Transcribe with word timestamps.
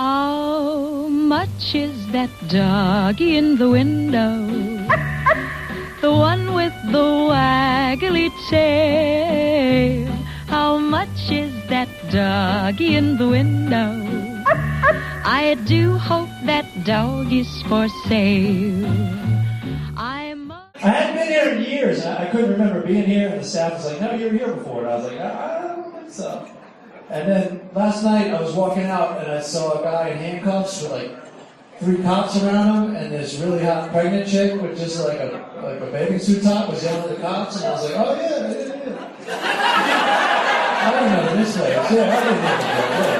How 0.00 1.08
much 1.08 1.74
is 1.74 1.92
that 2.12 2.30
doggy 2.48 3.36
in 3.36 3.58
the 3.58 3.68
window? 3.68 4.32
the 6.00 6.10
one 6.10 6.54
with 6.54 6.72
the 6.88 7.04
waggly 7.28 8.32
tail. 8.48 10.08
How 10.48 10.78
much 10.78 11.28
is 11.28 11.52
that 11.68 11.90
doggy 12.08 12.96
in 12.96 13.18
the 13.18 13.28
window? 13.28 13.92
I 15.22 15.58
do 15.68 15.98
hope 15.98 16.32
that 16.46 16.64
dog 16.86 17.30
is 17.30 17.52
for 17.68 17.86
sale. 18.08 18.88
I'm. 19.98 20.50
A- 20.50 20.64
I 20.76 20.88
hadn't 20.88 21.16
been 21.16 21.28
here 21.28 21.48
in 21.52 21.62
years. 21.62 22.06
I, 22.06 22.24
couldn't 22.30 22.52
remember 22.52 22.80
being 22.80 23.04
here, 23.04 23.28
and 23.28 23.42
the 23.42 23.44
staff 23.44 23.74
was 23.74 23.84
like, 23.84 24.00
"No, 24.00 24.14
you 24.14 24.32
were 24.32 24.38
here 24.38 24.54
before." 24.54 24.80
And 24.80 24.92
I 24.92 24.96
was 24.96 25.12
like, 25.12 25.20
"I, 25.20 25.28
I 25.28 25.60
don't 25.60 25.92
think 25.92 26.10
so." 26.10 26.48
And 27.10 27.28
then 27.28 27.59
last 27.74 28.04
night, 28.04 28.32
I 28.32 28.40
was 28.40 28.54
walking 28.54 28.84
out, 28.84 29.18
and 29.18 29.32
I 29.32 29.40
saw 29.40 29.80
a 29.80 29.82
guy 29.82 30.08
in 30.10 30.18
handcuffs 30.18 30.82
with 30.82 30.92
like 30.92 31.12
three 31.78 32.02
cops 32.02 32.36
around 32.42 32.88
him, 32.88 32.96
and 32.96 33.12
this 33.12 33.38
really 33.38 33.64
hot 33.64 33.90
pregnant 33.90 34.28
chick 34.28 34.60
with 34.60 34.78
just 34.78 35.04
like 35.06 35.18
a 35.18 35.60
like 35.62 35.80
a 35.80 35.86
bathing 35.92 36.18
suit 36.18 36.42
top 36.42 36.70
was 36.70 36.82
yelling 36.82 37.10
at 37.10 37.16
the 37.16 37.22
cops, 37.22 37.56
and 37.56 37.64
I 37.66 37.70
was 37.72 37.84
like, 37.84 37.94
"Oh 37.96 38.14
yeah, 38.14 38.50
yeah, 38.50 38.66
yeah." 38.86 40.06
I 40.82 41.04
remember 41.04 41.36
this 41.36 41.56
place. 41.56 41.70
Yeah, 41.70 42.02
I 42.02 42.18
remember. 42.18 42.42
Yeah, 42.42 43.14
yeah. 43.14 43.19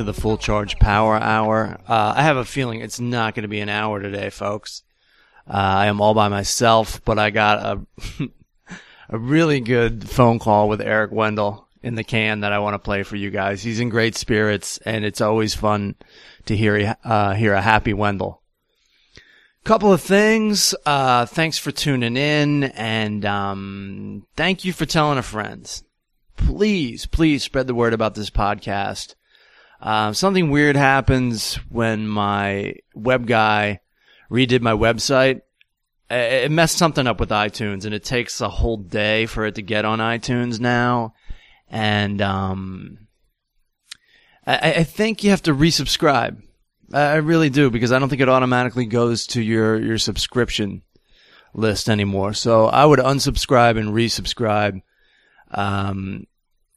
to 0.00 0.04
the 0.04 0.14
Full 0.14 0.38
Charge 0.38 0.78
Power 0.78 1.16
Hour. 1.16 1.78
Uh, 1.86 2.14
I 2.16 2.22
have 2.22 2.38
a 2.38 2.44
feeling 2.46 2.80
it's 2.80 2.98
not 2.98 3.34
going 3.34 3.42
to 3.42 3.48
be 3.48 3.60
an 3.60 3.68
hour 3.68 4.00
today, 4.00 4.30
folks. 4.30 4.82
Uh, 5.46 5.52
I 5.52 5.86
am 5.88 6.00
all 6.00 6.14
by 6.14 6.28
myself, 6.28 7.04
but 7.04 7.18
I 7.18 7.28
got 7.28 7.58
a 7.58 8.28
a 9.10 9.18
really 9.18 9.60
good 9.60 10.08
phone 10.08 10.38
call 10.38 10.70
with 10.70 10.80
Eric 10.80 11.12
Wendell 11.12 11.68
in 11.82 11.96
the 11.96 12.04
can 12.04 12.40
that 12.40 12.52
I 12.52 12.60
want 12.60 12.72
to 12.72 12.78
play 12.78 13.02
for 13.02 13.16
you 13.16 13.28
guys. 13.28 13.62
He's 13.62 13.78
in 13.78 13.90
great 13.90 14.16
spirits, 14.16 14.78
and 14.86 15.04
it's 15.04 15.20
always 15.20 15.54
fun 15.54 15.96
to 16.46 16.56
hear 16.56 16.96
uh, 17.04 17.34
hear 17.34 17.52
a 17.52 17.60
happy 17.60 17.92
Wendell. 17.92 18.40
Couple 19.64 19.92
of 19.92 20.00
things. 20.00 20.74
Uh, 20.86 21.26
thanks 21.26 21.58
for 21.58 21.72
tuning 21.72 22.16
in, 22.16 22.64
and 22.64 23.26
um, 23.26 24.26
thank 24.34 24.64
you 24.64 24.72
for 24.72 24.86
telling 24.86 25.18
a 25.18 25.22
friend. 25.22 25.70
Please, 26.38 27.04
please 27.04 27.42
spread 27.42 27.66
the 27.66 27.74
word 27.74 27.92
about 27.92 28.14
this 28.14 28.30
podcast. 28.30 29.14
Uh, 29.80 30.12
something 30.12 30.50
weird 30.50 30.76
happens 30.76 31.54
when 31.68 32.06
my 32.06 32.74
web 32.94 33.26
guy 33.26 33.80
redid 34.30 34.60
my 34.60 34.72
website. 34.72 35.40
It 36.10 36.50
messed 36.50 36.76
something 36.76 37.06
up 37.06 37.20
with 37.20 37.30
iTunes, 37.30 37.84
and 37.84 37.94
it 37.94 38.04
takes 38.04 38.40
a 38.40 38.48
whole 38.48 38.76
day 38.76 39.26
for 39.26 39.46
it 39.46 39.54
to 39.54 39.62
get 39.62 39.84
on 39.84 40.00
iTunes 40.00 40.58
now. 40.58 41.14
And 41.68 42.20
um, 42.20 43.06
I, 44.44 44.72
I 44.72 44.84
think 44.84 45.22
you 45.22 45.30
have 45.30 45.42
to 45.42 45.54
resubscribe. 45.54 46.42
I 46.92 47.16
really 47.16 47.50
do 47.50 47.70
because 47.70 47.92
I 47.92 48.00
don't 48.00 48.08
think 48.08 48.20
it 48.20 48.28
automatically 48.28 48.86
goes 48.86 49.28
to 49.28 49.40
your 49.40 49.80
your 49.80 49.98
subscription 49.98 50.82
list 51.54 51.88
anymore. 51.88 52.32
So 52.34 52.66
I 52.66 52.84
would 52.84 52.98
unsubscribe 52.98 53.78
and 53.78 53.90
resubscribe. 53.90 54.82
Um, 55.52 56.26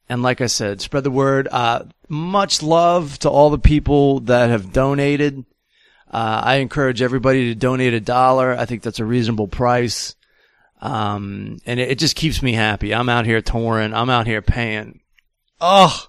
and 0.09 0.21
like 0.21 0.41
I 0.41 0.47
said, 0.47 0.81
spread 0.81 1.03
the 1.03 1.11
word. 1.11 1.47
Uh, 1.49 1.85
much 2.09 2.61
love 2.61 3.17
to 3.19 3.29
all 3.29 3.49
the 3.49 3.59
people 3.59 4.21
that 4.21 4.49
have 4.49 4.73
donated. 4.73 5.45
Uh, 6.11 6.41
I 6.43 6.55
encourage 6.55 7.01
everybody 7.01 7.49
to 7.49 7.55
donate 7.55 7.93
a 7.93 7.99
dollar. 7.99 8.53
I 8.53 8.65
think 8.65 8.83
that's 8.83 8.99
a 8.99 9.05
reasonable 9.05 9.47
price. 9.47 10.15
Um, 10.81 11.57
and 11.65 11.79
it, 11.79 11.91
it 11.91 11.99
just 11.99 12.15
keeps 12.15 12.41
me 12.41 12.53
happy. 12.53 12.93
I'm 12.93 13.09
out 13.09 13.25
here 13.25 13.41
touring. 13.41 13.93
I'm 13.93 14.09
out 14.09 14.27
here 14.27 14.41
paying. 14.41 14.99
Oh, 15.59 16.07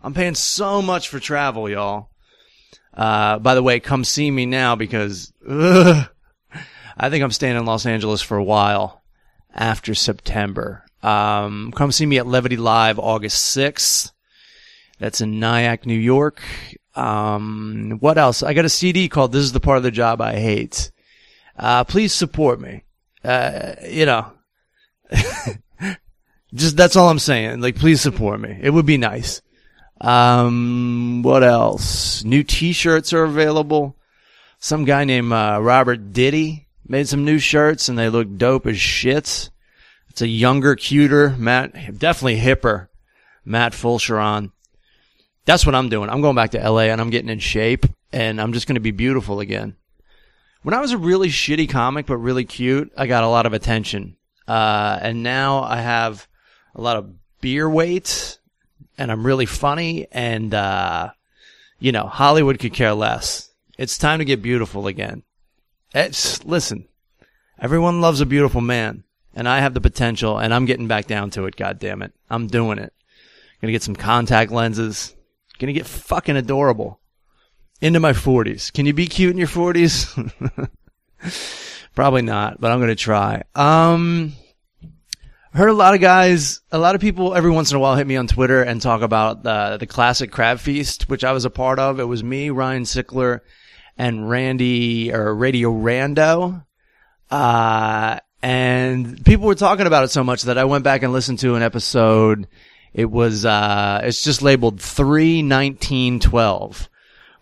I'm 0.00 0.14
paying 0.14 0.34
so 0.34 0.82
much 0.82 1.08
for 1.08 1.20
travel, 1.20 1.68
y'all. 1.68 2.08
Uh, 2.94 3.38
by 3.38 3.54
the 3.54 3.62
way, 3.62 3.80
come 3.80 4.04
see 4.04 4.30
me 4.30 4.46
now 4.46 4.74
because 4.74 5.32
ugh, 5.48 6.08
I 6.96 7.10
think 7.10 7.22
I'm 7.22 7.30
staying 7.30 7.56
in 7.56 7.64
Los 7.64 7.86
Angeles 7.86 8.22
for 8.22 8.36
a 8.36 8.44
while 8.44 9.02
after 9.54 9.94
September. 9.94 10.84
Um, 11.02 11.72
come 11.72 11.92
see 11.92 12.06
me 12.06 12.18
at 12.18 12.26
Levity 12.26 12.56
Live 12.56 12.98
August 12.98 13.56
6th. 13.56 14.12
That's 14.98 15.20
in 15.20 15.40
Nyack, 15.40 15.84
New 15.84 15.98
York. 15.98 16.40
Um, 16.94 17.96
what 18.00 18.18
else? 18.18 18.42
I 18.42 18.54
got 18.54 18.64
a 18.64 18.68
CD 18.68 19.08
called 19.08 19.32
This 19.32 19.42
is 19.42 19.52
the 19.52 19.60
Part 19.60 19.78
of 19.78 19.82
the 19.82 19.90
Job 19.90 20.20
I 20.20 20.34
Hate. 20.34 20.92
Uh, 21.56 21.84
please 21.84 22.12
support 22.12 22.60
me. 22.60 22.84
Uh, 23.24 23.74
you 23.88 24.06
know, 24.06 24.32
just 26.54 26.76
that's 26.76 26.96
all 26.96 27.08
I'm 27.08 27.18
saying. 27.18 27.60
Like, 27.60 27.76
please 27.76 28.00
support 28.00 28.40
me. 28.40 28.58
It 28.60 28.70
would 28.70 28.86
be 28.86 28.96
nice. 28.96 29.42
Um, 30.00 31.22
what 31.22 31.44
else? 31.44 32.24
New 32.24 32.42
t-shirts 32.42 33.12
are 33.12 33.24
available. 33.24 33.96
Some 34.58 34.84
guy 34.84 35.04
named, 35.04 35.32
uh, 35.32 35.58
Robert 35.60 36.12
Diddy 36.12 36.68
made 36.86 37.08
some 37.08 37.24
new 37.24 37.38
shirts 37.38 37.88
and 37.88 37.98
they 37.98 38.08
look 38.08 38.36
dope 38.36 38.66
as 38.66 38.78
shit. 38.78 39.50
It's 40.12 40.20
a 40.20 40.28
younger, 40.28 40.76
cuter, 40.76 41.30
Matt, 41.38 41.98
definitely 41.98 42.36
hipper, 42.38 42.88
Matt 43.46 43.72
Fulchiron. 43.72 44.52
That's 45.46 45.64
what 45.64 45.74
I'm 45.74 45.88
doing. 45.88 46.10
I'm 46.10 46.20
going 46.20 46.36
back 46.36 46.50
to 46.50 46.58
LA 46.58 46.80
and 46.80 47.00
I'm 47.00 47.08
getting 47.08 47.30
in 47.30 47.38
shape 47.38 47.86
and 48.12 48.38
I'm 48.38 48.52
just 48.52 48.66
going 48.66 48.74
to 48.74 48.80
be 48.82 48.90
beautiful 48.90 49.40
again. 49.40 49.74
When 50.64 50.74
I 50.74 50.82
was 50.82 50.92
a 50.92 50.98
really 50.98 51.30
shitty 51.30 51.70
comic 51.70 52.04
but 52.04 52.18
really 52.18 52.44
cute, 52.44 52.92
I 52.94 53.06
got 53.06 53.24
a 53.24 53.28
lot 53.28 53.46
of 53.46 53.54
attention. 53.54 54.18
Uh, 54.46 54.98
and 55.00 55.22
now 55.22 55.62
I 55.62 55.80
have 55.80 56.28
a 56.74 56.82
lot 56.82 56.98
of 56.98 57.10
beer 57.40 57.70
weight 57.70 58.38
and 58.98 59.10
I'm 59.10 59.24
really 59.26 59.46
funny 59.46 60.08
and, 60.12 60.52
uh, 60.52 61.12
you 61.78 61.90
know, 61.90 62.04
Hollywood 62.04 62.58
could 62.58 62.74
care 62.74 62.92
less. 62.92 63.50
It's 63.78 63.96
time 63.96 64.18
to 64.18 64.26
get 64.26 64.42
beautiful 64.42 64.88
again. 64.88 65.22
It's, 65.94 66.44
listen, 66.44 66.86
everyone 67.58 68.02
loves 68.02 68.20
a 68.20 68.26
beautiful 68.26 68.60
man 68.60 69.04
and 69.34 69.48
I 69.48 69.60
have 69.60 69.74
the 69.74 69.80
potential 69.80 70.38
and 70.38 70.52
I'm 70.52 70.66
getting 70.66 70.88
back 70.88 71.06
down 71.06 71.30
to 71.30 71.46
it. 71.46 71.56
God 71.56 71.78
damn 71.78 72.02
it. 72.02 72.12
I'm 72.30 72.46
doing 72.46 72.78
it. 72.78 72.92
Gonna 73.60 73.72
get 73.72 73.82
some 73.82 73.96
contact 73.96 74.50
lenses. 74.50 75.14
Gonna 75.58 75.72
get 75.72 75.86
fucking 75.86 76.36
adorable. 76.36 76.98
Into 77.80 78.00
my 78.00 78.12
forties. 78.12 78.70
Can 78.70 78.86
you 78.86 78.92
be 78.92 79.06
cute 79.06 79.32
in 79.32 79.38
your 79.38 79.48
forties? 79.48 80.14
Probably 81.94 82.22
not, 82.22 82.60
but 82.60 82.70
I'm 82.70 82.80
gonna 82.80 82.94
try. 82.94 83.42
Um, 83.54 84.32
heard 85.52 85.68
a 85.68 85.74
lot 85.74 85.94
of 85.94 86.00
guys, 86.00 86.60
a 86.70 86.78
lot 86.78 86.94
of 86.94 87.00
people 87.00 87.34
every 87.34 87.50
once 87.50 87.70
in 87.70 87.76
a 87.76 87.80
while 87.80 87.96
hit 87.96 88.06
me 88.06 88.16
on 88.16 88.26
Twitter 88.26 88.62
and 88.62 88.80
talk 88.80 89.02
about 89.02 89.42
the, 89.42 89.76
the 89.78 89.86
classic 89.86 90.30
crab 90.30 90.58
feast, 90.58 91.08
which 91.08 91.24
I 91.24 91.32
was 91.32 91.44
a 91.44 91.50
part 91.50 91.78
of. 91.78 92.00
It 92.00 92.04
was 92.04 92.24
me, 92.24 92.50
Ryan 92.50 92.84
Sickler, 92.84 93.40
and 93.98 94.28
Randy, 94.28 95.12
or 95.12 95.34
Radio 95.34 95.70
Rando. 95.72 96.64
Uh, 97.30 98.18
and 98.42 99.24
people 99.24 99.46
were 99.46 99.54
talking 99.54 99.86
about 99.86 100.04
it 100.04 100.10
so 100.10 100.24
much 100.24 100.42
that 100.42 100.58
I 100.58 100.64
went 100.64 100.82
back 100.82 101.04
and 101.04 101.12
listened 101.12 101.38
to 101.40 101.54
an 101.54 101.62
episode. 101.62 102.48
It 102.92 103.10
was, 103.10 103.44
uh, 103.44 104.00
it's 104.02 104.24
just 104.24 104.42
labeled 104.42 104.80
31912, 104.80 106.88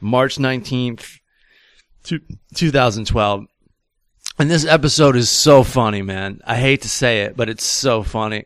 March 0.01 0.37
19th, 0.37 1.21
2012. 2.03 3.47
And 4.39 4.51
this 4.51 4.67
episode 4.67 5.17
is 5.17 5.31
so 5.31 5.65
funny, 5.65 6.03
man. 6.03 6.41
I 6.45 6.57
hate 6.57 6.83
to 6.83 6.89
say 6.89 7.23
it, 7.23 7.37
but 7.37 7.49
it's 7.49 7.65
so 7.65 8.03
funny. 8.03 8.45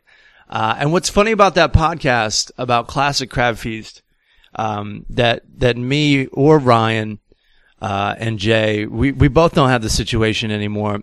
Uh, 0.48 0.76
and 0.78 0.92
what's 0.92 1.08
funny 1.08 1.32
about 1.32 1.56
that 1.56 1.72
podcast 1.72 2.52
about 2.56 2.86
classic 2.86 3.30
crab 3.30 3.56
feast, 3.56 4.02
um, 4.54 5.06
that, 5.10 5.42
that 5.58 5.76
me 5.76 6.26
or 6.26 6.60
Ryan, 6.60 7.18
uh, 7.82 8.14
and 8.16 8.38
Jay, 8.38 8.86
we, 8.86 9.10
we 9.10 9.26
both 9.26 9.54
don't 9.54 9.70
have 9.70 9.82
the 9.82 9.90
situation 9.90 10.52
anymore 10.52 11.02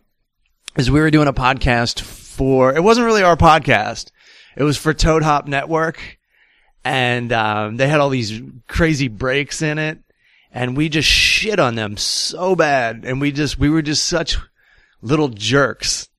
is 0.76 0.90
we 0.90 1.00
were 1.00 1.12
doing 1.12 1.28
a 1.28 1.34
podcast 1.34 2.02
for, 2.02 2.76
it 2.76 2.84
wasn't 2.84 3.06
really 3.06 3.24
our 3.24 3.38
podcast. 3.38 4.12
It 4.56 4.64
was 4.64 4.78
for 4.78 4.94
Toad 4.94 5.24
Hop 5.24 5.48
Network. 5.48 6.20
And, 6.84 7.32
um, 7.32 7.78
they 7.78 7.88
had 7.88 8.00
all 8.00 8.10
these 8.10 8.42
crazy 8.68 9.08
breaks 9.08 9.62
in 9.62 9.78
it. 9.78 10.00
And 10.52 10.76
we 10.76 10.90
just 10.90 11.08
shit 11.08 11.60
on 11.60 11.76
them 11.76 11.96
so 11.98 12.56
bad. 12.56 13.06
And 13.06 13.22
we 13.22 13.32
just, 13.32 13.58
we 13.58 13.70
were 13.70 13.82
just 13.82 14.06
such 14.06 14.38
little 15.02 15.30
jerks. 15.30 16.10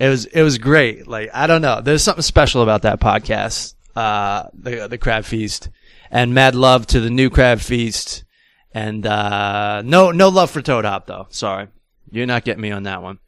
It 0.00 0.08
was 0.08 0.24
it 0.24 0.42
was 0.42 0.56
great. 0.56 1.06
Like 1.06 1.28
I 1.34 1.46
don't 1.46 1.60
know, 1.60 1.82
there's 1.82 2.02
something 2.02 2.22
special 2.22 2.62
about 2.62 2.82
that 2.82 3.00
podcast, 3.00 3.74
uh, 3.94 4.44
the 4.54 4.88
the 4.88 4.96
Crab 4.96 5.24
Feast, 5.24 5.68
and 6.10 6.32
mad 6.32 6.54
love 6.54 6.86
to 6.88 7.00
the 7.00 7.10
new 7.10 7.28
Crab 7.28 7.60
Feast, 7.60 8.24
and 8.72 9.06
uh, 9.06 9.82
no 9.84 10.10
no 10.10 10.30
love 10.30 10.50
for 10.50 10.62
Toad 10.62 10.86
Hop 10.86 11.06
though. 11.06 11.26
Sorry, 11.28 11.68
you're 12.10 12.24
not 12.24 12.44
getting 12.44 12.62
me 12.62 12.70
on 12.70 12.84
that 12.84 13.02
one. 13.02 13.18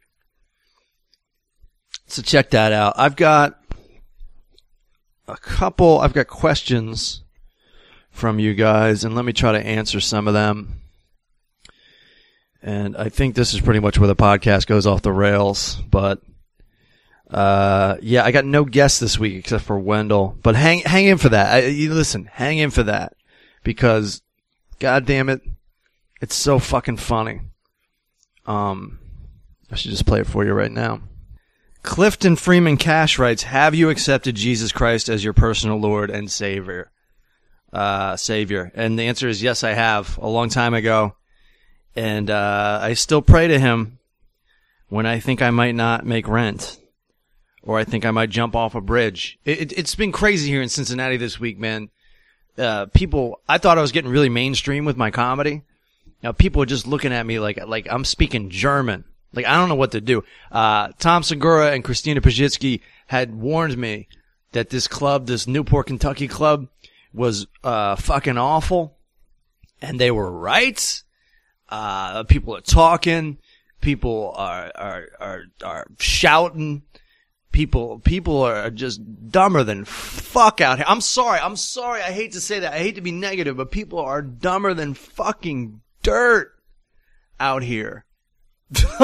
So 2.12 2.20
check 2.20 2.50
that 2.50 2.72
out. 2.72 2.92
I've 2.98 3.16
got 3.16 3.58
a 5.26 5.34
couple. 5.34 5.98
I've 5.98 6.12
got 6.12 6.26
questions 6.26 7.22
from 8.10 8.38
you 8.38 8.52
guys, 8.52 9.02
and 9.02 9.14
let 9.14 9.24
me 9.24 9.32
try 9.32 9.52
to 9.52 9.66
answer 9.66 9.98
some 9.98 10.28
of 10.28 10.34
them. 10.34 10.82
And 12.62 12.98
I 12.98 13.08
think 13.08 13.34
this 13.34 13.54
is 13.54 13.62
pretty 13.62 13.80
much 13.80 13.98
where 13.98 14.08
the 14.08 14.14
podcast 14.14 14.66
goes 14.66 14.86
off 14.86 15.00
the 15.00 15.10
rails, 15.10 15.76
but 15.90 16.20
uh, 17.30 17.96
yeah, 18.02 18.24
I 18.26 18.30
got 18.30 18.44
no 18.44 18.66
guests 18.66 19.00
this 19.00 19.18
week 19.18 19.36
except 19.36 19.64
for 19.64 19.78
Wendell, 19.78 20.36
but 20.42 20.54
hang 20.54 20.80
hang 20.80 21.06
in 21.06 21.16
for 21.16 21.30
that. 21.30 21.54
I, 21.54 21.66
you 21.68 21.94
listen, 21.94 22.28
hang 22.30 22.58
in 22.58 22.68
for 22.70 22.82
that 22.82 23.14
because, 23.64 24.20
god 24.80 25.06
damn 25.06 25.30
it, 25.30 25.40
it's 26.20 26.34
so 26.34 26.58
fucking 26.58 26.98
funny. 26.98 27.40
Um, 28.44 28.98
I 29.70 29.76
should 29.76 29.92
just 29.92 30.04
play 30.04 30.20
it 30.20 30.26
for 30.26 30.44
you 30.44 30.52
right 30.52 30.70
now. 30.70 31.00
Clifton 31.82 32.37
Freeman 32.37 32.76
Cash 32.76 33.19
writes, 33.19 33.44
"Have 33.44 33.75
you 33.75 33.90
accepted 33.90 34.34
Jesus 34.34 34.73
Christ 34.73 35.08
as 35.08 35.25
your 35.25 35.32
personal 35.32 35.79
Lord 35.79 36.11
and 36.11 36.31
Savior?" 36.31 36.90
Uh, 37.73 38.17
Savior, 38.17 38.70
and 38.75 38.99
the 38.99 39.05
answer 39.05 39.29
is 39.29 39.43
yes, 39.43 39.64
I 39.64 39.73
have 39.73 40.19
a 40.19 40.29
long 40.29 40.50
time 40.50 40.75
ago, 40.75 41.17
and 41.96 42.31
uh, 42.31 42.79
I 42.82 42.94
still 42.94 43.23
pray 43.23 43.49
to 43.49 43.58
Him 43.58 43.99
when 44.88 45.06
I 45.06 45.20
think 45.20 45.40
I 45.40 45.50
might 45.50 45.75
not 45.75 46.05
make 46.05 46.29
rent 46.29 46.79
or 47.62 47.79
I 47.79 47.84
think 47.84 48.05
I 48.05 48.11
might 48.11 48.31
jump 48.31 48.56
off 48.56 48.75
a 48.75 48.81
bridge. 48.81 49.38
It, 49.44 49.76
has 49.76 49.94
it, 49.94 49.96
been 49.96 50.12
crazy 50.12 50.50
here 50.50 50.62
in 50.62 50.69
Cincinnati 50.69 51.17
this 51.17 51.38
week, 51.38 51.58
man. 51.58 51.90
Uh, 52.58 52.87
people, 52.87 53.40
I 53.49 53.58
thought 53.58 53.79
I 53.79 53.82
was 53.82 53.93
getting 53.93 54.11
really 54.11 54.29
mainstream 54.29 54.84
with 54.84 54.96
my 54.96 55.11
comedy. 55.11 55.62
Now 56.23 56.32
people 56.32 56.62
are 56.62 56.67
just 56.67 56.87
looking 56.87 57.12
at 57.12 57.25
me 57.25 57.38
like, 57.38 57.64
like 57.67 57.87
I'm 57.90 58.05
speaking 58.05 58.50
German. 58.50 59.05
Like 59.32 59.46
I 59.46 59.55
don't 59.55 59.69
know 59.69 59.75
what 59.75 59.93
to 59.93 60.00
do. 60.00 60.25
Uh, 60.50 60.88
Tom 60.99 61.23
Segura 61.23 61.73
and 61.73 61.84
Christina 61.84 62.20
Pazsitzky 62.20 62.81
had 63.06 63.34
warned 63.34 63.76
me 63.76 64.08
that 64.52 64.70
this 64.70 64.87
club, 64.87 65.26
this 65.26 65.46
Newport, 65.46 65.87
Kentucky 65.87 66.29
club 66.29 66.69
was, 67.12 67.46
uh, 67.64 67.96
fucking 67.96 68.38
awful. 68.38 68.96
And 69.81 69.99
they 69.99 70.11
were 70.11 70.31
right. 70.31 71.02
Uh, 71.69 72.25
people 72.25 72.55
are 72.56 72.61
talking. 72.61 73.38
People 73.81 74.32
are, 74.37 74.70
are, 74.75 75.08
are, 75.19 75.43
are 75.64 75.87
shouting 75.99 76.82
people 77.52 77.99
people 78.00 78.43
are 78.43 78.70
just 78.70 79.00
dumber 79.31 79.62
than 79.62 79.84
fuck 79.84 80.61
out 80.61 80.79
here. 80.79 80.87
I'm 80.88 81.00
sorry. 81.00 81.38
I'm 81.38 81.56
sorry. 81.56 82.02
I 82.02 82.11
hate 82.11 82.32
to 82.32 82.40
say 82.40 82.61
that. 82.61 82.73
I 82.73 82.79
hate 82.79 82.96
to 82.96 83.00
be 83.00 83.12
negative, 83.12 83.56
but 83.56 83.70
people 83.70 84.00
are 84.00 84.23
dumber 84.23 84.75
than 84.75 84.94
fucking 84.94 85.81
dirt 86.02 86.52
out 87.38 87.62
here. 87.62 88.05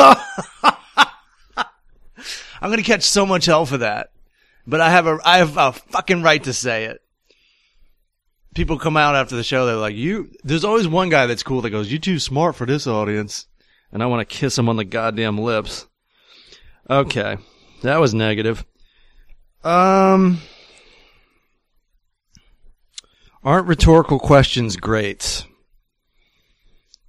I'm 2.61 2.73
to 2.73 2.83
catch 2.83 3.05
so 3.05 3.25
much 3.25 3.47
hell 3.47 3.67
for 3.67 3.79
that. 3.79 4.11
But 4.67 4.81
I 4.81 4.91
have 4.91 5.07
a 5.07 5.19
I 5.25 5.39
have 5.39 5.57
a 5.57 5.73
fucking 5.73 6.23
right 6.23 6.43
to 6.45 6.53
say 6.53 6.85
it. 6.85 7.01
People 8.55 8.79
come 8.79 8.97
out 8.97 9.15
after 9.15 9.37
the 9.37 9.45
show 9.45 9.65
they're 9.65 9.77
like, 9.77 9.97
"You 9.97 10.31
there's 10.45 10.65
always 10.65 10.87
one 10.87 11.09
guy 11.09 11.27
that's 11.27 11.43
cool 11.43 11.63
that 11.63 11.71
goes, 11.71 11.91
"You 11.91 11.99
too 11.99 12.19
smart 12.19 12.55
for 12.57 12.67
this 12.67 12.87
audience." 12.87 13.47
And 13.91 14.03
I 14.03 14.07
want 14.07 14.29
to 14.29 14.37
kiss 14.37 14.59
him 14.59 14.69
on 14.69 14.77
the 14.77 14.85
goddamn 14.85 15.39
lips. 15.39 15.87
Okay. 16.91 17.39
That 17.83 18.01
was 18.01 18.13
negative. 18.13 18.65
Um, 19.65 20.41
aren't 23.43 23.67
rhetorical 23.67 24.19
questions 24.19 24.77
great? 24.77 25.47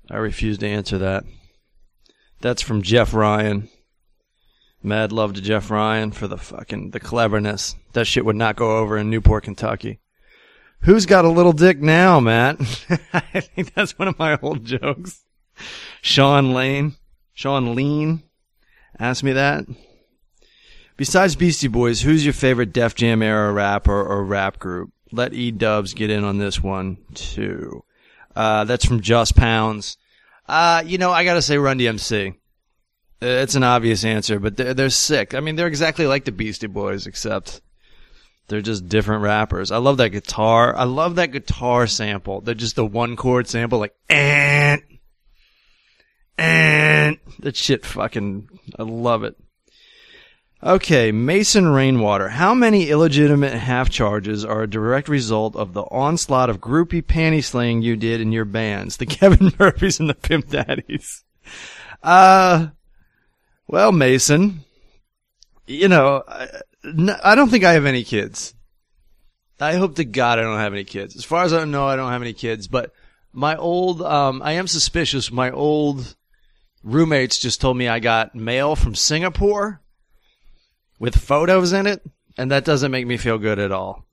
I 0.10 0.18
refuse 0.18 0.58
to 0.60 0.68
answer 0.68 0.98
that. 1.00 1.26
That's 2.42 2.62
from 2.62 2.82
Jeff 2.82 3.14
Ryan. 3.14 3.70
Mad 4.82 5.12
love 5.12 5.34
to 5.34 5.42
Jeff 5.42 5.70
Ryan 5.70 6.12
for 6.12 6.28
the 6.28 6.38
fucking 6.38 6.92
the 6.92 7.00
cleverness. 7.00 7.76
That 7.94 8.08
shit 8.08 8.24
would 8.24 8.38
not 8.38 8.56
go 8.56 8.78
over 8.78 8.98
in 8.98 9.10
Newport, 9.10 9.44
Kentucky. 9.44 10.00
Who's 10.82 11.06
got 11.06 11.26
a 11.26 11.30
little 11.30 11.52
dick 11.52 11.82
now, 11.82 12.22
Matt? 12.22 12.60
I 13.14 13.42
think 13.42 13.74
that's 13.74 14.00
one 14.00 14.08
of 14.08 14.18
my 14.18 14.40
old 14.42 14.64
jokes. 14.64 15.26
Sean 16.02 16.54
Lane, 16.54 16.96
Sean 17.34 17.76
Lean 17.76 18.24
asked 18.98 19.24
me 19.24 19.34
that. 19.34 19.66
Besides 20.96 21.36
Beastie 21.36 21.68
Boys, 21.68 22.02
who's 22.02 22.26
your 22.26 22.34
favorite 22.34 22.72
Def 22.72 22.96
Jam 22.96 23.22
era 23.22 23.52
rapper 23.52 24.02
or 24.02 24.24
rap 24.24 24.60
group? 24.60 24.92
Let 25.12 25.34
E 25.34 25.52
Dubs 25.52 25.94
get 25.94 26.10
in 26.10 26.24
on 26.24 26.38
this 26.38 26.64
one 26.64 26.98
too. 27.14 27.84
Uh, 28.36 28.64
that's 28.64 28.86
from 28.86 29.02
Just 29.02 29.36
Pounds. 29.36 29.98
Uh, 30.50 30.82
you 30.84 30.98
know, 30.98 31.12
I 31.12 31.26
gotta 31.26 31.44
say 31.44 31.60
Run 31.60 31.78
DMC. 31.78 32.34
It's 33.22 33.54
an 33.54 33.64
obvious 33.64 34.04
answer, 34.04 34.40
but 34.40 34.58
they're, 34.58 34.74
they're 34.74 34.90
sick. 34.90 35.36
I 35.36 35.42
mean, 35.42 35.56
they're 35.56 35.68
exactly 35.68 36.08
like 36.08 36.26
the 36.26 36.32
Beastie 36.32 36.66
Boys, 36.66 37.06
except 37.06 37.62
they're 38.48 38.62
just 38.62 38.90
different 38.90 39.22
rappers. 39.22 39.70
I 39.70 39.78
love 39.78 39.98
that 39.98 40.10
guitar. 40.10 40.76
I 40.76 40.86
love 40.86 41.18
that 41.18 41.32
guitar 41.32 41.86
sample. 41.86 42.42
They're 42.42 42.56
just 42.56 42.80
a 42.80 42.84
one 42.84 43.16
chord 43.16 43.48
sample, 43.48 43.78
like, 43.78 43.94
and, 44.10 44.82
and, 46.36 47.20
that 47.42 47.56
shit 47.56 47.86
fucking, 47.86 48.50
I 48.80 48.84
love 48.84 49.24
it. 49.24 49.36
Okay, 50.62 51.14
Mason 51.14 51.70
Rainwater. 51.70 52.28
How 52.28 52.54
many 52.54 52.90
illegitimate 52.90 53.54
half 53.54 53.90
charges 53.90 54.44
are 54.44 54.64
a 54.64 54.70
direct 54.70 55.08
result 55.08 55.56
of 55.56 55.72
the 55.72 55.84
onslaught 55.84 56.50
of 56.50 56.60
groupie 56.60 57.02
panty 57.02 57.42
slaying 57.42 57.82
you 57.82 57.96
did 57.96 58.20
in 58.20 58.34
your 58.34 58.44
bands, 58.44 58.98
the 58.98 59.06
Kevin 59.06 59.54
Murphys 59.58 60.02
and 60.02 60.10
the 60.10 60.14
Pimp 60.14 60.50
Daddies? 60.50 61.24
Uh, 62.04 62.68
well, 63.68 63.94
Mason, 63.94 64.66
you 65.66 65.88
know, 65.88 66.24
I, 66.28 66.50
I 67.24 67.36
don't 67.36 67.48
think 67.48 67.64
I 67.64 67.74
have 67.74 67.86
any 67.86 68.04
kids. 68.04 68.54
I 69.62 69.76
hope 69.76 69.96
to 69.96 70.04
God 70.04 70.40
I 70.40 70.42
don't 70.42 70.60
have 70.60 70.74
any 70.74 70.84
kids. 70.84 71.16
As 71.16 71.24
far 71.24 71.46
as 71.46 71.54
I 71.54 71.64
know, 71.64 71.88
I 71.88 71.96
don't 71.96 72.12
have 72.12 72.22
any 72.22 72.34
kids, 72.34 72.68
but 72.68 72.92
my 73.32 73.56
old, 73.56 74.02
um, 74.02 74.42
I 74.42 74.54
am 74.54 74.68
suspicious. 74.68 75.32
My 75.32 75.52
old 75.52 76.18
roommates 76.84 77.40
just 77.40 77.62
told 77.62 77.78
me 77.78 77.88
I 77.88 78.00
got 78.00 78.36
mail 78.36 78.76
from 78.76 78.94
Singapore 78.94 79.82
with 81.00 81.16
photos 81.16 81.74
in 81.74 81.88
it, 81.88 82.02
and 82.38 82.52
that 82.52 82.66
doesn't 82.66 82.92
make 82.92 83.08
me 83.08 83.18
feel 83.18 83.38
good 83.38 83.60
at 83.60 83.72
all. 83.72 84.06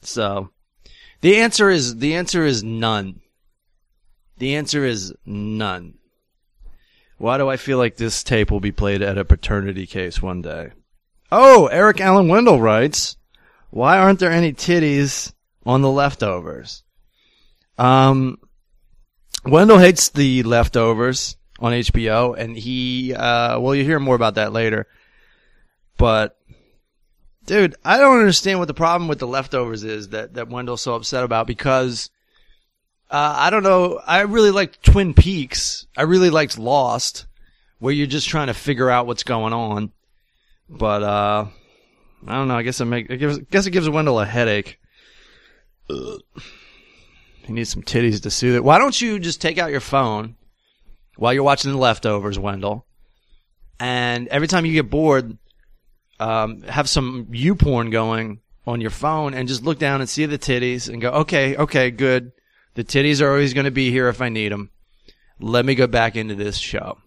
So, 0.00 0.50
the 1.20 1.36
answer 1.38 1.68
is 1.68 1.96
the 1.96 2.14
answer 2.14 2.44
is 2.44 2.62
none. 2.62 3.20
The 4.38 4.54
answer 4.54 4.84
is 4.84 5.12
none. 5.26 5.98
Why 7.18 7.36
do 7.36 7.48
I 7.48 7.56
feel 7.56 7.78
like 7.78 7.96
this 7.96 8.22
tape 8.22 8.50
will 8.50 8.60
be 8.60 8.70
played 8.70 9.02
at 9.02 9.18
a 9.18 9.24
paternity 9.24 9.86
case 9.86 10.22
one 10.22 10.40
day? 10.40 10.70
Oh, 11.32 11.66
Eric 11.66 12.00
Allen 12.00 12.28
Wendell 12.28 12.60
writes, 12.60 13.16
why 13.70 13.98
aren't 13.98 14.20
there 14.20 14.30
any 14.30 14.52
titties 14.52 15.32
on 15.66 15.82
the 15.82 15.90
leftovers? 15.90 16.84
Um, 17.76 18.38
Wendell 19.44 19.78
hates 19.78 20.08
the 20.08 20.42
leftovers 20.44 21.36
on 21.58 21.72
HBO, 21.72 22.38
and 22.38 22.56
he, 22.56 23.14
uh, 23.14 23.58
well, 23.58 23.74
you 23.74 23.84
hear 23.84 23.98
more 23.98 24.14
about 24.14 24.36
that 24.36 24.52
later. 24.52 24.86
But 25.98 26.38
dude, 27.44 27.74
I 27.84 27.98
don't 27.98 28.20
understand 28.20 28.58
what 28.60 28.68
the 28.68 28.74
problem 28.74 29.08
with 29.08 29.18
the 29.18 29.26
leftovers 29.26 29.84
is 29.84 30.10
that 30.10 30.34
that 30.34 30.48
Wendell's 30.48 30.80
so 30.80 30.94
upset 30.94 31.24
about 31.24 31.46
because 31.46 32.08
uh, 33.10 33.34
I 33.36 33.50
don't 33.50 33.62
know. 33.62 34.00
I 34.06 34.20
really 34.20 34.50
liked 34.50 34.82
Twin 34.82 35.12
Peaks. 35.12 35.86
I 35.96 36.02
really 36.02 36.30
liked 36.30 36.58
Lost, 36.58 37.26
where 37.78 37.92
you're 37.92 38.06
just 38.06 38.28
trying 38.28 38.46
to 38.46 38.54
figure 38.54 38.88
out 38.88 39.06
what's 39.06 39.24
going 39.24 39.52
on. 39.52 39.92
But 40.68 41.02
uh, 41.02 41.46
I 42.26 42.34
don't 42.34 42.48
know. 42.48 42.56
I 42.56 42.62
guess 42.62 42.80
it 42.80 42.84
make. 42.84 43.10
I 43.10 43.14
I 43.14 43.38
guess 43.50 43.66
it 43.66 43.72
gives 43.72 43.88
Wendell 43.88 44.20
a 44.20 44.26
headache. 44.26 44.78
Ugh. 45.90 46.22
He 47.44 47.54
needs 47.54 47.70
some 47.70 47.80
titties 47.80 48.20
to 48.24 48.30
soothe 48.30 48.56
it. 48.56 48.62
Why 48.62 48.76
don't 48.76 49.00
you 49.00 49.18
just 49.18 49.40
take 49.40 49.56
out 49.56 49.70
your 49.70 49.80
phone 49.80 50.36
while 51.16 51.32
you're 51.32 51.42
watching 51.42 51.72
the 51.72 51.78
leftovers, 51.78 52.38
Wendell? 52.38 52.84
And 53.80 54.28
every 54.28 54.48
time 54.48 54.66
you 54.66 54.74
get 54.74 54.90
bored, 54.90 55.38
um, 56.20 56.62
have 56.62 56.88
some 56.88 57.28
you 57.30 57.54
porn 57.54 57.90
going 57.90 58.40
on 58.66 58.80
your 58.80 58.90
phone 58.90 59.34
and 59.34 59.48
just 59.48 59.62
look 59.62 59.78
down 59.78 60.00
and 60.00 60.10
see 60.10 60.26
the 60.26 60.38
titties 60.38 60.88
and 60.88 61.00
go, 61.00 61.10
okay, 61.10 61.56
okay, 61.56 61.90
good. 61.90 62.32
The 62.74 62.84
titties 62.84 63.22
are 63.22 63.30
always 63.30 63.54
going 63.54 63.64
to 63.64 63.70
be 63.70 63.90
here 63.90 64.08
if 64.08 64.20
I 64.20 64.28
need 64.28 64.52
them. 64.52 64.70
Let 65.40 65.64
me 65.64 65.74
go 65.74 65.86
back 65.86 66.16
into 66.16 66.34
this 66.34 66.56
show. 66.56 66.98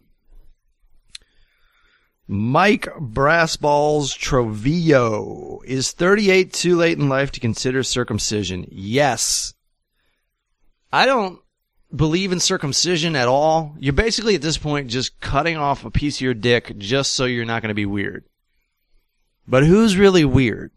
Mike 2.28 2.88
Brassballs 2.98 4.18
Trovillo. 4.18 5.60
Is 5.66 5.92
38 5.92 6.54
too 6.54 6.78
late 6.78 6.98
in 6.98 7.10
life 7.10 7.32
to 7.34 7.40
consider 7.40 7.84
circumcision? 7.84 8.66
Yes. 8.70 9.54
I 10.94 11.06
don't 11.06 11.40
believe 11.94 12.32
in 12.32 12.40
circumcision 12.40 13.16
at 13.16 13.28
all. 13.28 13.76
You're 13.80 13.94
basically 13.94 14.36
at 14.36 14.42
this 14.42 14.58
point 14.58 14.90
just 14.90 15.20
cutting 15.20 15.58
off 15.58 15.84
a 15.84 15.92
piece 15.92 16.18
of 16.18 16.22
your 16.22 16.34
dick 16.34 16.78
just 16.78 17.14
so 17.14 17.26
you're 17.26 17.46
not 17.46 17.62
going 17.62 17.70
to 17.70 17.76
be 17.76 17.86
weird. 17.86 18.24
But 19.48 19.66
who's 19.66 19.98
really 19.98 20.26
weird? 20.26 20.72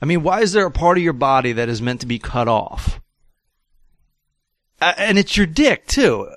I 0.00 0.06
mean, 0.06 0.22
why 0.22 0.42
is 0.42 0.52
there 0.52 0.66
a 0.66 0.70
part 0.70 0.98
of 0.98 1.04
your 1.04 1.12
body 1.12 1.52
that 1.52 1.68
is 1.68 1.80
meant 1.80 2.00
to 2.00 2.06
be 2.06 2.18
cut 2.18 2.48
off? 2.48 3.00
Uh, 4.80 4.92
and 4.98 5.18
it's 5.18 5.36
your 5.36 5.46
dick 5.46 5.86
too. 5.86 6.28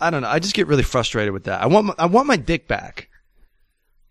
I 0.00 0.10
don't 0.10 0.22
know. 0.22 0.28
I 0.28 0.38
just 0.38 0.54
get 0.54 0.66
really 0.66 0.82
frustrated 0.82 1.32
with 1.32 1.44
that. 1.44 1.62
I 1.62 1.66
want 1.66 1.86
my, 1.86 1.94
I 1.98 2.06
want 2.06 2.26
my 2.26 2.36
dick 2.36 2.68
back. 2.68 3.08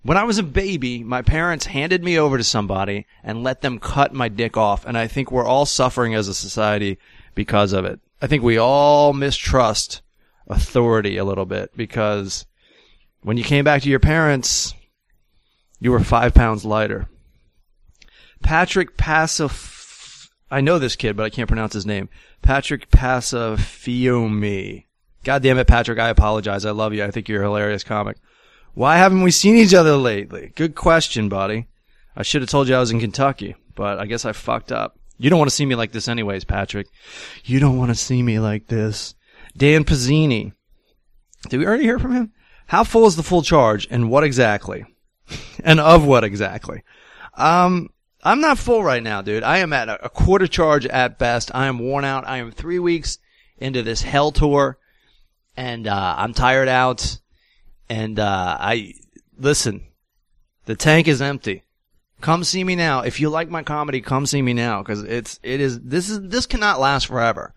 When 0.01 0.17
I 0.17 0.25
was 0.25 0.37
a 0.37 0.43
baby, 0.43 1.01
my 1.01 1.21
parents 1.21 1.65
handed 1.65 2.03
me 2.03 2.19
over 2.19 2.37
to 2.37 2.43
somebody 2.43 3.05
and 3.23 3.43
let 3.43 3.61
them 3.61 3.79
cut 3.79 4.13
my 4.13 4.27
dick 4.27 4.57
off, 4.57 4.85
and 4.85 4.97
I 4.97 5.07
think 5.07 5.31
we're 5.31 5.45
all 5.45 5.65
suffering 5.65 6.13
as 6.13 6.27
a 6.27 6.33
society 6.33 6.97
because 7.35 7.71
of 7.71 7.85
it. 7.85 8.01
I 8.21 8.27
think 8.27 8.43
we 8.43 8.57
all 8.57 9.13
mistrust 9.13 10.01
authority 10.47 11.15
a 11.15 11.23
little 11.23 11.45
bit 11.45 11.71
because 11.77 12.45
when 13.21 13.37
you 13.37 13.45
came 13.45 13.63
back 13.63 13.81
to 13.83 13.89
your 13.89 14.01
parents, 14.01 14.73
you 15.83 15.91
were 15.91 15.99
five 15.99 16.33
pounds 16.33 16.63
lighter. 16.63 17.09
Patrick 18.41 18.95
Passif, 18.97 20.29
I 20.49 20.61
know 20.61 20.79
this 20.79 20.95
kid, 20.95 21.17
but 21.17 21.25
I 21.25 21.29
can't 21.29 21.49
pronounce 21.49 21.73
his 21.73 21.85
name. 21.85 22.07
Patrick 22.41 22.89
Passafiomi. 22.89 24.85
God 25.25 25.43
damn 25.43 25.57
it, 25.57 25.67
Patrick, 25.67 25.99
I 25.99 26.07
apologize. 26.07 26.65
I 26.65 26.71
love 26.71 26.93
you. 26.93 27.03
I 27.03 27.11
think 27.11 27.27
you're 27.27 27.41
a 27.41 27.45
hilarious 27.45 27.83
comic. 27.83 28.15
Why 28.73 28.95
haven't 28.95 29.23
we 29.23 29.31
seen 29.31 29.57
each 29.57 29.73
other 29.73 29.97
lately? 29.97 30.53
Good 30.55 30.73
question, 30.73 31.27
buddy. 31.27 31.67
I 32.15 32.23
should 32.23 32.41
have 32.41 32.49
told 32.49 32.69
you 32.69 32.75
I 32.75 32.79
was 32.79 32.91
in 32.91 33.01
Kentucky, 33.01 33.55
but 33.75 33.99
I 33.99 34.05
guess 34.05 34.23
I 34.23 34.31
fucked 34.31 34.71
up. 34.71 34.97
You 35.17 35.29
don't 35.29 35.39
want 35.39 35.49
to 35.49 35.55
see 35.55 35.65
me 35.65 35.75
like 35.75 35.91
this 35.91 36.07
anyways, 36.07 36.45
Patrick. 36.45 36.87
You 37.43 37.59
don't 37.59 37.77
want 37.77 37.89
to 37.89 37.95
see 37.95 38.23
me 38.23 38.39
like 38.39 38.67
this. 38.67 39.15
Dan 39.57 39.83
Pizzini. 39.83 40.53
Did 41.49 41.59
we 41.59 41.65
already 41.65 41.83
hear 41.83 41.99
from 41.99 42.13
him? 42.13 42.31
How 42.67 42.85
full 42.85 43.05
is 43.05 43.17
the 43.17 43.23
full 43.23 43.41
charge 43.41 43.85
and 43.91 44.09
what 44.09 44.23
exactly? 44.23 44.85
and 45.63 45.79
of 45.79 46.05
what 46.05 46.23
exactly? 46.23 46.83
Um, 47.35 47.89
I'm 48.23 48.41
not 48.41 48.57
full 48.57 48.83
right 48.83 49.03
now, 49.03 49.21
dude. 49.21 49.43
I 49.43 49.57
am 49.57 49.73
at 49.73 49.89
a 49.89 50.09
quarter 50.09 50.47
charge 50.47 50.85
at 50.85 51.19
best. 51.19 51.51
I 51.53 51.67
am 51.67 51.79
worn 51.79 52.05
out. 52.05 52.27
I 52.27 52.37
am 52.37 52.51
three 52.51 52.79
weeks 52.79 53.17
into 53.57 53.83
this 53.83 54.01
hell 54.01 54.31
tour 54.31 54.77
and, 55.55 55.87
uh, 55.87 56.15
I'm 56.17 56.33
tired 56.33 56.67
out. 56.67 57.19
And, 57.89 58.19
uh, 58.19 58.57
I, 58.59 58.93
listen, 59.37 59.85
the 60.65 60.75
tank 60.75 61.07
is 61.07 61.21
empty. 61.21 61.63
Come 62.21 62.45
see 62.45 62.63
me 62.63 62.75
now. 62.75 63.01
If 63.01 63.19
you 63.19 63.29
like 63.29 63.49
my 63.49 63.63
comedy, 63.63 63.99
come 63.99 64.25
see 64.25 64.41
me 64.41 64.53
now. 64.53 64.81
Cause 64.83 65.03
it's, 65.03 65.39
it 65.43 65.59
is, 65.59 65.81
this 65.81 66.09
is, 66.09 66.21
this 66.21 66.45
cannot 66.45 66.79
last 66.79 67.07
forever. 67.07 67.53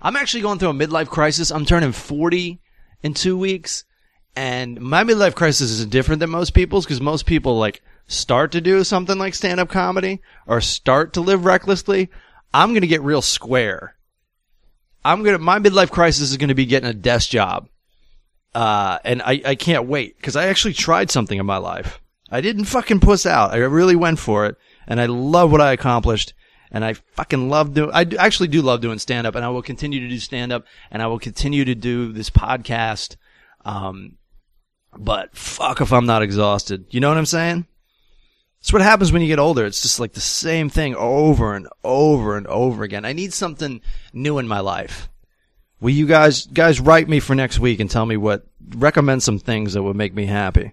I'm 0.00 0.16
actually 0.16 0.42
going 0.42 0.58
through 0.58 0.70
a 0.70 0.74
midlife 0.74 1.08
crisis. 1.08 1.50
I'm 1.50 1.66
turning 1.66 1.92
40 1.92 2.60
in 3.02 3.14
two 3.14 3.36
weeks. 3.36 3.84
And 4.36 4.80
my 4.80 5.04
midlife 5.04 5.34
crisis 5.34 5.70
is 5.70 5.86
different 5.86 6.20
than 6.20 6.30
most 6.30 6.54
people's 6.54 6.84
because 6.84 7.00
most 7.00 7.26
people 7.26 7.58
like 7.58 7.82
start 8.06 8.52
to 8.52 8.60
do 8.60 8.82
something 8.84 9.18
like 9.18 9.34
stand 9.34 9.60
up 9.60 9.68
comedy 9.68 10.20
or 10.46 10.60
start 10.60 11.12
to 11.14 11.20
live 11.20 11.44
recklessly. 11.44 12.10
I'm 12.52 12.70
going 12.70 12.82
to 12.82 12.86
get 12.86 13.02
real 13.02 13.22
square. 13.22 13.96
I'm 15.04 15.22
going 15.22 15.34
to, 15.34 15.38
my 15.38 15.58
midlife 15.58 15.90
crisis 15.90 16.30
is 16.30 16.36
going 16.36 16.48
to 16.48 16.54
be 16.54 16.66
getting 16.66 16.88
a 16.88 16.94
desk 16.94 17.30
job. 17.30 17.68
Uh, 18.54 18.98
and 19.04 19.20
I, 19.22 19.42
I 19.44 19.54
can't 19.54 19.86
wait 19.86 20.16
because 20.16 20.36
I 20.36 20.46
actually 20.46 20.74
tried 20.74 21.10
something 21.10 21.38
in 21.38 21.46
my 21.46 21.56
life. 21.56 22.00
I 22.30 22.40
didn't 22.40 22.64
fucking 22.64 23.00
puss 23.00 23.26
out. 23.26 23.52
I 23.52 23.58
really 23.58 23.96
went 23.96 24.18
for 24.18 24.46
it 24.46 24.56
and 24.86 25.00
I 25.00 25.06
love 25.06 25.50
what 25.50 25.60
I 25.60 25.72
accomplished 25.72 26.32
and 26.70 26.84
I 26.84 26.94
fucking 26.94 27.50
love 27.50 27.74
doing, 27.74 27.90
I 27.92 28.06
actually 28.18 28.48
do 28.48 28.62
love 28.62 28.80
doing 28.80 28.98
stand 28.98 29.26
up 29.26 29.34
and 29.34 29.44
I 29.44 29.48
will 29.48 29.62
continue 29.62 30.00
to 30.00 30.08
do 30.08 30.18
stand 30.18 30.52
up 30.52 30.64
and 30.90 31.02
I 31.02 31.06
will 31.06 31.18
continue 31.18 31.64
to 31.64 31.74
do 31.74 32.12
this 32.12 32.30
podcast. 32.30 33.16
Um, 33.64 34.16
but 34.98 35.36
fuck 35.36 35.80
if 35.80 35.92
I'm 35.92 36.06
not 36.06 36.22
exhausted. 36.22 36.86
You 36.90 37.00
know 37.00 37.08
what 37.08 37.18
I'm 37.18 37.26
saying? 37.26 37.66
It's 38.64 38.72
what 38.72 38.80
happens 38.80 39.12
when 39.12 39.20
you 39.20 39.28
get 39.28 39.38
older. 39.38 39.66
It's 39.66 39.82
just 39.82 40.00
like 40.00 40.14
the 40.14 40.20
same 40.20 40.70
thing 40.70 40.94
over 40.94 41.54
and 41.54 41.68
over 41.84 42.38
and 42.38 42.46
over 42.46 42.82
again. 42.82 43.04
I 43.04 43.12
need 43.12 43.34
something 43.34 43.82
new 44.14 44.38
in 44.38 44.48
my 44.48 44.60
life. 44.60 45.10
Will 45.80 45.90
you 45.90 46.06
guys, 46.06 46.46
guys 46.46 46.80
write 46.80 47.06
me 47.06 47.20
for 47.20 47.34
next 47.34 47.58
week 47.58 47.78
and 47.78 47.90
tell 47.90 48.06
me 48.06 48.16
what, 48.16 48.46
recommend 48.70 49.22
some 49.22 49.38
things 49.38 49.74
that 49.74 49.82
would 49.82 49.96
make 49.96 50.14
me 50.14 50.24
happy. 50.24 50.72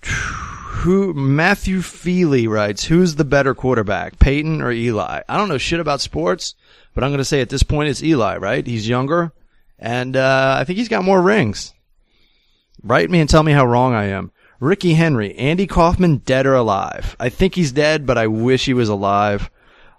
Who, 0.00 1.12
Matthew 1.12 1.82
Feely 1.82 2.46
writes, 2.46 2.84
who's 2.84 3.16
the 3.16 3.24
better 3.24 3.54
quarterback, 3.54 4.18
Peyton 4.18 4.62
or 4.62 4.72
Eli? 4.72 5.20
I 5.28 5.36
don't 5.36 5.50
know 5.50 5.58
shit 5.58 5.80
about 5.80 6.00
sports, 6.00 6.54
but 6.94 7.04
I'm 7.04 7.10
going 7.10 7.18
to 7.18 7.26
say 7.26 7.42
at 7.42 7.50
this 7.50 7.62
point 7.62 7.90
it's 7.90 8.02
Eli, 8.02 8.38
right? 8.38 8.66
He's 8.66 8.88
younger 8.88 9.32
and, 9.78 10.16
uh, 10.16 10.56
I 10.58 10.64
think 10.64 10.78
he's 10.78 10.88
got 10.88 11.04
more 11.04 11.20
rings. 11.20 11.74
Write 12.82 13.10
me 13.10 13.20
and 13.20 13.30
tell 13.30 13.42
me 13.42 13.52
how 13.52 13.64
wrong 13.64 13.94
I 13.94 14.06
am. 14.06 14.32
Ricky 14.58 14.94
Henry, 14.94 15.34
Andy 15.36 15.66
Kaufman, 15.66 16.18
dead 16.18 16.46
or 16.46 16.54
alive? 16.54 17.16
I 17.18 17.28
think 17.28 17.54
he's 17.54 17.72
dead, 17.72 18.06
but 18.06 18.16
I 18.16 18.28
wish 18.28 18.64
he 18.64 18.74
was 18.74 18.88
alive. 18.88 19.50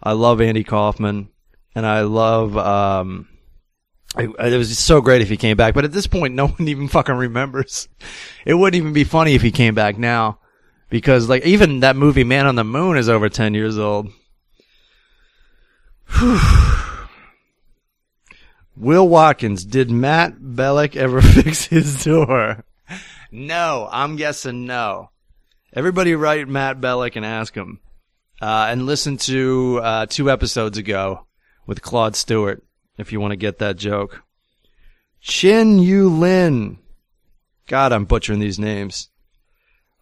I 0.02 0.14
love 0.14 0.42
Andy 0.42 0.64
Kaufman, 0.64 1.30
and 1.76 1.86
I 1.86 2.02
love. 2.02 2.58
Um, 2.58 3.28
I, 4.16 4.24
it 4.24 4.58
was 4.58 4.78
so 4.78 5.02
great 5.02 5.22
if 5.22 5.30
he 5.30 5.38
came 5.38 5.58
back, 5.58 5.74
but 5.74 5.86
at 5.86 5.92
this 5.92 6.08
point, 6.08 6.34
no 6.34 6.48
one 6.58 6.68
even 6.68 6.88
fucking 6.88 7.16
remembers. 7.16 7.88
It 8.46 8.54
wouldn't 8.54 8.80
even 8.80 8.94
be 8.94 9.04
funny 9.04 9.36
if 9.36 9.42
he 9.42 9.52
came 9.52 9.76
back 9.76 9.98
now, 9.98 10.40
because 10.90 11.28
like 11.30 11.46
even 11.46 11.82
that 11.82 11.96
movie 11.96 12.24
Man 12.24 12.48
on 12.48 12.56
the 12.56 12.64
Moon 12.64 12.98
is 12.98 13.10
over 13.10 13.30
ten 13.30 13.54
years 13.54 13.78
old. 13.78 14.10
Will 18.76 19.08
Watkins, 19.08 19.66
did 19.66 19.92
Matt 19.92 20.40
Bellick 20.40 20.96
ever 20.96 21.22
fix 21.34 21.66
his 21.66 22.04
door? 22.04 22.64
No, 23.36 23.90
I'm 23.92 24.16
guessing 24.16 24.68
no. 24.68 25.10
Everybody 25.76 26.14
write 26.14 26.48
Matt 26.48 26.80
Bellick 26.80 27.16
and 27.16 27.26
ask 27.26 27.56
him. 27.56 27.80
Uh, 28.40 28.68
and 28.70 28.86
listen 28.86 29.18
to 29.18 29.80
uh, 29.82 30.06
two 30.06 30.30
episodes 30.30 30.78
ago 30.78 31.26
with 31.66 31.82
Claude 31.82 32.16
Stewart 32.16 32.64
if 33.00 33.12
you 33.12 33.20
want 33.20 33.32
to 33.32 33.38
get 33.38 33.58
that 33.58 33.76
joke. 33.76 34.22
Chin 35.20 35.80
Yu 35.80 36.10
Lin. 36.10 36.78
God, 37.66 37.92
I'm 37.92 38.06
butchering 38.06 38.40
these 38.40 38.60
names. 38.60 39.10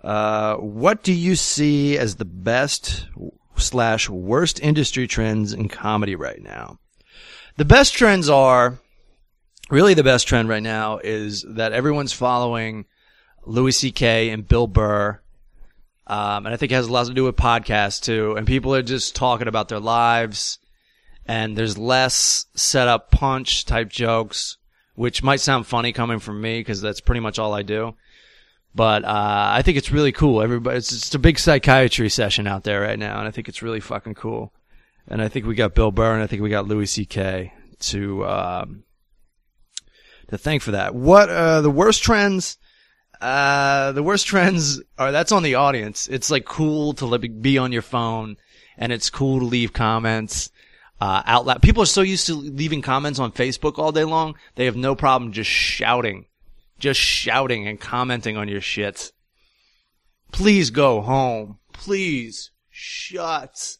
Uh, 0.03 0.55
what 0.55 1.01
do 1.01 1.13
you 1.13 1.37
see 1.37 1.97
as 1.97 2.17
the 2.17 2.25
best 2.25 3.07
slash 3.55 4.09
worst 4.09 4.59
industry 4.59 5.07
trends 5.07 5.53
in 5.53 5.69
comedy 5.69 6.17
right 6.17 6.43
now? 6.43 6.79
The 7.55 7.63
best 7.63 7.93
trends 7.93 8.27
are 8.27 8.77
really 9.69 9.93
the 9.93 10.03
best 10.03 10.27
trend 10.27 10.49
right 10.49 10.61
now 10.61 10.97
is 10.97 11.45
that 11.47 11.71
everyone's 11.71 12.11
following 12.11 12.87
Louis 13.45 13.71
C.K. 13.71 14.29
and 14.29 14.47
Bill 14.47 14.67
Burr. 14.67 15.19
Um, 16.07 16.45
and 16.45 16.53
I 16.53 16.57
think 16.57 16.71
it 16.71 16.75
has 16.75 16.87
a 16.87 16.91
lot 16.91 17.07
to 17.07 17.13
do 17.13 17.23
with 17.23 17.35
podcasts 17.35 18.01
too. 18.01 18.35
And 18.35 18.45
people 18.45 18.75
are 18.75 18.81
just 18.81 19.15
talking 19.15 19.47
about 19.47 19.69
their 19.69 19.79
lives 19.79 20.59
and 21.25 21.55
there's 21.55 21.77
less 21.77 22.45
set 22.55 22.87
up 22.87 23.11
punch 23.11 23.65
type 23.65 23.89
jokes, 23.89 24.57
which 24.95 25.23
might 25.23 25.39
sound 25.39 25.67
funny 25.67 25.93
coming 25.93 26.19
from 26.19 26.41
me 26.41 26.59
because 26.59 26.81
that's 26.81 27.01
pretty 27.01 27.21
much 27.21 27.39
all 27.39 27.53
I 27.53 27.61
do. 27.61 27.95
But, 28.73 29.03
uh, 29.03 29.51
I 29.53 29.61
think 29.63 29.77
it's 29.77 29.91
really 29.91 30.11
cool. 30.11 30.41
Everybody, 30.41 30.77
it's 30.77 30.89
just 30.89 31.15
a 31.15 31.19
big 31.19 31.39
psychiatry 31.39 32.09
session 32.09 32.47
out 32.47 32.63
there 32.63 32.81
right 32.81 32.99
now. 32.99 33.19
And 33.19 33.27
I 33.27 33.31
think 33.31 33.49
it's 33.49 33.61
really 33.61 33.81
fucking 33.81 34.15
cool. 34.15 34.53
And 35.07 35.21
I 35.21 35.27
think 35.27 35.45
we 35.45 35.55
got 35.55 35.75
Bill 35.75 35.91
Burr 35.91 36.13
and 36.13 36.23
I 36.23 36.27
think 36.27 36.41
we 36.41 36.49
got 36.49 36.67
Louis 36.67 36.85
C.K. 36.85 37.53
to, 37.79 38.25
um, 38.25 38.83
to 40.29 40.37
thank 40.37 40.61
for 40.61 40.71
that. 40.71 40.95
What, 40.95 41.29
uh, 41.29 41.61
the 41.61 41.71
worst 41.71 42.01
trends? 42.01 42.57
Uh, 43.21 43.91
the 43.91 44.01
worst 44.01 44.25
trends 44.25 44.81
are 44.97 45.11
that's 45.11 45.31
on 45.31 45.43
the 45.43 45.55
audience. 45.55 46.07
It's 46.07 46.31
like 46.31 46.43
cool 46.43 46.93
to 46.93 47.19
be 47.19 47.57
on 47.59 47.71
your 47.71 47.83
phone 47.83 48.37
and 48.77 48.91
it's 48.91 49.11
cool 49.11 49.39
to 49.39 49.45
leave 49.45 49.73
comments. 49.73 50.49
Uh, 50.99 51.23
out 51.25 51.45
loud. 51.45 51.61
People 51.61 51.81
are 51.81 51.87
so 51.87 52.01
used 52.01 52.27
to 52.27 52.35
leaving 52.35 52.81
comments 52.81 53.19
on 53.19 53.31
Facebook 53.31 53.79
all 53.79 53.91
day 53.91 54.03
long. 54.03 54.35
They 54.55 54.65
have 54.65 54.75
no 54.75 54.95
problem 54.95 55.31
just 55.31 55.49
shouting, 55.49 56.25
just 56.77 56.99
shouting 56.99 57.67
and 57.67 57.79
commenting 57.79 58.37
on 58.37 58.47
your 58.47 58.61
shit. 58.61 59.11
Please 60.31 60.69
go 60.69 61.01
home. 61.01 61.57
Please 61.73 62.51
shut 62.69 63.77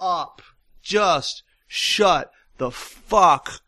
up. 0.00 0.42
Just 0.82 1.42
shut 1.68 2.30
the 2.58 2.70
fuck 2.70 3.60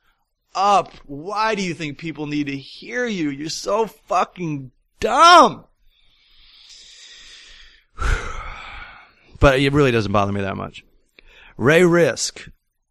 up. 0.58 0.92
Why 1.06 1.54
do 1.54 1.62
you 1.62 1.72
think 1.72 1.98
people 1.98 2.26
need 2.26 2.48
to 2.48 2.56
hear 2.56 3.06
you? 3.06 3.30
You're 3.30 3.48
so 3.48 3.86
fucking 3.86 4.72
dumb. 5.00 5.64
but 9.40 9.60
it 9.60 9.72
really 9.72 9.92
doesn't 9.92 10.12
bother 10.12 10.32
me 10.32 10.40
that 10.40 10.56
much. 10.56 10.84
Ray 11.56 11.84
Risk. 11.84 12.48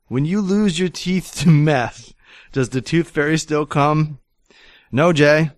When 0.08 0.24
you 0.24 0.40
lose 0.40 0.80
your 0.80 0.88
teeth 0.88 1.36
to 1.40 1.50
meth, 1.50 2.14
does 2.54 2.70
the 2.70 2.82
tooth 2.82 3.10
fairy 3.10 3.38
still 3.38 3.66
come? 3.66 4.20
No, 4.90 5.12
Jay. 5.12 5.52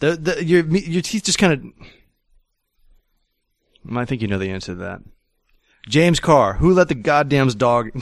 The, 0.00 0.16
the, 0.16 0.44
your, 0.44 0.66
your 0.66 1.02
teeth 1.02 1.24
just 1.24 1.38
kind 1.38 1.52
of, 1.52 1.64
I 3.96 4.04
think 4.04 4.20
you 4.20 4.28
know 4.28 4.38
the 4.38 4.50
answer 4.50 4.72
to 4.72 4.80
that. 4.80 5.00
James 5.88 6.18
Carr, 6.18 6.54
who 6.54 6.72
let 6.72 6.88
the 6.88 6.96
goddamn 6.96 7.48
dog, 7.50 7.90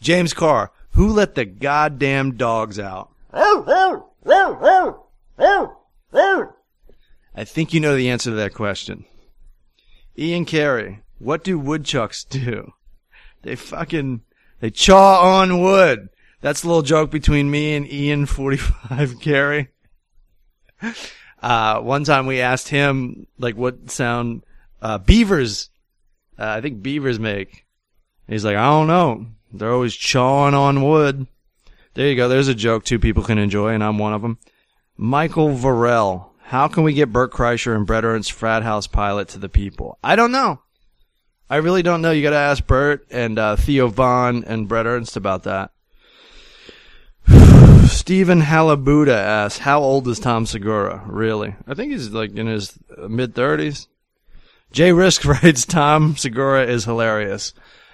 James 0.00 0.32
Carr, 0.32 0.72
who 0.92 1.08
let 1.08 1.34
the 1.34 1.44
goddamn 1.44 2.36
dogs 2.36 2.78
out? 2.78 3.10
I 7.34 7.44
think 7.44 7.72
you 7.72 7.80
know 7.80 7.96
the 7.96 8.10
answer 8.10 8.30
to 8.30 8.36
that 8.36 8.54
question. 8.54 9.04
Ian 10.18 10.44
Carey, 10.44 11.02
what 11.18 11.44
do 11.44 11.58
woodchucks 11.58 12.24
do? 12.24 12.72
They 13.42 13.56
fucking, 13.56 14.22
they 14.60 14.70
chaw 14.70 15.40
on 15.40 15.60
wood. 15.60 16.08
That's 16.40 16.64
a 16.64 16.66
little 16.66 16.82
joke 16.82 17.10
between 17.10 17.50
me 17.50 17.74
and 17.74 17.90
Ian 17.90 18.26
45 18.26 19.20
Carey. 19.20 19.68
Uh, 21.42 21.80
one 21.80 22.04
time 22.04 22.26
we 22.26 22.40
asked 22.40 22.68
him, 22.68 23.26
like, 23.38 23.56
what 23.56 23.90
sound, 23.90 24.42
uh, 24.82 24.98
beavers, 24.98 25.70
uh, 26.38 26.46
I 26.46 26.60
think 26.60 26.82
beavers 26.82 27.18
make. 27.18 27.66
He's 28.26 28.44
like, 28.44 28.56
I 28.56 28.66
don't 28.66 28.86
know. 28.86 29.26
They're 29.52 29.72
always 29.72 29.94
chawing 29.94 30.54
on 30.54 30.82
wood. 30.82 31.26
There 31.94 32.08
you 32.08 32.16
go. 32.16 32.28
There's 32.28 32.48
a 32.48 32.54
joke 32.54 32.84
two 32.84 32.98
people 32.98 33.24
can 33.24 33.38
enjoy, 33.38 33.74
and 33.74 33.82
I'm 33.82 33.98
one 33.98 34.12
of 34.12 34.22
them. 34.22 34.38
Michael 34.96 35.50
Varell. 35.50 36.26
How 36.44 36.68
can 36.68 36.82
we 36.82 36.92
get 36.92 37.12
Bert 37.12 37.32
Kreischer 37.32 37.76
and 37.76 37.86
Bret 37.86 38.04
Ernst 38.04 38.32
frat 38.32 38.62
house 38.62 38.86
pilot 38.86 39.28
to 39.28 39.38
the 39.38 39.48
people? 39.48 39.98
I 40.02 40.16
don't 40.16 40.32
know. 40.32 40.60
I 41.48 41.56
really 41.56 41.82
don't 41.82 42.02
know. 42.02 42.10
You 42.10 42.22
got 42.22 42.30
to 42.30 42.36
ask 42.36 42.66
Bert 42.66 43.06
and 43.10 43.38
uh, 43.38 43.56
Theo 43.56 43.88
Von 43.88 44.44
and 44.44 44.68
Bret 44.68 44.86
Ernst 44.86 45.16
about 45.16 45.44
that. 45.44 45.72
Stephen 47.88 48.42
Halabuda 48.42 49.14
asks, 49.14 49.58
"How 49.58 49.80
old 49.80 50.06
is 50.08 50.20
Tom 50.20 50.46
Segura? 50.46 51.04
Really? 51.06 51.54
I 51.66 51.74
think 51.74 51.92
he's 51.92 52.10
like 52.10 52.34
in 52.34 52.46
his 52.46 52.78
mid 53.08 53.34
thirties." 53.34 53.88
Jay 54.72 54.92
Risk 54.92 55.24
writes, 55.42 55.64
"Tom 55.64 56.16
Segura 56.16 56.66
is 56.66 56.84
hilarious. 56.84 57.52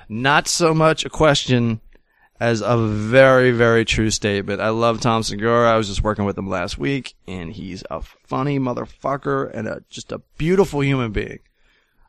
Not 0.08 0.48
so 0.48 0.72
much 0.72 1.04
a 1.04 1.10
question 1.10 1.80
as 2.38 2.60
a 2.60 2.76
very, 2.76 3.50
very 3.50 3.84
true 3.84 4.10
statement. 4.10 4.60
I 4.60 4.68
love 4.68 5.00
Tom 5.00 5.22
Segura. 5.22 5.72
I 5.72 5.76
was 5.76 5.88
just 5.88 6.02
working 6.02 6.24
with 6.24 6.36
him 6.36 6.48
last 6.48 6.78
week, 6.78 7.14
and 7.26 7.52
he's 7.52 7.82
a 7.90 8.02
funny 8.02 8.58
motherfucker 8.58 9.50
and 9.52 9.66
a, 9.66 9.82
just 9.88 10.12
a 10.12 10.20
beautiful 10.36 10.82
human 10.82 11.12
being. 11.12 11.38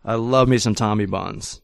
I 0.03 0.15
love 0.15 0.47
me 0.47 0.57
some 0.57 0.75
Tommy 0.75 1.05
Buns. 1.05 1.61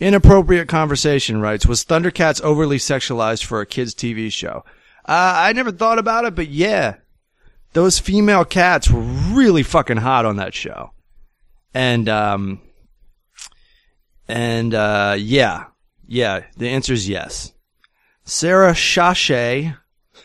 Inappropriate 0.00 0.68
conversation 0.68 1.40
writes, 1.40 1.66
was 1.66 1.84
Thundercats 1.84 2.42
overly 2.42 2.78
sexualized 2.78 3.44
for 3.44 3.60
a 3.60 3.66
kids 3.66 3.94
TV 3.94 4.32
show? 4.32 4.64
Uh, 5.04 5.34
I 5.36 5.52
never 5.52 5.70
thought 5.70 5.98
about 5.98 6.24
it, 6.24 6.34
but 6.34 6.48
yeah, 6.48 6.96
those 7.72 7.98
female 7.98 8.44
cats 8.44 8.90
were 8.90 9.00
really 9.00 9.62
fucking 9.62 9.98
hot 9.98 10.24
on 10.24 10.36
that 10.36 10.54
show. 10.54 10.92
And, 11.74 12.08
um, 12.08 12.60
and, 14.28 14.74
uh, 14.74 15.16
yeah, 15.18 15.66
yeah, 16.06 16.44
the 16.56 16.68
answer 16.68 16.92
is 16.92 17.08
yes. 17.08 17.52
Sarah 18.24 18.72
Shashay, 18.72 19.76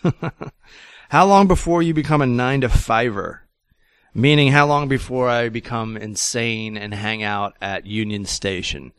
how 1.10 1.26
long 1.26 1.48
before 1.48 1.82
you 1.82 1.94
become 1.94 2.22
a 2.22 2.28
nine 2.28 2.62
to 2.62 2.70
fiver? 2.70 3.48
Meaning, 4.14 4.52
how 4.52 4.66
long 4.66 4.88
before 4.88 5.30
I 5.30 5.50
become 5.50 5.96
insane 5.96 6.76
and 6.76 6.94
hang 6.94 7.22
out 7.22 7.56
at 7.62 7.86
Union 7.86 8.26
Station? 8.26 8.92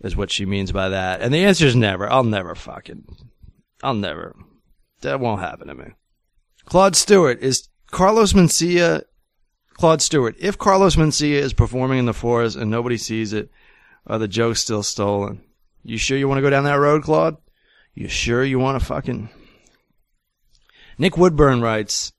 Is 0.00 0.16
what 0.16 0.30
she 0.30 0.46
means 0.46 0.72
by 0.72 0.90
that. 0.90 1.20
And 1.20 1.34
the 1.34 1.44
answer 1.44 1.66
is 1.66 1.74
never. 1.74 2.08
I'll 2.08 2.22
never 2.22 2.54
fucking. 2.54 3.04
I'll 3.82 3.94
never. 3.94 4.36
That 5.00 5.20
won't 5.20 5.40
happen 5.40 5.68
to 5.68 5.74
me. 5.74 5.86
Claude 6.64 6.94
Stewart 6.94 7.40
is 7.40 7.68
Carlos 7.90 8.34
Mencia. 8.34 9.02
Claude 9.74 10.02
Stewart. 10.02 10.36
If 10.38 10.58
Carlos 10.58 10.96
Mencia 10.96 11.38
is 11.38 11.52
performing 11.52 11.98
in 11.98 12.06
the 12.06 12.14
forest 12.14 12.56
and 12.56 12.70
nobody 12.70 12.96
sees 12.98 13.32
it, 13.32 13.50
are 14.06 14.18
the 14.18 14.28
jokes 14.28 14.60
still 14.60 14.82
stolen? 14.82 15.42
You 15.82 15.98
sure 15.98 16.18
you 16.18 16.28
want 16.28 16.38
to 16.38 16.42
go 16.42 16.50
down 16.50 16.64
that 16.64 16.74
road, 16.74 17.02
Claude? 17.02 17.36
You 17.94 18.08
sure 18.08 18.44
you 18.44 18.58
want 18.58 18.78
to 18.78 18.84
fucking. 18.84 19.30
Nick 20.98 21.16
Woodburn 21.16 21.60
writes, 21.60 22.12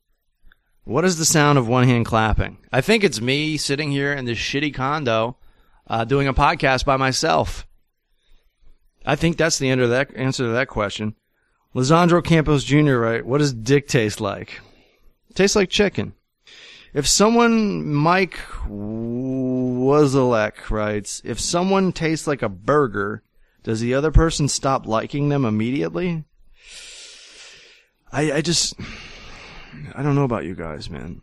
What 0.84 1.04
is 1.04 1.18
the 1.18 1.24
sound 1.24 1.58
of 1.58 1.68
one 1.68 1.86
hand 1.86 2.06
clapping? 2.06 2.58
I 2.72 2.80
think 2.80 3.04
it's 3.04 3.20
me 3.20 3.56
sitting 3.56 3.90
here 3.90 4.12
in 4.12 4.24
this 4.24 4.38
shitty 4.38 4.74
condo 4.74 5.36
uh, 5.86 6.04
doing 6.04 6.28
a 6.28 6.34
podcast 6.34 6.84
by 6.84 6.96
myself. 6.96 7.66
I 9.04 9.16
think 9.16 9.36
that's 9.36 9.58
the 9.58 9.70
answer 9.70 9.82
to 9.82 9.88
that, 9.88 10.16
answer 10.16 10.44
to 10.44 10.50
that 10.50 10.68
question. 10.68 11.14
Lisandro 11.74 12.24
Campos 12.24 12.64
Jr., 12.64 12.96
right? 12.96 13.24
What 13.24 13.38
does 13.38 13.52
dick 13.52 13.88
taste 13.88 14.20
like? 14.20 14.60
Tastes 15.34 15.56
like 15.56 15.70
chicken. 15.70 16.14
If 16.94 17.06
someone, 17.06 17.92
Mike 17.92 18.38
Wazalek 18.66 20.70
writes, 20.70 21.20
if 21.24 21.38
someone 21.38 21.92
tastes 21.92 22.26
like 22.26 22.42
a 22.42 22.48
burger, 22.48 23.22
does 23.62 23.80
the 23.80 23.94
other 23.94 24.10
person 24.10 24.48
stop 24.48 24.86
liking 24.86 25.28
them 25.28 25.44
immediately? 25.44 26.24
I, 28.10 28.32
I 28.32 28.40
just, 28.40 28.74
I 29.94 30.02
don't 30.02 30.14
know 30.14 30.24
about 30.24 30.44
you 30.44 30.54
guys, 30.54 30.88
man. 30.88 31.20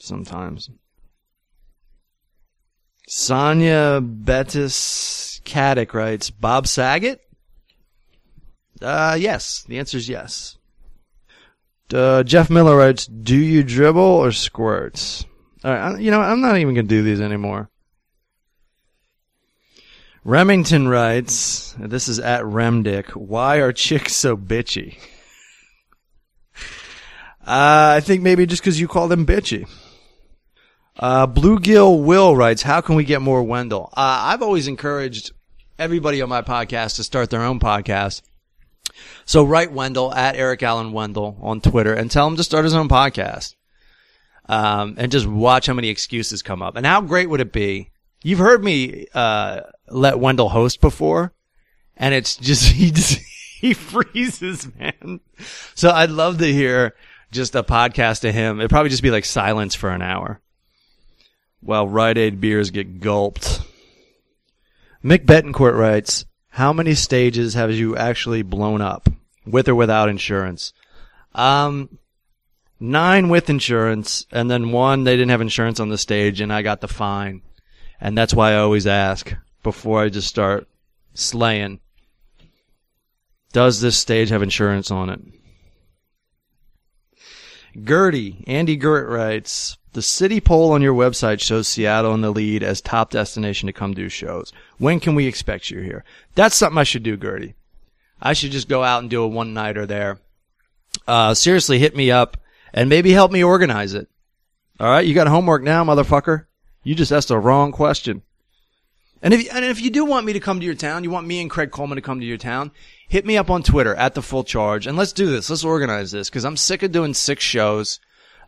Sometimes. 0.00 0.70
Sonia 3.06 4.00
Bettis 4.02 5.42
Caddick 5.44 5.92
writes, 5.92 6.30
Bob 6.30 6.66
Saget? 6.66 7.20
Uh, 8.80 9.16
yes. 9.20 9.64
The 9.68 9.78
answer 9.78 9.98
is 9.98 10.08
yes. 10.08 10.56
Uh, 11.92 12.22
Jeff 12.22 12.50
Miller 12.50 12.76
writes, 12.76 13.06
do 13.06 13.36
you 13.36 13.62
dribble 13.62 14.00
or 14.00 14.32
squirts? 14.32 15.24
Alright, 15.64 16.00
you 16.00 16.10
know, 16.10 16.20
I'm 16.20 16.40
not 16.40 16.56
even 16.58 16.74
gonna 16.74 16.88
do 16.88 17.02
these 17.02 17.20
anymore. 17.20 17.70
Remington 20.24 20.88
writes, 20.88 21.74
this 21.78 22.08
is 22.08 22.18
at 22.20 22.42
Remdick, 22.42 23.10
why 23.10 23.56
are 23.56 23.72
chicks 23.72 24.14
so 24.14 24.36
bitchy? 24.36 24.98
Uh, 27.44 27.94
I 27.96 28.00
think 28.00 28.22
maybe 28.22 28.46
just 28.46 28.62
because 28.62 28.78
you 28.78 28.86
call 28.86 29.08
them 29.08 29.26
bitchy. 29.26 29.68
Uh, 30.96 31.26
Bluegill 31.26 32.04
Will 32.04 32.36
writes, 32.36 32.62
how 32.62 32.80
can 32.80 32.94
we 32.94 33.02
get 33.02 33.20
more 33.20 33.42
Wendell? 33.42 33.88
Uh, 33.96 34.30
I've 34.30 34.42
always 34.42 34.68
encouraged 34.68 35.32
everybody 35.76 36.22
on 36.22 36.28
my 36.28 36.42
podcast 36.42 36.96
to 36.96 37.02
start 37.02 37.30
their 37.30 37.42
own 37.42 37.58
podcast. 37.58 38.22
So 39.24 39.44
write 39.44 39.72
Wendell 39.72 40.12
at 40.12 40.36
Eric 40.36 40.62
Allen 40.62 40.92
Wendell 40.92 41.38
on 41.40 41.60
Twitter 41.60 41.94
and 41.94 42.10
tell 42.10 42.26
him 42.26 42.36
to 42.36 42.44
start 42.44 42.64
his 42.64 42.74
own 42.74 42.88
podcast. 42.88 43.54
Um, 44.46 44.96
and 44.98 45.12
just 45.12 45.26
watch 45.26 45.66
how 45.66 45.74
many 45.74 45.88
excuses 45.88 46.42
come 46.42 46.62
up. 46.62 46.76
And 46.76 46.84
how 46.84 47.00
great 47.00 47.30
would 47.30 47.40
it 47.40 47.52
be? 47.52 47.90
You've 48.24 48.40
heard 48.40 48.62
me, 48.62 49.06
uh, 49.14 49.60
let 49.88 50.18
Wendell 50.18 50.48
host 50.48 50.80
before 50.80 51.32
and 51.96 52.14
it's 52.14 52.36
just, 52.36 52.64
he 52.72 52.90
just, 52.90 53.20
he 53.60 53.74
freezes, 53.74 54.68
man. 54.76 55.20
So 55.74 55.90
I'd 55.90 56.10
love 56.10 56.38
to 56.38 56.52
hear 56.52 56.94
just 57.30 57.54
a 57.54 57.62
podcast 57.62 58.20
to 58.20 58.32
him. 58.32 58.58
It'd 58.60 58.70
probably 58.70 58.90
just 58.90 59.02
be 59.02 59.10
like 59.10 59.24
silence 59.24 59.74
for 59.74 59.90
an 59.90 60.02
hour 60.02 60.40
while 61.60 61.88
Rite 61.88 62.18
Aid 62.18 62.40
beers 62.40 62.70
get 62.70 63.00
gulped. 63.00 63.60
Mick 65.02 65.24
Betancourt 65.24 65.76
writes, 65.76 66.24
how 66.52 66.70
many 66.70 66.94
stages 66.94 67.54
have 67.54 67.72
you 67.72 67.96
actually 67.96 68.42
blown 68.42 68.82
up 68.82 69.08
with 69.46 69.68
or 69.68 69.74
without 69.74 70.10
insurance? 70.10 70.74
Um, 71.34 71.98
nine 72.78 73.30
with 73.30 73.48
insurance 73.48 74.26
and 74.30 74.50
then 74.50 74.70
one 74.70 75.04
they 75.04 75.16
didn't 75.16 75.30
have 75.30 75.40
insurance 75.40 75.80
on 75.80 75.88
the 75.88 75.96
stage 75.96 76.42
and 76.42 76.52
I 76.52 76.60
got 76.60 76.82
the 76.82 76.88
fine. 76.88 77.40
And 77.98 78.18
that's 78.18 78.34
why 78.34 78.52
I 78.52 78.58
always 78.58 78.86
ask 78.86 79.34
before 79.62 80.02
I 80.02 80.10
just 80.10 80.28
start 80.28 80.68
slaying. 81.14 81.80
Does 83.54 83.80
this 83.80 83.96
stage 83.96 84.28
have 84.28 84.42
insurance 84.42 84.90
on 84.90 85.08
it? 85.08 85.20
Gertie, 87.82 88.44
Andy 88.46 88.76
Gert 88.76 89.08
writes, 89.08 89.78
the 89.92 90.02
city 90.02 90.40
poll 90.40 90.72
on 90.72 90.82
your 90.82 90.94
website 90.94 91.40
shows 91.40 91.68
Seattle 91.68 92.14
in 92.14 92.22
the 92.22 92.30
lead 92.30 92.62
as 92.62 92.80
top 92.80 93.10
destination 93.10 93.66
to 93.66 93.72
come 93.72 93.92
do 93.92 94.08
shows. 94.08 94.52
When 94.78 95.00
can 95.00 95.14
we 95.14 95.26
expect 95.26 95.70
you 95.70 95.80
here? 95.80 96.04
That's 96.34 96.56
something 96.56 96.78
I 96.78 96.84
should 96.84 97.02
do, 97.02 97.16
Gertie. 97.16 97.54
I 98.20 98.32
should 98.32 98.52
just 98.52 98.68
go 98.68 98.82
out 98.82 99.02
and 99.02 99.10
do 99.10 99.22
a 99.22 99.28
one 99.28 99.52
nighter 99.52 99.84
there. 99.84 100.18
Uh, 101.06 101.34
seriously, 101.34 101.78
hit 101.78 101.96
me 101.96 102.10
up 102.10 102.36
and 102.72 102.88
maybe 102.88 103.12
help 103.12 103.32
me 103.32 103.44
organize 103.44 103.94
it. 103.94 104.08
All 104.80 104.88
right, 104.88 105.04
you 105.04 105.14
got 105.14 105.26
homework 105.26 105.62
now, 105.62 105.84
motherfucker. 105.84 106.46
You 106.84 106.94
just 106.94 107.12
asked 107.12 107.28
the 107.28 107.38
wrong 107.38 107.72
question. 107.72 108.22
And 109.22 109.32
if 109.32 109.54
and 109.54 109.64
if 109.64 109.80
you 109.80 109.90
do 109.90 110.04
want 110.04 110.26
me 110.26 110.32
to 110.32 110.40
come 110.40 110.58
to 110.58 110.66
your 110.66 110.74
town, 110.74 111.04
you 111.04 111.10
want 111.10 111.28
me 111.28 111.40
and 111.40 111.48
Craig 111.48 111.70
Coleman 111.70 111.96
to 111.96 112.02
come 112.02 112.18
to 112.18 112.26
your 112.26 112.38
town, 112.38 112.72
hit 113.08 113.24
me 113.24 113.36
up 113.36 113.50
on 113.50 113.62
Twitter 113.62 113.94
at 113.94 114.14
the 114.14 114.22
full 114.22 114.42
charge 114.42 114.86
and 114.86 114.96
let's 114.96 115.12
do 115.12 115.26
this. 115.26 115.48
Let's 115.48 115.62
organize 115.62 116.10
this 116.10 116.28
because 116.28 116.44
I'm 116.44 116.56
sick 116.56 116.82
of 116.82 116.90
doing 116.90 117.14
six 117.14 117.44
shows 117.44 118.00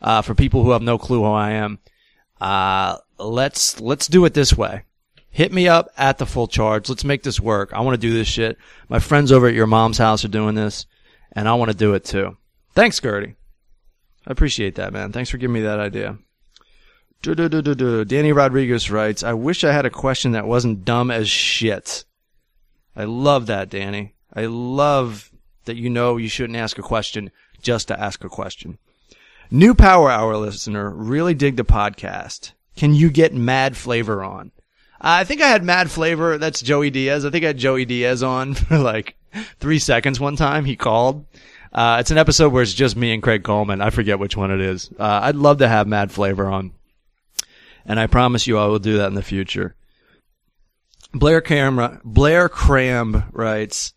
uh, 0.04 0.22
for 0.22 0.34
people 0.34 0.62
who 0.62 0.70
have 0.70 0.82
no 0.82 0.98
clue 0.98 1.20
who 1.20 1.32
I 1.32 1.52
am. 1.52 1.80
Uh, 2.40 2.98
let's 3.18 3.80
let's 3.80 4.06
do 4.06 4.24
it 4.26 4.34
this 4.34 4.56
way. 4.56 4.84
Hit 5.30 5.52
me 5.52 5.66
up 5.66 5.88
at 5.96 6.18
the 6.18 6.26
full 6.26 6.46
charge. 6.46 6.88
Let's 6.88 7.04
make 7.04 7.24
this 7.24 7.40
work. 7.40 7.72
I 7.72 7.80
want 7.80 7.94
to 7.94 8.06
do 8.06 8.12
this 8.12 8.28
shit. 8.28 8.56
My 8.88 9.00
friends 9.00 9.32
over 9.32 9.48
at 9.48 9.54
your 9.54 9.66
mom's 9.66 9.98
house 9.98 10.24
are 10.24 10.28
doing 10.28 10.54
this, 10.54 10.86
and 11.32 11.48
I 11.48 11.54
want 11.54 11.72
to 11.72 11.76
do 11.76 11.94
it 11.94 12.04
too. 12.04 12.36
Thanks, 12.74 13.00
Gertie. 13.00 13.34
I 14.26 14.30
appreciate 14.30 14.76
that, 14.76 14.92
man. 14.92 15.10
Thanks 15.10 15.30
for 15.30 15.38
giving 15.38 15.54
me 15.54 15.62
that 15.62 15.80
idea. 15.80 16.18
Danny 17.22 18.32
Rodriguez 18.32 18.90
writes, 18.90 19.22
I 19.22 19.32
wish 19.32 19.64
I 19.64 19.72
had 19.72 19.86
a 19.86 19.90
question 19.90 20.32
that 20.32 20.46
wasn't 20.46 20.84
dumb 20.84 21.10
as 21.10 21.28
shit. 21.28 22.04
I 22.94 23.04
love 23.04 23.46
that, 23.46 23.70
Danny. 23.70 24.14
I 24.34 24.44
love 24.44 25.32
that 25.64 25.76
you 25.76 25.88
know 25.88 26.18
you 26.18 26.28
shouldn't 26.28 26.58
ask 26.58 26.78
a 26.78 26.82
question 26.82 27.30
just 27.62 27.88
to 27.88 27.98
ask 27.98 28.22
a 28.24 28.28
question. 28.28 28.78
New 29.54 29.72
Power 29.72 30.10
Hour 30.10 30.36
listener, 30.36 30.90
really 30.90 31.32
dig 31.32 31.54
the 31.54 31.64
podcast. 31.64 32.54
Can 32.74 32.92
you 32.92 33.08
get 33.08 33.32
Mad 33.32 33.76
Flavor 33.76 34.24
on? 34.24 34.50
I 35.00 35.22
think 35.22 35.40
I 35.40 35.46
had 35.46 35.62
Mad 35.62 35.92
Flavor. 35.92 36.38
That's 36.38 36.60
Joey 36.60 36.90
Diaz. 36.90 37.24
I 37.24 37.30
think 37.30 37.44
I 37.44 37.48
had 37.48 37.56
Joey 37.56 37.84
Diaz 37.84 38.24
on 38.24 38.54
for 38.54 38.78
like 38.78 39.14
three 39.60 39.78
seconds 39.78 40.18
one 40.18 40.34
time. 40.34 40.64
He 40.64 40.74
called. 40.74 41.24
Uh, 41.72 41.98
it's 42.00 42.10
an 42.10 42.18
episode 42.18 42.52
where 42.52 42.64
it's 42.64 42.74
just 42.74 42.96
me 42.96 43.14
and 43.14 43.22
Craig 43.22 43.44
Coleman. 43.44 43.80
I 43.80 43.90
forget 43.90 44.18
which 44.18 44.36
one 44.36 44.50
it 44.50 44.60
is. 44.60 44.90
Uh, 44.98 45.20
I'd 45.22 45.36
love 45.36 45.58
to 45.58 45.68
have 45.68 45.86
Mad 45.86 46.10
Flavor 46.10 46.48
on. 46.48 46.72
And 47.86 48.00
I 48.00 48.08
promise 48.08 48.48
you 48.48 48.58
I 48.58 48.66
will 48.66 48.80
do 48.80 48.96
that 48.96 49.06
in 49.06 49.14
the 49.14 49.22
future. 49.22 49.76
Blair 51.12 51.40
Camera, 51.40 52.00
Blair 52.02 52.48
Cram 52.48 53.22
writes, 53.30 53.94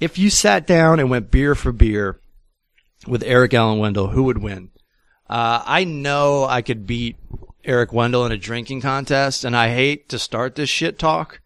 if 0.00 0.16
you 0.16 0.30
sat 0.30 0.66
down 0.66 0.98
and 0.98 1.10
went 1.10 1.30
beer 1.30 1.54
for 1.54 1.72
beer 1.72 2.20
with 3.06 3.22
Eric 3.22 3.52
Allen 3.52 3.78
Wendell, 3.78 4.08
who 4.08 4.22
would 4.22 4.38
win? 4.38 4.70
Uh, 5.28 5.62
I 5.64 5.84
know 5.84 6.44
I 6.44 6.62
could 6.62 6.86
beat 6.86 7.16
Eric 7.64 7.92
Wendell 7.92 8.24
in 8.24 8.32
a 8.32 8.38
drinking 8.38 8.80
contest, 8.80 9.44
and 9.44 9.56
I 9.56 9.68
hate 9.74 10.08
to 10.08 10.18
start 10.18 10.54
this 10.54 10.70
shit 10.70 10.98
talk 10.98 11.40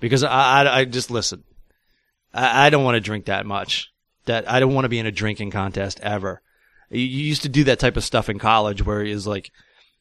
because 0.00 0.24
I, 0.24 0.62
I, 0.62 0.78
I 0.78 0.84
just 0.84 1.10
listen. 1.10 1.44
I, 2.32 2.66
I 2.66 2.70
don't 2.70 2.84
want 2.84 2.94
to 2.94 3.00
drink 3.00 3.26
that 3.26 3.46
much. 3.46 3.92
That 4.24 4.50
I 4.50 4.58
don't 4.58 4.74
want 4.74 4.86
to 4.86 4.90
be 4.90 4.98
in 4.98 5.06
a 5.06 5.12
drinking 5.12 5.50
contest 5.50 6.00
ever. 6.02 6.42
You, 6.90 7.00
you 7.00 7.24
used 7.24 7.42
to 7.42 7.48
do 7.48 7.64
that 7.64 7.78
type 7.78 7.96
of 7.96 8.04
stuff 8.04 8.28
in 8.28 8.38
college 8.38 8.84
where 8.84 9.04
it 9.04 9.12
was 9.12 9.26
like 9.26 9.52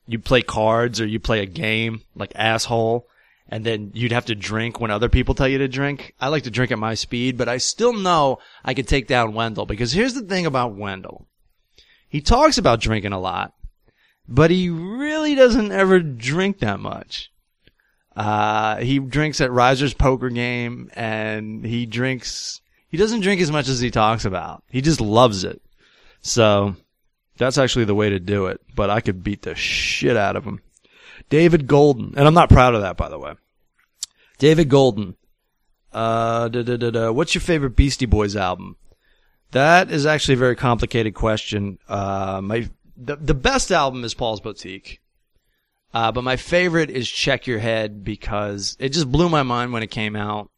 you 0.08 0.18
play 0.20 0.42
cards 0.42 1.02
or 1.02 1.06
you 1.06 1.20
play 1.20 1.42
a 1.42 1.46
game 1.46 2.02
like 2.16 2.32
asshole 2.36 3.08
and 3.48 3.64
then 3.64 3.92
you'd 3.94 4.12
have 4.12 4.26
to 4.26 4.36
drink 4.36 4.80
when 4.80 4.92
other 4.92 5.10
people 5.10 5.36
tell 5.36 5.48
you 5.48 5.60
to 5.60 5.68
drink. 5.68 6.16
I 6.20 6.30
like 6.30 6.44
to 6.44 6.52
drink 6.52 6.72
at 6.72 6.80
my 6.80 6.96
speed, 6.96 7.38
but 7.38 7.48
I 7.48 7.58
still 7.58 7.94
know 7.94 8.40
I 8.64 8.74
could 8.74 8.88
take 8.88 9.08
down 9.08 9.34
Wendell 9.34 9.66
because 9.66 9.92
here's 9.92 10.16
the 10.16 10.22
thing 10.22 10.46
about 10.46 10.76
Wendell. 10.76 11.28
He 12.16 12.22
talks 12.22 12.58
about 12.58 12.80
drinking 12.80 13.12
a 13.12 13.20
lot, 13.20 13.56
but 14.26 14.50
he 14.50 14.70
really 14.70 15.36
doesn't 15.36 15.74
ever 15.74 16.00
drink 16.00 16.60
that 16.60 16.80
much. 16.80 17.30
Uh, 18.16 18.78
he 18.78 19.00
drinks 19.00 19.42
at 19.42 19.52
Riser's 19.52 19.94
poker 19.94 20.30
game 20.30 20.90
and 20.94 21.66
he 21.66 21.86
drinks, 21.86 22.62
he 22.88 22.96
doesn't 22.96 23.20
drink 23.20 23.42
as 23.42 23.52
much 23.52 23.68
as 23.68 23.82
he 23.82 23.92
talks 23.92 24.24
about. 24.24 24.64
He 24.70 24.80
just 24.80 25.02
loves 25.02 25.44
it. 25.44 25.62
So 26.22 26.78
that's 27.36 27.58
actually 27.58 27.84
the 27.84 27.96
way 27.96 28.12
to 28.12 28.20
do 28.22 28.46
it, 28.46 28.62
but 28.74 28.90
I 28.90 29.02
could 29.02 29.22
beat 29.22 29.42
the 29.42 29.54
shit 29.54 30.16
out 30.16 30.38
of 30.38 30.46
him. 30.46 30.62
David 31.30 31.68
Golden, 31.68 32.14
and 32.16 32.26
I'm 32.26 32.34
not 32.34 32.48
proud 32.48 32.76
of 32.76 32.82
that, 32.84 32.96
by 32.96 33.10
the 33.10 33.20
way. 33.20 33.34
David 34.38 34.70
Golden, 34.70 35.18
uh, 35.92 36.48
da, 36.48 36.64
da, 36.64 36.78
da, 36.78 37.12
what's 37.12 37.36
your 37.36 37.42
favorite 37.42 37.76
Beastie 37.76 38.06
Boys 38.06 38.38
album? 38.38 38.78
That 39.52 39.92
is 39.92 40.06
actually 40.06 40.36
a 40.36 40.38
very 40.38 40.56
complicated 40.56 41.14
question. 41.14 41.80
Uh, 41.88 42.42
my 42.44 42.70
the, 42.98 43.16
the 43.16 43.34
best 43.34 43.72
album 43.72 44.04
is 44.04 44.14
Paul's 44.14 44.42
Boutique. 44.42 45.02
Uh, 45.94 46.12
but 46.12 46.26
my 46.26 46.36
favorite 46.36 46.90
is 46.90 47.10
Check 47.10 47.48
Your 47.48 47.60
Head 47.60 48.04
because 48.04 48.76
it 48.80 48.90
just 48.90 49.10
blew 49.10 49.30
my 49.30 49.44
mind 49.44 49.72
when 49.72 49.84
it 49.84 49.88
came 49.88 50.16
out. 50.16 50.50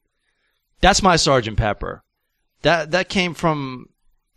That's 0.81 1.03
my 1.03 1.15
Sergeant 1.15 1.57
Pepper. 1.57 2.03
That 2.63 2.91
that 2.91 3.07
came 3.07 3.35
from 3.35 3.89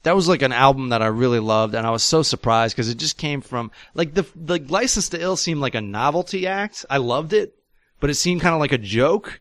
that 0.02 0.14
was 0.14 0.28
like 0.28 0.42
an 0.42 0.52
album 0.52 0.90
that 0.90 1.02
I 1.02 1.06
really 1.06 1.40
loved, 1.40 1.74
and 1.74 1.86
I 1.86 1.90
was 1.90 2.02
so 2.02 2.22
surprised 2.22 2.74
because 2.74 2.90
it 2.90 2.98
just 2.98 3.16
came 3.16 3.40
from 3.40 3.70
like 3.94 4.14
the 4.14 4.26
the 4.34 4.58
License 4.68 5.08
to 5.10 5.20
Ill 5.20 5.36
seemed 5.36 5.60
like 5.60 5.74
a 5.74 5.80
novelty 5.80 6.46
act. 6.46 6.84
I 6.90 6.98
loved 6.98 7.32
it, 7.32 7.54
but 7.98 8.10
it 8.10 8.14
seemed 8.14 8.42
kind 8.42 8.54
of 8.54 8.60
like 8.60 8.72
a 8.72 8.78
joke. 8.78 9.40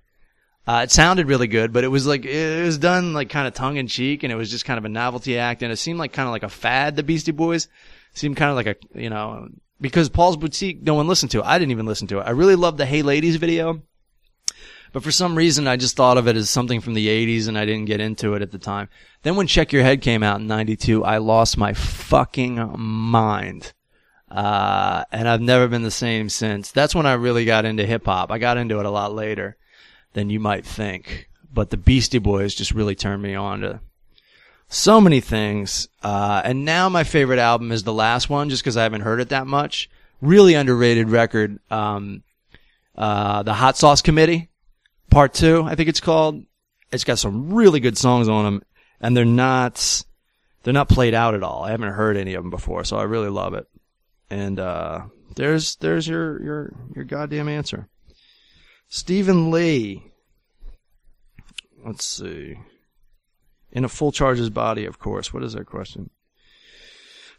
Uh, 0.69 0.83
it 0.83 0.91
sounded 0.91 1.27
really 1.27 1.47
good, 1.47 1.73
but 1.73 1.83
it 1.83 1.87
was 1.87 2.05
like 2.05 2.25
it 2.25 2.63
was 2.63 2.77
done 2.77 3.11
like 3.11 3.27
kind 3.27 3.47
of 3.47 3.55
tongue 3.55 3.77
in 3.77 3.87
cheek, 3.87 4.21
and 4.21 4.31
it 4.31 4.35
was 4.35 4.51
just 4.51 4.65
kind 4.65 4.77
of 4.77 4.85
a 4.85 4.89
novelty 4.89 5.35
act, 5.35 5.63
and 5.63 5.71
it 5.71 5.77
seemed 5.77 5.97
like 5.97 6.13
kind 6.13 6.27
of 6.27 6.31
like 6.31 6.43
a 6.43 6.49
fad. 6.49 6.95
The 6.95 7.01
Beastie 7.01 7.31
Boys 7.31 7.67
seemed 8.13 8.37
kind 8.37 8.51
of 8.51 8.55
like 8.55 8.67
a 8.67 8.75
you 8.93 9.09
know 9.09 9.47
because 9.81 10.09
Paul's 10.09 10.37
Boutique 10.37 10.83
no 10.83 10.93
one 10.93 11.07
listened 11.07 11.31
to. 11.31 11.39
it. 11.39 11.45
I 11.45 11.57
didn't 11.57 11.71
even 11.71 11.87
listen 11.87 12.07
to 12.09 12.19
it. 12.19 12.27
I 12.27 12.29
really 12.29 12.53
loved 12.53 12.77
the 12.77 12.85
Hey 12.85 13.01
Ladies 13.01 13.37
video. 13.37 13.81
But 14.93 15.01
for 15.01 15.09
some 15.09 15.35
reason, 15.35 15.67
I 15.67 15.75
just 15.75 15.95
thought 15.95 16.19
of 16.19 16.27
it 16.27 16.35
as 16.35 16.51
something 16.51 16.81
from 16.81 16.93
the 16.93 17.07
80s 17.07 17.47
and 17.47 17.57
I 17.57 17.65
didn't 17.65 17.85
get 17.85 17.99
into 17.99 18.35
it 18.35 18.43
at 18.43 18.51
the 18.51 18.59
time. 18.59 18.89
Then 19.23 19.35
when 19.35 19.47
Check 19.47 19.71
Your 19.71 19.83
Head 19.83 20.01
came 20.01 20.21
out 20.21 20.39
in 20.39 20.47
92, 20.47 21.03
I 21.03 21.17
lost 21.17 21.57
my 21.57 21.73
fucking 21.73 22.75
mind. 22.77 23.73
Uh, 24.29 25.03
and 25.11 25.27
I've 25.27 25.41
never 25.41 25.67
been 25.67 25.83
the 25.83 25.91
same 25.91 26.27
since. 26.29 26.71
That's 26.71 26.95
when 26.95 27.05
I 27.05 27.13
really 27.13 27.45
got 27.45 27.65
into 27.65 27.85
hip 27.85 28.05
hop. 28.05 28.31
I 28.31 28.37
got 28.37 28.57
into 28.57 28.79
it 28.79 28.85
a 28.85 28.91
lot 28.91 29.13
later 29.13 29.57
than 30.13 30.29
you 30.29 30.39
might 30.39 30.65
think. 30.65 31.29
But 31.51 31.69
the 31.69 31.77
Beastie 31.77 32.19
Boys 32.19 32.53
just 32.53 32.73
really 32.73 32.95
turned 32.95 33.21
me 33.21 33.35
on 33.35 33.61
to 33.61 33.79
so 34.67 35.01
many 35.01 35.19
things. 35.19 35.89
Uh, 36.03 36.41
and 36.43 36.63
now 36.63 36.89
my 36.89 37.03
favorite 37.03 37.39
album 37.39 37.71
is 37.71 37.83
the 37.83 37.93
last 37.93 38.29
one 38.29 38.49
just 38.49 38.63
because 38.63 38.77
I 38.77 38.83
haven't 38.83 39.01
heard 39.01 39.19
it 39.19 39.29
that 39.29 39.47
much. 39.47 39.89
Really 40.21 40.53
underrated 40.53 41.09
record. 41.09 41.59
Um, 41.71 42.23
uh, 42.95 43.43
the 43.43 43.53
Hot 43.53 43.77
Sauce 43.77 44.01
Committee, 44.01 44.49
part 45.09 45.33
two, 45.33 45.63
I 45.63 45.75
think 45.75 45.89
it's 45.89 46.01
called. 46.01 46.43
It's 46.91 47.03
got 47.03 47.19
some 47.19 47.53
really 47.53 47.79
good 47.79 47.97
songs 47.97 48.27
on 48.27 48.45
them 48.45 48.63
and 48.99 49.15
they're 49.15 49.25
not, 49.25 50.03
they're 50.63 50.73
not 50.73 50.89
played 50.89 51.13
out 51.13 51.35
at 51.35 51.43
all. 51.43 51.63
I 51.63 51.71
haven't 51.71 51.93
heard 51.93 52.17
any 52.17 52.33
of 52.33 52.43
them 52.43 52.49
before, 52.49 52.83
so 52.83 52.97
I 52.97 53.03
really 53.03 53.29
love 53.29 53.53
it. 53.53 53.67
And, 54.29 54.59
uh, 54.59 55.03
there's, 55.35 55.75
there's 55.77 56.07
your, 56.07 56.43
your, 56.43 56.73
your 56.95 57.05
goddamn 57.05 57.47
answer. 57.47 57.87
Stephen 58.89 59.51
Lee. 59.51 60.03
Let's 61.85 62.03
see. 62.03 62.57
In 63.71 63.85
a 63.85 63.89
full 63.89 64.11
charge's 64.11 64.49
body, 64.49 64.85
of 64.85 64.97
course. 64.97 65.31
What 65.31 65.43
is 65.43 65.53
that 65.53 65.67
question? 65.67 66.09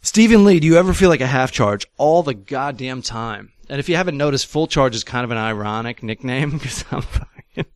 Stephen 0.00 0.44
Lee, 0.44 0.60
do 0.60 0.66
you 0.68 0.78
ever 0.78 0.94
feel 0.94 1.08
like 1.10 1.20
a 1.20 1.26
half 1.26 1.50
charge 1.50 1.86
all 1.98 2.22
the 2.22 2.34
goddamn 2.34 3.02
time? 3.02 3.52
And 3.68 3.80
if 3.80 3.88
you 3.88 3.96
haven't 3.96 4.16
noticed, 4.16 4.46
full 4.46 4.68
charge 4.68 4.94
is 4.94 5.02
kind 5.02 5.24
of 5.24 5.32
an 5.32 5.38
ironic 5.38 6.04
nickname 6.04 6.50
because 6.58 6.84
I'm 6.92 7.02
fucking, 7.02 7.66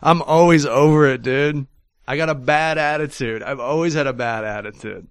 I'm 0.00 0.22
always 0.22 0.64
over 0.64 1.06
it, 1.06 1.22
dude. 1.22 1.66
I 2.06 2.16
got 2.16 2.28
a 2.28 2.34
bad 2.34 2.78
attitude. 2.78 3.42
I've 3.42 3.60
always 3.60 3.94
had 3.94 4.06
a 4.06 4.12
bad 4.12 4.44
attitude. 4.44 5.08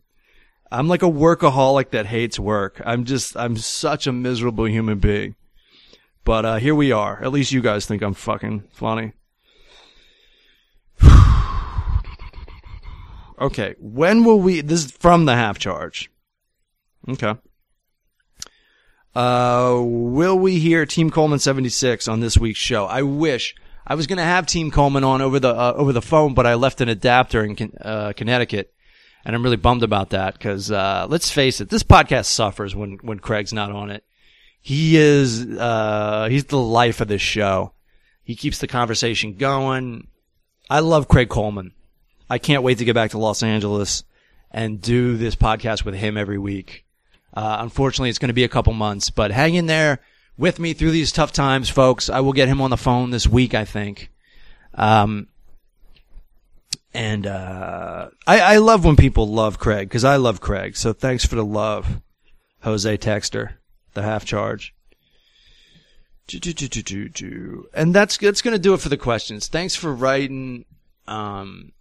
I'm 0.72 0.88
like 0.88 1.04
a 1.04 1.08
workaholic 1.08 1.90
that 1.90 2.06
hates 2.06 2.40
work. 2.40 2.82
I'm 2.86 3.04
just, 3.04 3.36
I'm 3.36 3.58
such 3.58 4.08
a 4.08 4.14
miserable 4.14 4.68
human 4.68 5.00
being. 5.00 5.36
But, 6.26 6.46
uh, 6.46 6.56
here 6.56 6.76
we 6.76 6.92
are. 6.92 7.22
At 7.24 7.32
least 7.32 7.52
you 7.52 7.62
guys 7.62 7.86
think 7.86 8.02
I'm 8.02 8.14
fucking 8.14 8.64
funny. 8.72 9.14
okay. 13.40 13.76
When 13.80 14.24
will 14.24 14.40
we, 14.40 14.62
this 14.62 14.86
is 14.86 14.92
from 14.92 15.26
the 15.26 15.36
half 15.36 15.60
charge. 15.60 16.10
Okay. 17.10 17.36
Uh, 19.16 19.80
will 19.84 20.38
we 20.40 20.60
hear 20.60 20.86
Team 20.86 21.12
Coleman 21.12 21.40
76 21.40 22.08
on 22.08 22.20
this 22.20 22.38
week's 22.38 22.60
show? 22.60 22.86
I 22.86 23.04
wish. 23.04 23.56
I 23.86 23.96
was 23.96 24.08
going 24.08 24.18
to 24.18 24.24
have 24.24 24.46
Team 24.46 24.72
Coleman 24.72 25.04
on 25.04 25.22
over 25.22 25.40
the 25.40 25.50
uh, 25.50 25.74
over 25.76 25.92
the 25.92 26.02
phone, 26.02 26.34
but 26.34 26.48
I 26.48 26.56
left 26.56 26.82
an 26.82 26.90
adapter 26.90 27.44
in 27.44 27.74
uh, 27.82 28.14
Connecticut, 28.16 28.74
and 29.26 29.36
I'm 29.36 29.44
really 29.44 29.58
bummed 29.58 29.84
about 29.84 30.12
that 30.12 30.34
because 30.34 30.72
uh, 30.72 31.06
let's 31.10 31.30
face 31.30 31.60
it, 31.62 31.70
this 31.70 31.84
podcast 31.84 32.26
suffers 32.26 32.76
when 32.76 32.98
when 33.02 33.20
Craig's 33.20 33.54
not 33.54 33.72
on 33.72 33.92
it. 33.92 34.04
He 34.66 34.96
is 34.96 35.46
uh, 35.46 36.30
he's 36.32 36.46
the 36.46 36.58
life 36.58 37.02
of 37.02 37.10
this 37.10 37.22
show. 37.22 37.74
He 38.24 38.36
keeps 38.36 38.60
the 38.60 38.68
conversation 38.68 39.36
going. 39.36 40.08
I 40.70 40.80
love 40.80 41.10
Craig 41.10 41.28
Coleman. 41.28 41.74
I 42.30 42.38
can't 42.38 42.64
wait 42.64 42.78
to 42.78 42.86
get 42.86 42.96
back 42.96 43.12
to 43.12 43.18
Los 43.18 43.44
Angeles 43.44 44.06
and 44.50 44.82
do 44.82 45.18
this 45.18 45.36
podcast 45.36 45.84
with 45.84 45.96
him 45.96 46.16
every 46.16 46.38
week. 46.38 46.86
Uh, 47.34 47.58
unfortunately, 47.60 48.10
it's 48.10 48.20
going 48.20 48.30
to 48.30 48.34
be 48.34 48.46
a 48.46 48.50
couple 48.50 48.72
months, 48.72 49.10
but 49.10 49.32
hang 49.32 49.56
in 49.56 49.66
there 49.66 50.00
with 50.38 50.60
me 50.60 50.74
through 50.74 50.92
these 50.92 51.12
tough 51.12 51.34
times, 51.34 51.70
folks. 51.70 52.10
I 52.10 52.22
will 52.22 52.34
get 52.34 52.48
him 52.48 52.62
on 52.62 52.70
the 52.70 52.78
phone 52.78 53.10
this 53.10 53.28
week, 53.28 53.54
I 53.54 53.66
think. 53.66 54.10
Um, 54.76 55.28
and 56.94 57.28
uh, 57.28 58.10
I, 58.26 58.40
I 58.40 58.58
love 58.58 58.86
when 58.86 58.96
people 58.96 59.28
love 59.28 59.60
Craig 59.60 59.90
because 59.90 60.06
I 60.06 60.16
love 60.16 60.40
Craig. 60.40 60.78
So 60.78 60.94
thanks 60.94 61.26
for 61.26 61.36
the 61.36 61.46
love, 61.46 62.02
Jose 62.62 62.98
Texter, 62.98 63.56
the 63.94 64.02
half 64.02 64.26
charge. 64.26 64.74
And 67.74 67.94
that's 67.94 68.18
that's 68.18 68.42
gonna 68.42 68.60
do 68.60 68.74
it 68.74 68.80
for 68.80 68.90
the 68.90 68.98
questions. 68.98 69.48
Thanks 69.48 69.76
for 69.76 69.94
writing. 69.94 70.66
Um, 71.08 71.74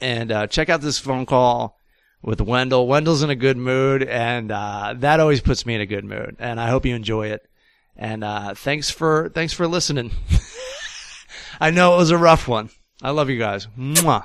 and 0.00 0.30
uh, 0.30 0.46
check 0.46 0.68
out 0.68 0.80
this 0.80 0.98
phone 0.98 1.26
call 1.26 1.78
with 2.22 2.40
Wendell. 2.40 2.86
Wendell's 2.86 3.22
in 3.22 3.30
a 3.30 3.34
good 3.34 3.56
mood, 3.56 4.02
and 4.02 4.52
uh, 4.52 4.94
that 4.98 5.20
always 5.20 5.40
puts 5.40 5.64
me 5.64 5.74
in 5.74 5.80
a 5.80 5.86
good 5.86 6.04
mood. 6.04 6.36
And 6.38 6.60
I 6.60 6.68
hope 6.68 6.84
you 6.84 6.94
enjoy 6.94 7.28
it. 7.28 7.48
And 7.96 8.22
uh, 8.22 8.54
thanks 8.54 8.90
for 8.90 9.30
thanks 9.30 9.52
for 9.52 9.66
listening. 9.66 10.12
I 11.60 11.70
know 11.70 11.94
it 11.94 11.98
was 11.98 12.10
a 12.10 12.18
rough 12.18 12.48
one. 12.48 12.70
I 13.02 13.10
love 13.10 13.30
you 13.30 13.38
guys. 13.38 13.66
Mwah. 13.78 14.24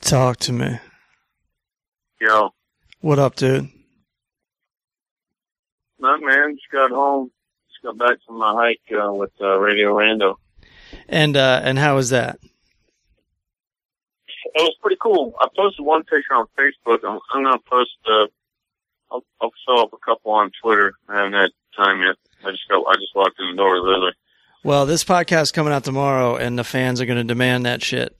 Talk 0.00 0.36
to 0.38 0.52
me. 0.52 0.78
Yo, 2.20 2.50
What 3.00 3.18
up, 3.18 3.34
dude? 3.36 3.68
Not 5.98 6.20
man, 6.20 6.56
just 6.56 6.70
got 6.70 6.90
home. 6.90 7.30
Just 7.70 7.82
got 7.82 7.98
back 7.98 8.18
from 8.26 8.38
my 8.38 8.54
hike 8.54 8.98
uh, 8.98 9.12
with 9.12 9.32
uh, 9.40 9.58
Radio 9.58 9.94
Rando. 9.94 10.36
And 11.08 11.36
uh, 11.36 11.60
and 11.62 11.78
how 11.78 11.96
was 11.96 12.10
that? 12.10 12.38
It 14.54 14.62
was 14.62 14.76
pretty 14.80 14.98
cool. 15.00 15.34
I 15.40 15.48
posted 15.56 15.84
one 15.84 16.04
picture 16.04 16.34
on 16.34 16.46
Facebook. 16.58 16.98
I'm, 17.04 17.18
I'm 17.32 17.44
gonna 17.44 17.58
post 17.58 17.90
uh, 18.06 18.26
I'll, 19.10 19.24
I'll 19.40 19.52
fill 19.66 19.80
up 19.80 19.92
a 19.92 19.98
couple 20.04 20.32
on 20.32 20.50
Twitter. 20.62 20.94
I 21.08 21.16
haven't 21.16 21.34
had 21.34 21.50
time 21.76 22.00
yet. 22.00 22.16
I 22.44 22.50
just 22.50 22.68
got, 22.68 22.84
I 22.86 22.94
just 22.94 23.14
walked 23.14 23.38
in 23.38 23.50
the 23.50 23.56
door 23.56 23.78
literally. 23.80 24.12
Well, 24.64 24.86
this 24.86 25.04
podcast 25.04 25.52
coming 25.52 25.72
out 25.72 25.84
tomorrow, 25.84 26.36
and 26.36 26.58
the 26.58 26.64
fans 26.64 27.00
are 27.00 27.06
going 27.06 27.18
to 27.18 27.24
demand 27.24 27.66
that 27.66 27.82
shit. 27.82 28.16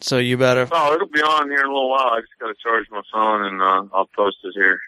So 0.00 0.18
you 0.18 0.36
better. 0.36 0.68
Oh, 0.70 0.94
it'll 0.94 1.08
be 1.08 1.20
on 1.20 1.48
here 1.48 1.60
in 1.60 1.66
a 1.66 1.68
little 1.68 1.90
while. 1.90 2.10
I 2.12 2.20
just 2.20 2.38
got 2.40 2.48
to 2.48 2.54
charge 2.62 2.86
my 2.90 3.02
phone 3.12 3.44
and 3.44 3.60
uh, 3.60 3.84
I'll 3.92 4.08
post 4.14 4.36
it 4.44 4.52
here. 4.54 4.78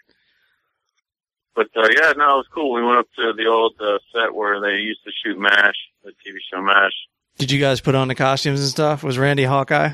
But 1.55 1.67
uh, 1.75 1.87
yeah, 1.95 2.13
no, 2.15 2.35
it 2.35 2.37
was 2.37 2.47
cool. 2.53 2.71
We 2.73 2.83
went 2.83 2.99
up 2.99 3.07
to 3.17 3.33
the 3.35 3.47
old 3.47 3.73
uh, 3.79 3.99
set 4.13 4.33
where 4.33 4.61
they 4.61 4.77
used 4.77 5.03
to 5.03 5.11
shoot 5.23 5.37
MASH, 5.37 5.75
the 6.03 6.11
TV 6.11 6.37
show 6.51 6.61
MASH. 6.61 6.93
Did 7.37 7.51
you 7.51 7.59
guys 7.59 7.81
put 7.81 7.95
on 7.95 8.07
the 8.07 8.15
costumes 8.15 8.61
and 8.61 8.69
stuff? 8.69 9.03
Was 9.03 9.17
Randy 9.17 9.43
Hawkeye? 9.43 9.91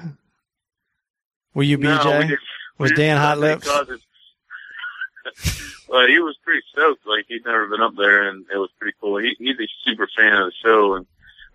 Were 1.53 1.63
you 1.63 1.77
No, 1.77 1.97
BJ? 1.97 2.19
we 2.19 2.27
didn't- 2.27 2.39
Was 2.77 2.91
we 2.91 2.97
Dan 2.97 3.17
Hot 3.17 3.39
Lips? 3.39 3.67
well, 5.89 6.07
he 6.07 6.19
was 6.19 6.37
pretty 6.43 6.61
stoked. 6.71 7.05
Like 7.07 7.25
he'd 7.27 7.45
never 7.45 7.67
been 7.67 7.81
up 7.81 7.93
there, 7.97 8.29
and 8.29 8.45
it 8.53 8.57
was 8.57 8.69
pretty 8.79 8.95
cool. 9.01 9.17
He, 9.17 9.35
he's 9.39 9.59
a 9.59 9.67
super 9.83 10.07
fan 10.15 10.33
of 10.33 10.47
the 10.47 10.53
show, 10.63 10.95
and 10.95 11.05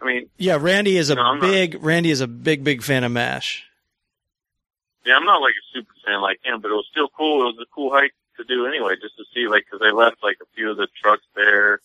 I 0.00 0.06
mean, 0.06 0.28
yeah, 0.38 0.58
Randy 0.60 0.96
is 0.96 1.10
a 1.10 1.14
No, 1.14 1.22
I'm 1.22 1.38
not. 1.38 1.48
big 1.50 1.82
Randy 1.82 2.10
is 2.10 2.20
a 2.20 2.26
big 2.26 2.64
big 2.64 2.82
fan 2.82 3.04
of 3.04 3.12
Mash. 3.12 3.64
yeah, 5.06 5.14
I'm 5.14 5.24
not 5.24 5.40
like 5.40 5.54
a 5.54 5.78
super 5.78 5.92
fan 6.04 6.20
like 6.20 6.40
him, 6.44 6.60
but 6.60 6.70
it 6.70 6.74
was 6.74 6.86
still 6.90 7.08
cool. 7.16 7.42
It 7.42 7.56
was 7.56 7.58
a 7.62 7.74
cool 7.74 7.90
hike 7.92 8.12
to 8.42 8.54
do 8.54 8.66
anyway, 8.66 8.94
just 9.00 9.16
to 9.16 9.24
see 9.34 9.48
like 9.48 9.64
because 9.64 9.80
they 9.80 9.92
left 9.92 10.16
like 10.22 10.36
a 10.42 10.46
few 10.54 10.70
of 10.70 10.76
the 10.76 10.88
trucks 11.00 11.24
there, 11.34 11.80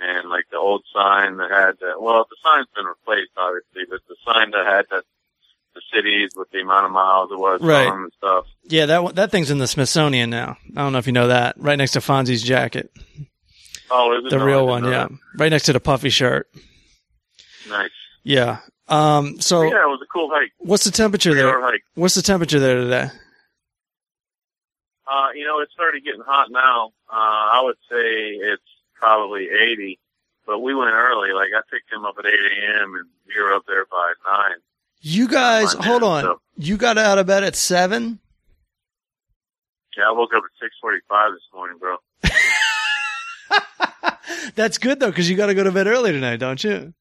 and 0.00 0.28
like 0.30 0.44
the 0.50 0.56
old 0.58 0.84
sign 0.92 1.36
that 1.38 1.50
had 1.50 1.72
the, 1.80 1.94
well, 2.00 2.26
the 2.28 2.36
sign's 2.42 2.66
been 2.74 2.86
replaced 2.86 3.32
obviously, 3.36 3.82
but 3.88 4.00
the 4.08 4.16
sign 4.24 4.50
that 4.52 4.66
had 4.66 4.86
that 4.90 5.04
the 5.74 5.82
cities 5.92 6.30
with 6.36 6.48
the 6.52 6.60
amount 6.60 6.86
of 6.86 6.92
miles 6.92 7.30
it 7.32 7.38
was 7.38 7.60
Right. 7.60 7.88
on 7.88 8.04
and 8.04 8.12
stuff. 8.16 8.46
Yeah, 8.64 8.86
that 8.86 9.14
that 9.16 9.30
thing's 9.32 9.50
in 9.50 9.58
the 9.58 9.66
Smithsonian 9.66 10.30
now. 10.30 10.56
I 10.76 10.82
don't 10.82 10.92
know 10.92 10.98
if 10.98 11.06
you 11.06 11.12
know 11.12 11.28
that. 11.28 11.56
Right 11.58 11.76
next 11.76 11.92
to 11.92 11.98
Fonzie's 12.00 12.42
jacket, 12.42 12.90
Oh, 13.90 14.16
is 14.18 14.24
it? 14.26 14.30
the 14.30 14.38
No, 14.38 14.44
real 14.44 14.66
one. 14.66 14.84
Yeah, 14.84 15.08
right 15.36 15.50
next 15.50 15.64
to 15.64 15.72
the 15.72 15.80
puffy 15.80 16.10
shirt. 16.10 16.48
Nice. 17.68 17.90
Yeah. 18.22 18.58
Um. 18.88 19.40
So, 19.40 19.62
yeah, 19.62 19.68
it 19.82 19.88
was 19.88 20.00
a 20.02 20.06
cool 20.12 20.28
hike. 20.30 20.52
what's 20.58 20.84
the 20.84 20.90
temperature 20.90 21.34
there? 21.34 21.60
hike. 21.60 21.82
What's 21.94 22.14
the 22.14 22.22
temperature 22.22 22.60
there 22.60 22.76
today? 22.76 23.08
Uh, 25.06 25.28
you 25.34 25.44
know, 25.44 25.60
it 25.60 25.68
started 25.72 26.02
getting 26.04 26.22
hot 26.24 26.48
now. 26.50 26.92
Uh, 27.10 27.16
I 27.16 27.60
would 27.62 27.76
say 27.90 27.96
it's 28.00 28.62
probably 28.94 29.48
80, 29.50 29.98
but 30.46 30.60
we 30.60 30.74
went 30.74 30.92
early. 30.92 31.32
Like 31.32 31.48
I 31.56 31.60
picked 31.70 31.92
him 31.92 32.04
up 32.06 32.14
at 32.18 32.24
8 32.26 32.32
a.m. 32.32 32.94
and 32.94 33.08
we 33.26 33.42
were 33.42 33.52
up 33.54 33.64
there 33.66 33.84
by 33.90 34.12
9. 34.26 34.50
You 35.02 35.28
guys, 35.28 35.74
Monday, 35.74 35.88
hold 35.88 36.02
on. 36.02 36.22
so- 36.22 36.40
You 36.56 36.76
got 36.78 36.96
out 36.96 37.18
of 37.18 37.26
bed 37.26 37.44
at 37.44 37.54
seven. 37.56 38.20
Yeah, 39.96 40.08
I 40.08 40.12
woke 40.12 40.30
up 40.34 40.42
at 40.42 40.68
6:45 40.84 41.34
this 41.34 41.42
morning, 41.52 41.78
bro. 41.78 41.96
That's 44.56 44.78
good 44.78 45.00
though, 45.00 45.10
because 45.10 45.28
you 45.28 45.36
got 45.36 45.46
to 45.46 45.54
go 45.54 45.64
to 45.64 45.72
bed 45.72 45.86
early 45.86 46.12
tonight, 46.12 46.36
don't 46.38 46.62
you? 46.64 46.94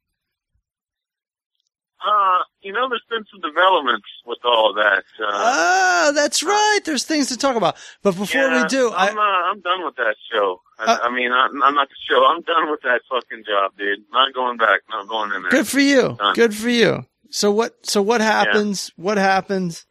Uh, 2.06 2.40
you 2.62 2.74
know, 2.74 2.90
there's 2.90 3.04
been 3.10 3.24
some 3.32 3.40
developments 3.42 4.08
with 4.26 4.40
all 4.44 4.70
of 4.72 4.76
that. 4.76 5.04
Uh, 5.20 5.26
Ah, 5.32 6.12
that's 6.14 6.44
right. 6.44 6.80
There's 6.84 7.06
things 7.06 7.28
to 7.30 7.38
talk 7.38 7.56
about. 7.56 7.76
But 8.02 8.18
before 8.18 8.42
yeah, 8.42 8.62
we 8.64 8.68
do, 8.68 8.92
I'm, 8.92 9.18
I, 9.18 9.22
uh, 9.22 9.52
I'm 9.52 9.62
done 9.62 9.86
with 9.86 9.96
that 9.96 10.16
show. 10.32 10.62
I, 10.80 10.84
Uh, 10.94 10.98
I 11.04 11.10
mean, 11.16 11.32
I'm, 11.32 11.64
I'm 11.64 11.76
not 11.76 11.88
the 11.90 11.96
show. 12.10 12.26
I'm 12.26 12.42
done 12.42 12.70
with 12.70 12.82
that 12.82 13.02
fucking 13.10 13.44
job, 13.48 13.72
dude. 13.78 14.00
Not 14.12 14.34
going 14.34 14.58
back. 14.58 14.82
Not 14.90 15.08
going 15.08 15.32
in 15.34 15.44
there. 15.44 15.52
good 15.52 15.68
for 15.68 15.80
you. 15.80 16.18
Good 16.34 16.54
for 16.56 16.70
you. 16.70 17.06
So 17.30 17.52
what? 17.52 17.86
So 17.86 18.02
what 18.02 18.22
happens? 18.22 18.92
What 18.96 19.18
happens? 19.18 19.86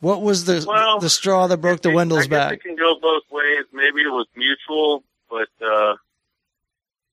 What 0.00 0.22
was 0.22 0.44
the 0.44 0.64
Well, 0.68 0.98
the 1.00 1.10
straw 1.10 1.46
that 1.48 1.58
broke 1.58 1.82
the 1.82 1.90
It- 1.90 1.94
Wendell's 1.94 2.24
I 2.26 2.28
back? 2.28 2.52
It 2.54 2.62
can 2.62 2.76
go 2.76 2.94
both 3.00 3.22
ways. 3.30 3.64
Maybe 3.72 4.02
it 4.02 4.10
was 4.12 4.26
mutual, 4.36 5.02
but 5.28 5.48
uh, 5.66 5.94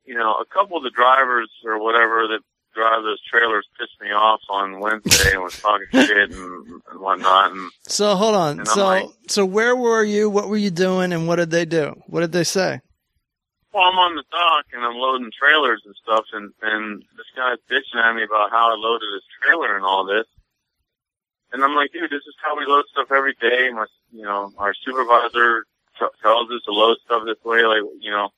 you 0.06 0.14
know, 0.16 0.36
a 0.36 0.46
couple 0.46 0.78
of 0.78 0.84
the 0.84 0.90
drivers 0.92 1.50
or 1.66 1.82
whatever 1.82 2.28
that 2.28 2.42
drive 2.74 3.04
those 3.04 3.22
trailers 3.30 3.68
pissed 3.80 4.00
me 4.02 4.12
off 4.12 4.42
on 4.50 4.80
Wednesday 4.80 5.34
and 5.34 5.44
was 5.44 5.60
talking 5.60 5.88
shit 5.92 6.32
and, 6.32 6.82
and 6.92 7.00
whatnot. 7.00 7.52
And 7.52 7.70
So 7.88 8.16
hold 8.16 8.36
on. 8.36 8.66
So 8.66 8.86
like- 8.86 9.06
so 9.28 9.46
where 9.46 9.76
were 9.76 10.04
you? 10.04 10.30
What 10.30 10.48
were 10.50 10.58
you 10.58 10.72
doing? 10.72 11.14
And 11.14 11.28
what 11.28 11.38
did 11.38 11.52
they 11.52 11.66
do? 11.66 11.94
What 12.08 12.22
did 12.22 12.32
they 12.32 12.44
say? 12.44 12.82
well, 13.74 13.84
I'm 13.84 13.98
on 14.00 14.16
the 14.16 14.24
dock 14.32 14.66
and 14.74 14.84
I'm 14.84 14.96
loading 14.96 15.32
trailers 15.32 15.82
and 15.86 15.96
stuff, 16.04 16.26
and 16.34 16.52
and 16.62 17.02
this 17.16 17.28
guy's 17.38 17.58
bitching 17.72 18.04
at 18.04 18.14
me 18.16 18.24
about 18.24 18.52
how 18.52 18.70
I 18.70 18.76
loaded 18.76 19.08
his 19.14 19.24
trailer 19.42 19.76
and 19.78 19.86
all 19.86 20.06
this. 20.06 20.26
And 21.54 21.64
I'm 21.64 21.76
like, 21.76 21.92
dude, 21.94 22.10
this 22.12 22.24
is 22.28 22.36
how 22.44 22.58
we 22.58 22.66
load 22.66 22.86
stuff 22.92 23.12
every 23.12 23.34
day. 23.40 23.70
My, 23.72 23.86
you 24.12 24.24
know, 24.24 24.52
our 24.58 24.74
supervisor 24.74 25.64
t- 26.00 26.06
tells 26.22 26.50
us 26.52 26.62
to 26.66 26.72
load 26.72 26.98
stuff 27.06 27.24
this 27.26 27.44
way. 27.46 27.64
Like, 27.66 27.84
you 28.00 28.12
know, 28.12 28.30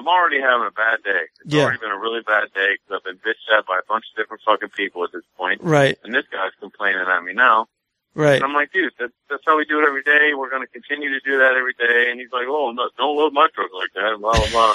I'm 0.00 0.08
already 0.08 0.40
having 0.40 0.66
a 0.66 0.70
bad 0.72 1.02
day. 1.04 1.28
It's 1.44 1.52
Yeah. 1.52 1.64
already 1.64 1.78
been 1.78 1.90
a 1.92 1.98
really 1.98 2.22
bad 2.22 2.48
day 2.54 2.72
because 2.80 2.96
I've 2.96 3.04
been 3.04 3.18
bitched 3.20 3.52
at 3.52 3.66
by 3.66 3.78
a 3.78 3.84
bunch 3.86 4.06
of 4.08 4.16
different 4.16 4.42
fucking 4.48 4.70
people 4.70 5.04
at 5.04 5.12
this 5.12 5.24
point. 5.36 5.60
Right. 5.62 5.98
And 6.02 6.14
this 6.14 6.24
guy's 6.32 6.54
complaining 6.58 7.04
at 7.06 7.22
me 7.22 7.34
now. 7.34 7.68
Right. 8.14 8.36
And 8.36 8.44
I'm 8.44 8.54
like, 8.54 8.72
dude, 8.72 8.94
that's, 8.98 9.12
that's 9.28 9.42
how 9.44 9.58
we 9.58 9.66
do 9.66 9.78
it 9.78 9.86
every 9.86 10.02
day. 10.02 10.32
We're 10.32 10.48
going 10.48 10.62
to 10.64 10.72
continue 10.72 11.10
to 11.10 11.20
do 11.20 11.36
that 11.36 11.52
every 11.54 11.74
day. 11.74 12.10
And 12.10 12.18
he's 12.18 12.32
like, 12.32 12.46
oh, 12.48 12.72
no, 12.72 12.88
don't 12.96 13.14
load 13.14 13.34
my 13.34 13.46
truck 13.54 13.68
like 13.74 13.92
that, 13.94 14.18
blah, 14.18 14.32
blah, 14.32 14.48
blah. 14.50 14.74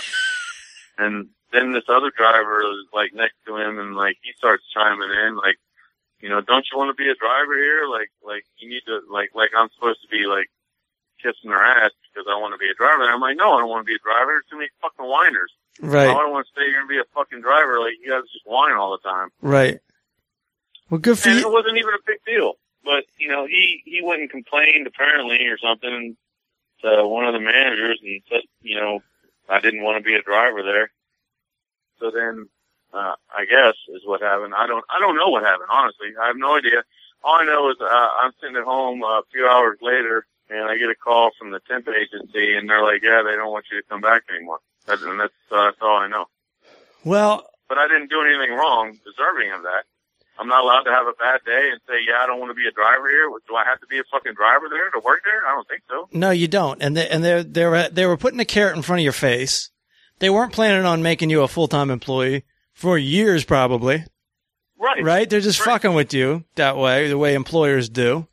and 0.99 1.29
then 1.51 1.73
this 1.73 1.89
other 1.89 2.11
driver 2.15 2.61
is 2.61 2.85
like 2.93 3.13
next 3.15 3.35
to 3.47 3.57
him 3.57 3.79
and 3.79 3.95
like 3.95 4.17
he 4.21 4.31
starts 4.37 4.63
chiming 4.71 5.09
in 5.09 5.35
like, 5.37 5.57
you 6.21 6.29
know, 6.29 6.39
don't 6.41 6.65
you 6.71 6.77
want 6.77 6.95
to 6.95 7.01
be 7.03 7.09
a 7.09 7.15
driver 7.15 7.57
here? 7.57 7.87
Like, 7.89 8.11
like 8.23 8.45
you 8.57 8.69
need 8.69 8.83
to, 8.85 9.01
like, 9.09 9.31
like 9.33 9.49
I'm 9.57 9.69
supposed 9.73 10.01
to 10.03 10.07
be 10.07 10.27
like 10.27 10.49
kissing 11.21 11.49
her 11.49 11.61
ass 11.61 11.91
because 12.15 12.31
I 12.31 12.39
want 12.39 12.53
to 12.53 12.57
be 12.57 12.71
a 12.71 12.73
driver. 12.73 13.03
And 13.03 13.11
I'm 13.11 13.19
like, 13.19 13.35
no, 13.35 13.53
I 13.53 13.59
don't 13.59 13.69
want 13.69 13.85
to 13.85 13.91
be 13.91 13.99
a 13.99 13.99
driver. 13.99 14.31
There's 14.31 14.47
too 14.49 14.55
many 14.57 14.71
fucking 14.81 15.03
whiners. 15.03 15.51
Right. 15.83 16.07
I 16.07 16.15
don't 16.15 16.31
want 16.31 16.47
to 16.47 16.51
stay 16.55 16.71
here 16.71 16.79
and 16.79 16.87
be 16.87 16.97
a 16.97 17.11
fucking 17.13 17.41
driver. 17.41 17.79
Like, 17.83 17.99
you 17.99 18.09
guys 18.09 18.23
just 18.31 18.47
whine 18.47 18.79
all 18.79 18.95
the 18.95 19.03
time. 19.03 19.29
Right. 19.41 19.79
Well, 20.89 21.03
good 21.03 21.19
for 21.19 21.27
And 21.27 21.39
it 21.39 21.51
wasn't 21.51 21.77
even 21.77 21.91
a 21.91 22.05
big 22.07 22.23
deal. 22.25 22.55
But, 22.85 23.03
you 23.19 23.27
know, 23.27 23.45
he, 23.45 23.81
he 23.83 23.99
went 24.01 24.21
and 24.21 24.29
complained 24.29 24.87
apparently 24.87 25.43
or 25.47 25.57
something 25.57 26.15
to 26.81 27.07
one 27.07 27.25
of 27.25 27.33
the 27.33 27.43
managers 27.43 27.99
and 28.01 28.21
said, 28.29 28.47
you 28.61 28.79
know, 28.79 29.03
I 29.49 29.59
didn't 29.59 29.83
want 29.83 29.97
to 29.97 30.05
be 30.05 30.15
a 30.15 30.21
driver 30.21 30.63
there. 30.63 30.91
So 31.99 32.11
then, 32.11 32.47
uh, 32.93 33.15
I 33.35 33.43
guess 33.45 33.75
is 33.89 34.05
what 34.05 34.21
happened. 34.21 34.53
I 34.55 34.67
don't, 34.67 34.85
I 34.87 34.99
don't 34.99 35.17
know 35.17 35.29
what 35.29 35.43
happened, 35.43 35.69
honestly. 35.69 36.13
I 36.21 36.27
have 36.27 36.37
no 36.37 36.55
idea. 36.55 36.83
All 37.23 37.41
I 37.41 37.45
know 37.45 37.69
is, 37.71 37.77
uh, 37.81 38.07
I'm 38.21 38.31
sitting 38.39 38.55
at 38.55 38.63
home 38.63 39.03
uh, 39.03 39.19
a 39.19 39.23
few 39.33 39.47
hours 39.47 39.79
later 39.81 40.27
and 40.49 40.69
I 40.69 40.77
get 40.77 40.89
a 40.89 40.95
call 40.95 41.31
from 41.39 41.51
the 41.51 41.59
temp 41.67 41.87
agency 41.87 42.55
and 42.55 42.69
they're 42.69 42.83
like, 42.83 43.01
yeah, 43.03 43.21
they 43.25 43.35
don't 43.35 43.51
want 43.51 43.65
you 43.71 43.81
to 43.81 43.87
come 43.87 44.01
back 44.01 44.23
anymore. 44.33 44.59
That's, 44.85 45.01
and 45.01 45.19
that's, 45.19 45.33
uh, 45.51 45.65
that's 45.65 45.77
all 45.81 45.97
I 45.97 46.07
know. 46.07 46.25
Well, 47.03 47.47
But 47.69 47.77
I 47.77 47.87
didn't 47.87 48.09
do 48.09 48.21
anything 48.21 48.55
wrong 48.55 48.97
deserving 49.05 49.51
of 49.51 49.63
that. 49.63 49.83
I'm 50.37 50.47
not 50.49 50.63
allowed 50.63 50.83
to 50.83 50.91
have 50.91 51.07
a 51.07 51.13
bad 51.13 51.41
day 51.45 51.69
and 51.71 51.79
say, 51.87 51.93
yeah, 52.07 52.19
I 52.21 52.27
don't 52.27 52.39
want 52.39 52.51
to 52.51 52.55
be 52.55 52.67
a 52.67 52.71
driver 52.71 53.09
here. 53.09 53.29
Do 53.47 53.55
I 53.55 53.63
have 53.63 53.79
to 53.79 53.87
be 53.87 53.99
a 53.99 54.03
fucking 54.11 54.33
driver 54.33 54.67
there 54.69 54.89
to 54.91 54.99
work 54.99 55.21
there? 55.23 55.47
I 55.47 55.55
don't 55.55 55.67
think 55.67 55.83
so. 55.89 56.09
no, 56.11 56.31
you 56.31 56.47
don't. 56.49 56.81
And 56.81 56.97
they 56.97 57.07
and 57.07 57.23
they 57.23 57.41
they 57.43 57.65
were 57.65 57.87
they 57.89 58.05
were 58.05 58.17
putting 58.17 58.39
a 58.41 58.45
carrot 58.45 58.75
in 58.75 58.81
front 58.81 58.99
of 58.99 59.03
your 59.05 59.13
face. 59.13 59.69
They 60.19 60.29
weren't 60.29 60.51
planning 60.51 60.85
on 60.85 61.01
making 61.01 61.29
you 61.29 61.41
a 61.41 61.47
full 61.47 61.69
time 61.69 61.89
employee 61.89 62.43
for 62.73 62.97
years, 62.97 63.45
probably. 63.45 64.03
Right. 64.77 65.01
Right? 65.03 65.29
They're 65.29 65.39
just 65.39 65.59
Right. 65.61 65.71
fucking 65.73 65.93
with 65.93 66.13
you 66.13 66.43
that 66.55 66.75
way, 66.75 67.07
the 67.07 67.17
way 67.17 67.33
employers 67.33 67.87
do. 67.87 68.27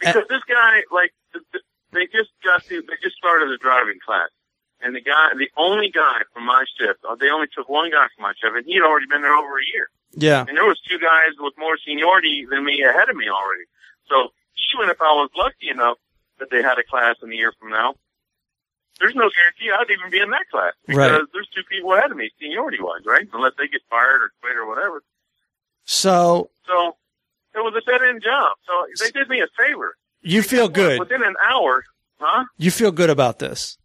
Because 0.00 0.24
this 0.28 0.42
guy, 0.48 0.82
like, 0.90 1.12
th- 1.32 1.44
th- 1.52 1.64
they 1.92 2.06
just 2.06 2.30
got 2.42 2.64
to, 2.66 2.80
they 2.82 2.96
just 3.02 3.16
started 3.16 3.50
a 3.50 3.58
driving 3.58 3.98
class. 4.04 4.28
And 4.80 4.96
the 4.96 5.00
guy, 5.00 5.28
the 5.36 5.50
only 5.56 5.90
guy 5.90 6.22
from 6.32 6.46
my 6.46 6.64
shift, 6.78 7.00
uh, 7.08 7.14
they 7.14 7.28
only 7.28 7.46
took 7.54 7.68
one 7.68 7.90
guy 7.90 8.06
from 8.16 8.22
my 8.22 8.32
shift, 8.40 8.56
and 8.56 8.64
he'd 8.66 8.80
already 8.82 9.06
been 9.06 9.20
there 9.22 9.36
over 9.36 9.58
a 9.60 9.66
year. 9.74 9.88
Yeah. 10.12 10.44
And 10.48 10.56
there 10.56 10.64
was 10.64 10.80
two 10.80 10.98
guys 10.98 11.36
with 11.38 11.52
more 11.58 11.76
seniority 11.84 12.46
than 12.48 12.64
me 12.64 12.82
ahead 12.82 13.08
of 13.10 13.16
me 13.16 13.28
already. 13.28 13.64
So 14.08 14.32
even 14.74 14.88
if 14.90 15.00
I 15.00 15.12
was 15.12 15.28
lucky 15.36 15.68
enough 15.70 15.98
that 16.38 16.48
they 16.50 16.62
had 16.62 16.78
a 16.78 16.82
class 16.84 17.16
in 17.22 17.30
a 17.30 17.34
year 17.36 17.52
from 17.60 17.70
now, 17.70 17.94
there's 18.98 19.14
no 19.14 19.28
guarantee 19.30 19.70
I'd 19.70 19.90
even 19.90 20.10
be 20.10 20.20
in 20.20 20.30
that 20.30 20.48
class 20.50 20.72
because 20.86 20.96
Right. 20.96 21.22
there's 21.32 21.48
two 21.54 21.62
people 21.70 21.92
ahead 21.92 22.10
of 22.10 22.16
me 22.16 22.30
seniority 22.40 22.78
wise, 22.80 23.02
right? 23.04 23.26
Unless 23.32 23.52
they 23.58 23.68
get 23.68 23.82
fired 23.90 24.22
or 24.22 24.30
quit 24.40 24.56
or 24.56 24.66
whatever. 24.66 25.02
So 25.84 26.50
So 26.66 26.96
it 27.54 27.58
was 27.58 27.74
a 27.76 27.90
dead 27.90 28.00
end 28.08 28.22
job. 28.22 28.52
So 28.66 29.04
they 29.04 29.10
did 29.10 29.28
me 29.28 29.40
a 29.40 29.46
favor. 29.62 29.96
you 30.22 30.42
feel 30.42 30.68
good. 30.68 30.98
Within 31.00 31.22
an 31.22 31.34
hour, 31.50 31.84
huh? 32.18 32.44
You 32.58 32.70
feel 32.70 32.92
good 32.92 33.10
about 33.10 33.38
this, 33.38 33.78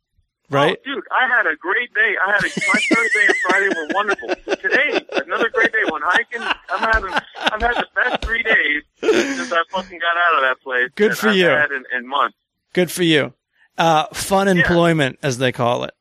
right? 0.50 0.78
Oh, 0.80 0.84
dude, 0.94 1.04
I 1.12 1.28
had 1.28 1.46
a 1.46 1.56
great 1.56 1.94
day. 1.94 2.16
I 2.26 2.32
had 2.32 2.44
a, 2.44 2.48
my 2.48 2.80
Thursday 2.96 3.26
and 3.28 3.36
Friday 3.50 3.68
were 3.70 3.88
wonderful. 3.94 4.30
Today, 4.56 5.06
another 5.26 5.50
great 5.50 5.72
day. 5.72 5.84
When 5.90 6.02
hiking. 6.04 6.42
I'm 6.42 6.80
having, 6.80 7.14
I've 7.40 7.62
had 7.62 7.76
the 7.76 7.88
best 7.96 8.24
three 8.24 8.44
days 8.44 8.84
since 9.02 9.52
I 9.52 9.64
fucking 9.72 10.00
got 10.00 10.18
out 10.18 10.36
of 10.36 10.42
that 10.42 10.62
place. 10.64 10.90
Good 10.96 11.18
for 11.18 11.30
I've 11.30 11.36
you. 11.38 11.46
Had 11.48 11.72
in, 11.72 11.84
in 11.96 12.08
months. 12.08 12.36
Good 12.74 12.92
for 12.92 13.04
you. 13.04 13.34
Uh, 13.78 14.06
fun 14.14 14.48
employment, 14.48 15.20
as 15.24 15.38
they 15.38 15.52
call 15.52 15.84
it. 15.84 15.94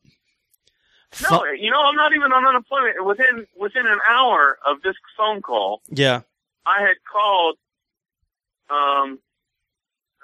No, 1.30 1.44
you 1.58 1.70
know, 1.70 1.80
I'm 1.80 1.94
not 1.94 2.12
even 2.12 2.32
on 2.32 2.44
unemployment. 2.46 3.04
Within 3.04 3.46
within 3.56 3.86
an 3.86 3.98
hour 4.10 4.58
of 4.66 4.82
this 4.82 4.94
phone 5.16 5.42
call, 5.42 5.80
yeah. 5.88 6.22
I 6.66 6.80
had 6.82 6.96
called 7.10 7.56
um 8.70 9.18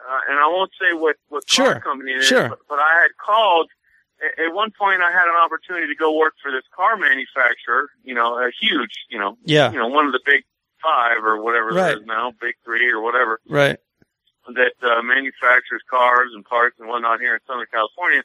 uh, 0.00 0.20
and 0.30 0.38
I 0.38 0.46
won't 0.48 0.70
say 0.80 0.94
what 0.94 1.16
what 1.28 1.48
Sure, 1.48 1.72
car 1.72 1.80
company 1.80 2.12
it 2.12 2.18
is, 2.20 2.26
sure. 2.26 2.48
but, 2.48 2.58
but 2.68 2.78
I 2.78 3.02
had 3.02 3.10
called. 3.24 3.68
At, 4.22 4.46
at 4.46 4.54
one 4.54 4.70
point, 4.78 5.02
I 5.02 5.10
had 5.12 5.28
an 5.28 5.36
opportunity 5.44 5.86
to 5.88 5.94
go 5.94 6.16
work 6.16 6.34
for 6.42 6.50
this 6.50 6.64
car 6.74 6.96
manufacturer. 6.96 7.90
You 8.02 8.14
know, 8.14 8.38
a 8.38 8.50
huge, 8.60 8.92
you 9.10 9.18
know, 9.18 9.36
Yeah. 9.44 9.70
you 9.72 9.78
know, 9.78 9.88
one 9.88 10.06
of 10.06 10.12
the 10.12 10.20
big 10.24 10.44
five 10.82 11.22
or 11.24 11.42
whatever 11.42 11.68
Right. 11.70 11.92
it 11.96 12.00
is 12.00 12.06
now, 12.06 12.32
big 12.40 12.54
three 12.64 12.90
or 12.90 13.00
whatever 13.02 13.40
Right. 13.46 13.78
that 14.54 14.72
uh, 14.82 15.02
manufactures 15.02 15.82
cars 15.90 16.30
and 16.34 16.44
parts 16.44 16.76
and 16.80 16.88
whatnot 16.88 17.20
here 17.20 17.34
in 17.34 17.40
Southern 17.46 17.66
California. 17.70 18.22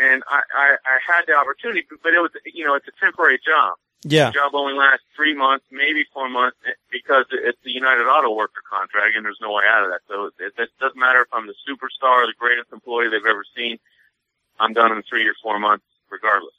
And 0.00 0.22
I, 0.28 0.42
I, 0.54 0.76
I 0.86 0.98
had 1.12 1.24
the 1.26 1.34
opportunity, 1.34 1.82
but 2.02 2.14
it 2.14 2.20
was, 2.20 2.30
you 2.46 2.64
know, 2.64 2.74
it's 2.74 2.86
a 2.86 2.94
temporary 3.04 3.40
job. 3.44 3.74
Yeah. 4.02 4.30
The 4.30 4.38
job 4.38 4.54
only 4.54 4.74
lasts 4.74 5.04
three 5.16 5.34
months, 5.34 5.64
maybe 5.70 6.04
four 6.14 6.28
months, 6.28 6.56
eh, 6.66 6.70
because 6.90 7.26
it's 7.32 7.58
the 7.64 7.72
United 7.72 8.04
Auto 8.04 8.34
Worker 8.34 8.62
contract, 8.68 9.16
and 9.16 9.24
there's 9.24 9.40
no 9.40 9.52
way 9.52 9.64
out 9.68 9.84
of 9.84 9.90
that. 9.90 10.00
So 10.08 10.30
it, 10.38 10.52
it 10.56 10.70
doesn't 10.80 10.98
matter 10.98 11.22
if 11.22 11.28
I'm 11.32 11.46
the 11.46 11.54
superstar 11.66 12.22
or 12.22 12.26
the 12.26 12.38
greatest 12.38 12.72
employee 12.72 13.08
they've 13.10 13.26
ever 13.28 13.44
seen. 13.56 13.78
I'm 14.60 14.72
done 14.72 14.92
in 14.92 15.02
three 15.02 15.26
or 15.26 15.34
four 15.42 15.58
months, 15.58 15.84
regardless. 16.10 16.54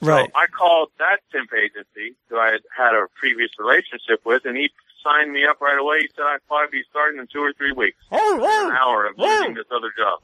Right. 0.00 0.30
So 0.30 0.38
I 0.38 0.46
called 0.46 0.90
that 0.98 1.18
temp 1.32 1.50
agency 1.52 2.14
who 2.28 2.38
I 2.38 2.52
had 2.52 2.62
had 2.76 2.94
a 2.94 3.06
previous 3.18 3.50
relationship 3.58 4.24
with, 4.24 4.44
and 4.44 4.56
he 4.56 4.70
signed 5.02 5.32
me 5.32 5.44
up 5.44 5.60
right 5.60 5.78
away. 5.78 6.00
He 6.02 6.08
said 6.14 6.22
I'd 6.22 6.46
probably 6.46 6.80
be 6.80 6.84
starting 6.90 7.18
in 7.20 7.26
two 7.26 7.40
or 7.42 7.52
three 7.52 7.72
weeks. 7.72 7.98
Oh, 8.12 8.38
an 8.70 8.76
hour 8.76 9.06
of 9.06 9.18
leaving 9.18 9.54
this 9.54 9.66
other 9.74 9.92
job. 9.96 10.20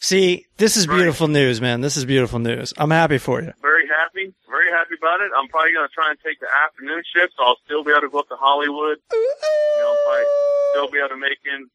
See, 0.00 0.46
this 0.56 0.78
is 0.78 0.88
Right. 0.88 0.96
beautiful 0.96 1.28
news, 1.28 1.60
man. 1.60 1.82
This 1.82 1.98
is 1.98 2.06
beautiful 2.06 2.38
news. 2.38 2.72
I'm 2.78 2.90
happy 2.90 3.18
for 3.18 3.42
you. 3.42 3.52
Very 3.60 3.86
happy, 3.86 4.32
very 4.48 4.70
happy 4.70 4.94
about 4.96 5.20
it. 5.20 5.30
I'm 5.36 5.46
probably 5.48 5.74
going 5.74 5.86
to 5.86 5.92
try 5.92 6.08
and 6.08 6.18
take 6.24 6.40
the 6.40 6.48
afternoon 6.64 7.02
shift. 7.14 7.34
So 7.36 7.44
I'll 7.44 7.58
still 7.66 7.84
be 7.84 7.90
able 7.92 8.00
to 8.00 8.08
go 8.08 8.20
up 8.20 8.28
to 8.28 8.36
Hollywood. 8.36 8.96
You 9.12 9.36
know, 9.78 9.94
probably 10.06 10.24
still 10.72 10.88
be 10.90 10.98
able 10.98 11.08
to 11.10 11.16
make 11.16 11.38
in. 11.44 11.68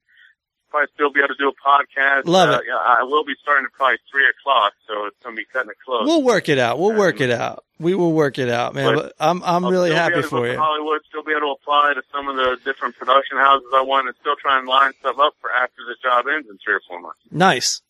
Probably 0.71 0.87
still 0.95 1.11
be 1.11 1.19
able 1.19 1.35
to 1.35 1.35
do 1.37 1.53
a 1.53 1.53
podcast. 1.53 2.25
Love 2.25 2.49
uh, 2.49 2.57
it. 2.57 2.63
Yeah, 2.67 2.77
I 2.77 3.03
will 3.03 3.23
be 3.23 3.35
starting 3.39 3.65
at 3.65 3.71
probably 3.73 3.99
three 4.11 4.25
o'clock, 4.27 4.73
so 4.87 5.05
it's 5.05 5.15
going 5.21 5.35
to 5.35 5.39
be 5.39 5.45
cutting 5.45 5.69
it 5.69 5.77
close. 5.85 6.07
We'll 6.07 6.23
work 6.23 6.49
it 6.49 6.57
out. 6.57 6.79
We'll 6.79 6.97
work 6.97 7.21
it 7.21 7.29
out. 7.29 7.63
We 7.77 7.93
will 7.93 8.11
work 8.11 8.39
it 8.39 8.49
out, 8.49 8.73
man. 8.73 8.95
But 8.95 9.13
I'm 9.19 9.43
I'm 9.43 9.65
I'll 9.65 9.71
really 9.71 9.93
happy 9.93 10.13
able 10.13 10.23
to 10.23 10.29
go 10.29 10.37
for 10.41 10.47
you. 10.47 10.57
Hollywood, 10.57 11.01
still 11.07 11.23
be 11.23 11.31
able 11.31 11.53
to 11.53 11.61
apply 11.61 11.93
to 11.93 12.01
some 12.11 12.27
of 12.27 12.35
the 12.37 12.57
different 12.65 12.97
production 12.97 13.37
houses 13.37 13.67
I 13.73 13.81
want, 13.81 14.07
and 14.07 14.17
still 14.19 14.35
try 14.35 14.57
and 14.57 14.67
line 14.67 14.93
stuff 14.99 15.19
up 15.19 15.35
for 15.39 15.51
after 15.51 15.85
the 15.87 15.95
job 16.01 16.25
ends 16.27 16.49
in 16.49 16.57
three 16.57 16.73
or 16.73 16.81
four 16.89 16.99
months. 16.99 17.19
Nice. 17.29 17.81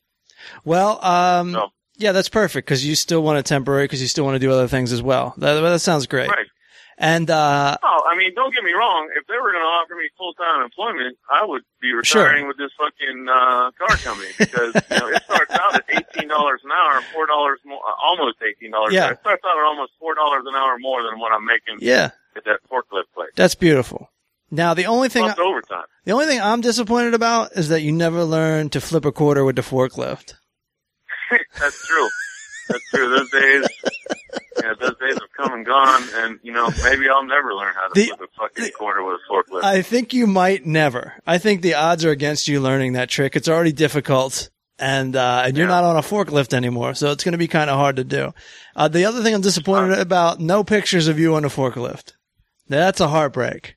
Well, 0.64 1.04
um, 1.06 1.54
So, 1.54 1.70
yeah, 1.98 2.12
that's 2.12 2.30
perfect 2.30 2.68
because 2.68 2.86
you 2.86 2.96
still 2.96 3.24
want 3.24 3.40
it 3.40 3.46
temporary 3.46 3.86
because 3.86 4.02
you 4.02 4.08
still 4.08 4.26
want 4.26 4.36
to 4.36 4.40
do 4.40 4.52
other 4.52 4.68
things 4.68 4.92
as 4.92 5.02
well. 5.02 5.34
That 5.38 5.60
that 5.62 5.80
sounds 5.80 6.08
great. 6.08 6.30
right. 6.30 6.46
And 6.98 7.30
uh, 7.30 7.76
Oh, 7.84 8.02
I 8.10 8.16
mean, 8.18 8.32
don't 8.36 8.54
get 8.56 8.64
me 8.64 8.72
wrong. 8.72 9.10
If 9.20 9.28
they 9.28 9.34
were 9.36 9.52
going 9.52 9.64
to 9.64 9.68
offer 9.68 9.96
me 9.96 10.08
full 10.18 10.34
time 10.36 10.64
employment, 10.64 11.18
I 11.30 11.44
would 11.46 11.64
be 11.82 11.92
retiring 11.92 12.48
with 12.48 12.58
this 12.58 12.72
fucking 12.80 13.28
uh, 13.28 13.72
car 13.78 13.98
company 13.98 14.30
because 14.38 14.74
you 14.76 14.98
know 15.00 15.08
it 15.10 15.22
starts 15.24 15.52
out 15.52 15.76
at 15.76 15.84
eighteen 15.90 16.30
dollars 16.30 16.62
an 16.64 16.72
hour, 16.72 17.02
four 17.14 17.28
dollars 17.28 17.60
more, 17.66 17.80
uh, 17.84 17.94
almost 18.02 18.38
eighteen 18.42 18.72
dollars. 18.72 18.94
Yeah. 18.94 19.12
It 19.12 19.20
starts 19.20 19.44
out 19.46 19.58
at 19.58 19.64
almost 19.66 19.92
four 20.00 20.16
dollars 20.16 20.44
an 20.48 20.56
hour 20.56 20.78
more 20.80 21.04
than 21.04 21.20
what 21.20 21.34
I'm 21.34 21.46
making 21.46 21.80
yeah, 21.80 22.12
at 22.38 22.46
that 22.46 22.60
forklift 22.72 23.12
place. 23.14 23.32
that's 23.36 23.56
beautiful. 23.56 24.10
Now 24.52 24.74
the 24.74 24.86
only 24.86 25.10
thing 25.10 25.24
Plus 25.24 25.40
overtime. 25.40 25.86
the 26.06 26.12
only 26.14 26.26
thing 26.28 26.40
I'm 26.42 26.62
disappointed 26.62 27.14
about 27.14 27.54
is 27.54 27.70
that 27.70 27.82
you 27.82 27.92
never 27.92 28.24
learned 28.24 28.72
to 28.74 28.82
flip 28.82 29.06
a 29.06 29.12
quarter 29.12 29.44
with 29.44 29.56
the 29.56 29.62
forklift. 29.62 30.34
That's 31.60 31.88
true. 31.88 32.10
That's 32.70 32.84
true. 32.94 33.10
Those 33.10 33.30
days, 33.32 33.68
yeah, 34.62 34.74
those 34.80 34.96
days 35.00 35.14
have 35.14 35.32
come 35.38 35.54
and 35.54 35.66
gone, 35.66 36.04
and 36.16 36.40
you 36.44 36.52
know, 36.52 36.70
maybe 36.84 37.08
I'll 37.10 37.26
never 37.26 37.54
learn 37.54 37.74
how 37.76 37.88
to 37.88 37.94
The- 37.94 38.08
flip 38.08 38.22
a 38.22 38.40
fucking 38.42 38.72
quarter 38.78 39.04
with 39.04 39.18
a 39.30 39.34
forklift. 39.34 39.64
I 39.64 39.82
think 39.82 40.14
you 40.14 40.26
might 40.28 40.66
never. 40.66 41.14
I 41.28 41.38
think 41.38 41.62
the 41.62 41.76
odds 41.76 42.04
are 42.06 42.12
against 42.12 42.48
you 42.48 42.60
learning 42.60 42.94
that 42.94 43.10
trick. 43.10 43.36
It's 43.36 43.50
already 43.50 43.72
difficult. 43.72 44.50
And, 44.78 45.16
uh, 45.16 45.44
and 45.46 45.56
you're 45.56 45.68
Yeah. 45.68 45.76
not 45.82 45.84
on 45.86 45.96
a 45.96 46.02
forklift 46.02 46.54
anymore. 46.54 46.96
So 46.96 47.12
it's 47.12 47.24
going 47.24 47.32
to 47.32 47.38
be 47.38 47.48
kind 47.48 47.70
of 47.70 47.78
hard 47.78 47.96
to 47.96 48.04
do. 48.04 48.34
Uh, 48.76 48.90
the 48.90 49.06
other 49.06 49.24
thing 49.24 49.34
I'm 49.34 49.40
disappointed 49.40 49.98
about, 50.00 50.42
no 50.42 50.66
pictures 50.66 51.08
of 51.08 51.18
you 51.18 51.34
on 51.36 51.46
a 51.46 51.50
forklift. 51.50 52.12
That's 52.68 53.00
a 53.00 53.08
heartbreak. 53.08 53.76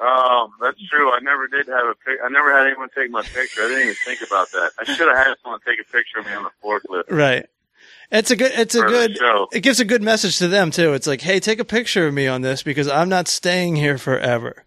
Oh, 0.00 0.48
that's 0.60 0.80
true. 0.88 1.12
I 1.12 1.20
never 1.20 1.46
did 1.46 1.66
have 1.68 1.86
a 1.86 1.94
pic. 1.94 2.18
I 2.24 2.28
never 2.28 2.52
had 2.52 2.66
anyone 2.66 2.88
take 2.94 3.10
my 3.10 3.22
picture. 3.22 3.62
I 3.62 3.68
didn't 3.68 3.82
even 3.84 3.94
think 4.04 4.20
about 4.22 4.50
that. 4.52 4.72
I 4.78 4.84
should 4.84 5.08
have 5.08 5.16
had 5.16 5.34
someone 5.42 5.60
take 5.66 5.78
a 5.80 5.84
picture 5.84 6.18
of 6.18 6.26
me 6.26 6.32
on 6.32 6.44
the 6.44 6.50
forklift. 6.62 7.10
Right. 7.10 7.46
It's 8.10 8.30
a 8.30 8.36
good, 8.36 8.52
it's 8.54 8.74
a 8.74 8.82
good, 8.82 9.16
it 9.52 9.60
gives 9.60 9.80
a 9.80 9.84
good 9.84 10.02
message 10.02 10.38
to 10.38 10.48
them 10.48 10.70
too. 10.70 10.92
It's 10.94 11.06
like, 11.06 11.20
hey, 11.20 11.40
take 11.40 11.58
a 11.58 11.64
picture 11.64 12.06
of 12.06 12.14
me 12.14 12.26
on 12.26 12.42
this 12.42 12.62
because 12.62 12.88
I'm 12.88 13.08
not 13.08 13.28
staying 13.28 13.76
here 13.76 13.98
forever. 13.98 14.64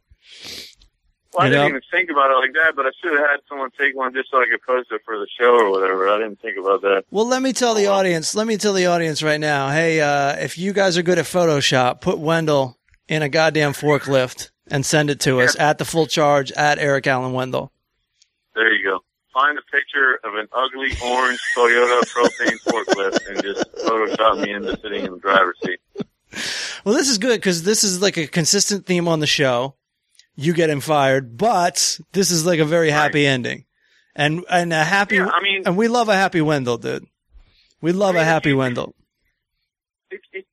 Well, 1.34 1.44
I 1.44 1.46
You 1.46 1.52
didn't 1.52 1.64
know? 1.64 1.70
even 1.70 1.82
think 1.92 2.10
about 2.10 2.32
it 2.32 2.36
like 2.36 2.54
that, 2.54 2.76
but 2.76 2.86
I 2.86 2.90
should 3.02 3.12
have 3.18 3.30
had 3.30 3.40
someone 3.48 3.70
take 3.78 3.96
one 3.96 4.14
just 4.14 4.32
so 4.32 4.38
I 4.42 4.46
could 4.50 4.62
post 4.66 4.92
it 4.92 5.02
for 5.06 5.18
the 5.20 5.28
show 5.40 5.52
or 5.56 5.72
whatever. 5.72 6.10
I 6.10 6.18
didn't 6.18 6.42
think 6.42 6.58
about 6.58 6.82
that. 6.82 7.04
Well, 7.12 7.28
let 7.28 7.42
me 7.42 7.54
tell 7.54 7.74
the 7.76 7.88
audience, 7.88 8.34
let 8.34 8.48
me 8.48 8.58
tell 8.58 8.74
the 8.74 8.88
audience 8.88 9.22
right 9.22 9.40
now, 9.40 9.70
hey, 9.70 10.02
uh, 10.02 10.36
if 10.38 10.58
you 10.58 10.74
guys 10.74 10.98
are 10.98 11.04
good 11.04 11.20
at 11.20 11.26
Photoshop, 11.26 12.02
put 12.02 12.18
Wendell 12.18 12.78
in 13.08 13.22
a 13.22 13.30
goddamn 13.30 13.74
forklift 13.74 14.50
and 14.72 14.86
send 14.86 15.10
it 15.10 15.20
to 15.22 15.40
us 15.42 15.58
at 15.60 15.78
the 15.78 15.86
full 15.86 16.08
charge 16.08 16.52
at 16.54 16.80
Eric 16.80 17.08
Allen 17.08 17.34
Wendell. 17.34 17.72
There 18.56 18.74
you 18.74 18.84
go. 18.84 19.00
Find 19.34 19.58
a 19.58 19.62
picture 19.72 20.20
of 20.24 20.34
an 20.36 20.48
ugly 20.52 20.92
orange 21.06 21.40
Toyota 21.56 22.02
propane 22.08 22.58
forklift 22.66 23.28
and 23.30 23.44
just 23.44 23.66
Photoshop 23.86 24.42
me 24.44 24.52
into 24.52 24.78
sitting 24.82 25.06
in 25.06 25.12
the 25.14 25.20
driver's 25.20 25.58
seat. 25.64 25.80
Well, 26.84 26.96
this 26.96 27.08
is 27.10 27.18
good 27.20 27.40
because 27.40 27.64
this 27.64 27.84
is 27.84 28.02
like 28.02 28.18
a 28.18 28.26
consistent 28.28 28.86
theme 28.86 29.08
on 29.08 29.20
the 29.20 29.28
show. 29.28 29.76
You 30.36 30.54
get 30.54 30.70
him 30.70 30.82
fired, 30.82 31.38
but 31.38 32.00
this 32.14 32.32
is 32.32 32.46
like 32.46 32.60
a 32.60 32.66
very 32.66 32.90
happy 32.90 33.26
ending. 33.28 33.66
And, 34.16 34.44
and 34.50 34.74
a 34.74 34.84
happy, 34.84 35.16
Yeah, 35.18 35.28
I 35.32 35.42
mean- 35.44 35.64
and 35.68 35.78
we 35.78 35.88
love 35.88 36.10
a 36.10 36.16
happy 36.16 36.42
Wendell, 36.42 36.78
dude. 36.80 37.06
We 37.82 37.92
love 37.92 38.16
a 38.16 38.20
I 38.20 38.22
mean, 38.22 38.28
happy 38.28 38.50
you- 38.50 38.58
Wendell. 38.58 38.96
It, 40.10 40.22
it, 40.34 40.40
it, 40.40 40.46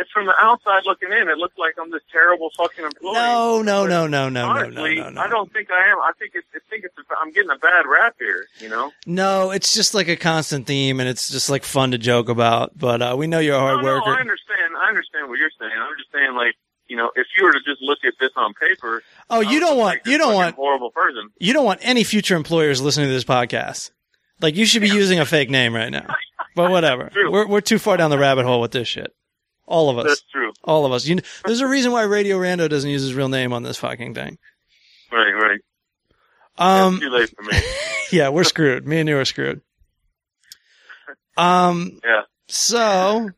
it's 0.00 0.10
from 0.10 0.26
the 0.26 0.34
outside 0.40 0.82
looking 0.86 1.12
in. 1.12 1.28
It 1.28 1.36
looks 1.38 1.56
like 1.58 1.74
I'm 1.80 1.90
this 1.90 2.02
terrible 2.10 2.50
fucking 2.56 2.84
employee. 2.84 3.12
No, 3.14 3.62
no, 3.62 3.86
no, 3.86 4.06
no, 4.06 4.28
no, 4.28 4.44
no, 4.44 4.48
honestly, 4.48 4.96
no, 4.96 5.04
no, 5.04 5.10
no. 5.10 5.20
I 5.20 5.28
don't 5.28 5.52
think 5.52 5.70
I 5.70 5.90
am. 5.92 5.98
I 5.98 6.12
think 6.18 6.32
it's. 6.34 6.46
I 6.54 6.58
think 6.70 6.84
it's. 6.84 6.94
I'm 7.20 7.30
getting 7.32 7.50
a 7.50 7.58
bad 7.58 7.84
rap 7.86 8.16
here. 8.18 8.46
You 8.58 8.68
know. 8.70 8.92
No, 9.06 9.50
it's 9.50 9.74
just 9.74 9.94
like 9.94 10.08
a 10.08 10.16
constant 10.16 10.66
theme 10.66 11.00
and 11.00 11.08
it's 11.08 11.28
just 11.30 11.50
like 11.50 11.64
fun 11.64 11.90
to 11.92 11.98
joke 11.98 12.28
about. 12.28 12.76
But, 12.78 13.02
uh, 13.02 13.14
we 13.18 13.26
know 13.26 13.38
you're 13.38 13.56
a 13.56 13.60
hard 13.60 13.84
no, 13.84 13.98
no. 13.98 14.04
I 14.04 14.20
understand. 14.20 14.74
I 14.82 14.88
understand 14.88 15.28
what 15.28 15.38
you're 15.38 15.50
saying. 15.58 15.72
I'm 15.76 15.96
just 15.98 16.10
saying, 16.12 16.34
like, 16.34 16.54
you 16.88 16.96
know, 16.96 17.10
if 17.14 17.26
you 17.36 17.44
were 17.44 17.52
to 17.52 17.60
just 17.60 17.80
look 17.82 17.98
at 18.06 18.14
this 18.18 18.30
on 18.36 18.54
paper, 18.54 19.02
Oh, 19.28 19.40
you 19.40 19.60
don't 19.60 19.76
want 19.76 19.98
like 19.98 20.06
you 20.06 20.18
don't 20.18 20.34
want 20.34 20.56
horrible 20.56 20.90
person. 20.90 21.30
you 21.38 21.52
don't 21.52 21.64
want 21.64 21.80
any 21.82 22.02
future 22.04 22.34
employers 22.36 22.80
listening 22.80 23.08
to 23.08 23.12
this 23.12 23.24
podcast. 23.24 23.90
Like 24.40 24.56
you 24.56 24.64
should 24.64 24.82
be 24.82 24.88
using 24.88 25.20
a 25.20 25.26
fake 25.26 25.50
name 25.50 25.74
right 25.74 25.90
now. 25.90 26.06
But 26.56 26.72
whatever. 26.72 27.10
We're 27.14 27.46
we're 27.46 27.60
too 27.60 27.78
far 27.78 27.96
down 27.96 28.10
the 28.10 28.18
rabbit 28.18 28.44
hole 28.44 28.60
with 28.60 28.72
this 28.72 28.88
shit. 28.88 29.14
All 29.70 29.88
of 29.88 29.98
us. 29.98 30.06
That's 30.06 30.22
true. 30.32 30.52
All 30.64 30.84
of 30.84 30.90
us. 30.92 31.06
You, 31.06 31.14
kn- 31.16 31.24
there's 31.46 31.60
a 31.60 31.66
reason 31.68 31.92
why 31.92 32.02
Radio 32.02 32.38
Rando 32.38 32.68
doesn't 32.68 32.90
use 32.90 33.02
his 33.02 33.14
real 33.14 33.28
name 33.28 33.52
on 33.52 33.62
this 33.62 33.76
fucking 33.76 34.14
thing. 34.14 34.36
Right, 35.12 35.30
right. 35.30 35.60
Um, 36.58 36.98
too 36.98 37.08
late 37.08 37.32
for 37.36 37.42
me. 37.44 37.58
yeah, 38.12 38.30
we're 38.30 38.42
screwed. 38.44 38.86
Me 38.86 38.98
and 38.98 39.08
you 39.08 39.16
are 39.16 39.24
screwed. 39.24 39.60
Um, 41.36 42.00
Yeah. 42.04 42.22
so 42.48 43.30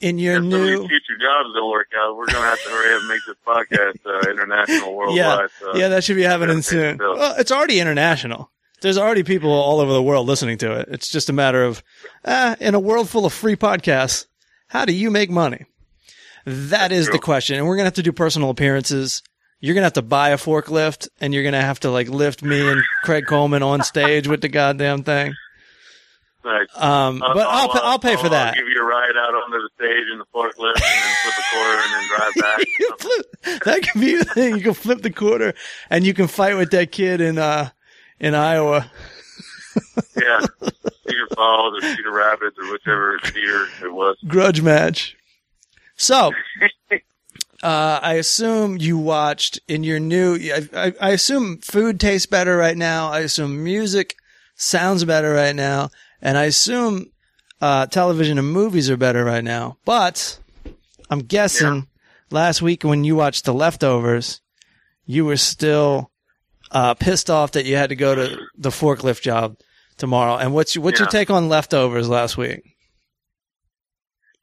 in 0.00 0.18
your 0.18 0.38
If 0.38 0.42
new, 0.42 0.76
future 0.88 1.16
jobs 1.20 1.50
don't 1.54 1.70
work 1.70 1.88
out, 1.96 2.16
we're 2.16 2.26
gonna 2.26 2.40
have 2.46 2.62
to 2.62 2.68
hurry 2.68 2.94
up 2.94 3.00
and 3.00 3.08
make 3.08 3.20
this 3.26 3.36
podcast 3.46 3.98
uh, 4.04 4.30
international, 4.30 4.94
worldwide. 4.96 5.16
yeah, 5.16 5.46
so. 5.60 5.76
yeah, 5.76 5.88
that 5.88 6.04
should 6.04 6.16
be 6.16 6.22
happening 6.22 6.56
the 6.56 6.62
soon. 6.62 6.98
Well, 6.98 7.36
it's 7.38 7.52
already 7.52 7.80
international. 7.80 8.50
There's 8.82 8.98
already 8.98 9.22
people 9.22 9.50
all 9.52 9.80
over 9.80 9.92
the 9.92 10.02
world 10.02 10.26
listening 10.26 10.58
to 10.58 10.80
it. 10.80 10.88
It's 10.90 11.10
just 11.10 11.30
a 11.30 11.32
matter 11.32 11.64
of, 11.64 11.82
ah, 12.26 12.56
in 12.60 12.74
a 12.74 12.80
world 12.80 13.08
full 13.08 13.24
of 13.24 13.32
free 13.32 13.56
podcasts, 13.56 14.26
how 14.68 14.84
do 14.84 14.92
you 14.92 15.10
make 15.10 15.30
money? 15.30 15.64
That 16.46 16.92
is 16.92 17.08
the 17.08 17.18
question. 17.18 17.56
And 17.56 17.66
we're 17.66 17.76
going 17.76 17.84
to 17.84 17.88
have 17.88 17.94
to 17.94 18.02
do 18.02 18.12
personal 18.12 18.50
appearances. 18.50 19.22
You're 19.60 19.74
going 19.74 19.82
to 19.82 19.86
have 19.86 19.92
to 19.94 20.02
buy 20.02 20.30
a 20.30 20.36
forklift 20.36 21.08
and 21.20 21.34
you're 21.34 21.42
going 21.42 21.54
to 21.54 21.60
have 21.60 21.80
to 21.80 21.90
like 21.90 22.08
lift 22.08 22.42
me 22.42 22.68
and 22.70 22.82
Craig 23.04 23.26
Coleman 23.26 23.62
on 23.62 23.82
stage 23.82 24.28
with 24.28 24.40
the 24.42 24.48
goddamn 24.48 25.02
thing. 25.02 25.34
Nice. 26.44 26.68
Um, 26.76 27.18
but 27.18 27.38
I'll, 27.38 27.70
uh, 27.72 27.80
I'll 27.82 27.98
pay 27.98 28.14
for 28.14 28.24
I'll 28.24 28.30
that. 28.30 28.54
give 28.54 28.68
you 28.68 28.80
a 28.80 28.84
ride 28.84 29.16
out 29.18 29.34
onto 29.34 29.58
the 29.58 29.68
stage 29.74 30.04
in 30.12 30.18
the 30.18 30.24
forklift 30.32 30.74
and 30.74 30.84
then 30.84 31.14
flip 31.24 31.34
a 31.38 31.56
quarter 31.56 31.82
and 31.82 31.92
then 31.92 32.08
drive 32.16 32.34
back. 32.58 32.66
You 32.78 32.96
flip- 33.00 33.64
that 33.64 33.82
could 33.92 34.00
be 34.00 34.16
the 34.16 34.24
thing. 34.24 34.56
You 34.56 34.62
can 34.62 34.74
flip 34.74 35.02
the 35.02 35.10
quarter 35.10 35.54
and 35.90 36.06
you 36.06 36.14
can 36.14 36.28
fight 36.28 36.56
with 36.56 36.70
that 36.70 36.92
kid 36.92 37.20
in, 37.20 37.38
uh, 37.38 37.70
in 38.20 38.34
Iowa. 38.36 38.88
yeah. 40.16 40.40
Cedar 40.62 41.26
Falls 41.34 41.76
or 41.78 41.80
Cedar 41.96 42.12
Rapids 42.12 42.56
or 42.58 42.70
whichever 42.70 43.18
Cedar 43.24 43.66
it 43.84 43.92
was. 43.92 44.16
grudge 44.28 44.62
match. 44.62 45.16
So, 45.96 46.32
uh, 47.62 48.00
I 48.02 48.14
assume 48.14 48.76
you 48.78 48.98
watched 48.98 49.60
in 49.68 49.84
your 49.84 49.98
new. 49.98 50.36
I, 50.36 50.68
I, 50.86 50.92
I 51.00 51.10
assume 51.10 51.58
food 51.58 51.98
tastes 51.98 52.26
better 52.26 52.56
right 52.56 52.76
now. 52.76 53.10
I 53.10 53.20
assume 53.20 53.64
music 53.64 54.16
sounds 54.54 55.04
better 55.04 55.32
right 55.32 55.54
now, 55.54 55.90
and 56.20 56.36
I 56.38 56.44
assume 56.44 57.06
uh, 57.60 57.86
television 57.86 58.38
and 58.38 58.50
movies 58.50 58.90
are 58.90 58.96
better 58.96 59.24
right 59.24 59.44
now. 59.44 59.78
But 59.84 60.38
I'm 61.10 61.20
guessing 61.20 61.88
last 62.30 62.62
week 62.62 62.84
when 62.84 63.04
you 63.04 63.16
watched 63.16 63.44
The 63.44 63.54
Leftovers, 63.54 64.40
you 65.06 65.24
were 65.24 65.36
still 65.36 66.10
uh, 66.70 66.94
pissed 66.94 67.30
off 67.30 67.52
that 67.52 67.64
you 67.64 67.76
had 67.76 67.90
to 67.90 67.96
go 67.96 68.14
to 68.14 68.38
the 68.56 68.70
forklift 68.70 69.22
job 69.22 69.56
tomorrow. 69.96 70.36
And 70.36 70.52
what's 70.52 70.74
your, 70.74 70.84
what's 70.84 70.98
your 70.98 71.08
take 71.08 71.30
on 71.30 71.48
leftovers 71.48 72.08
last 72.08 72.36
week? 72.36 72.76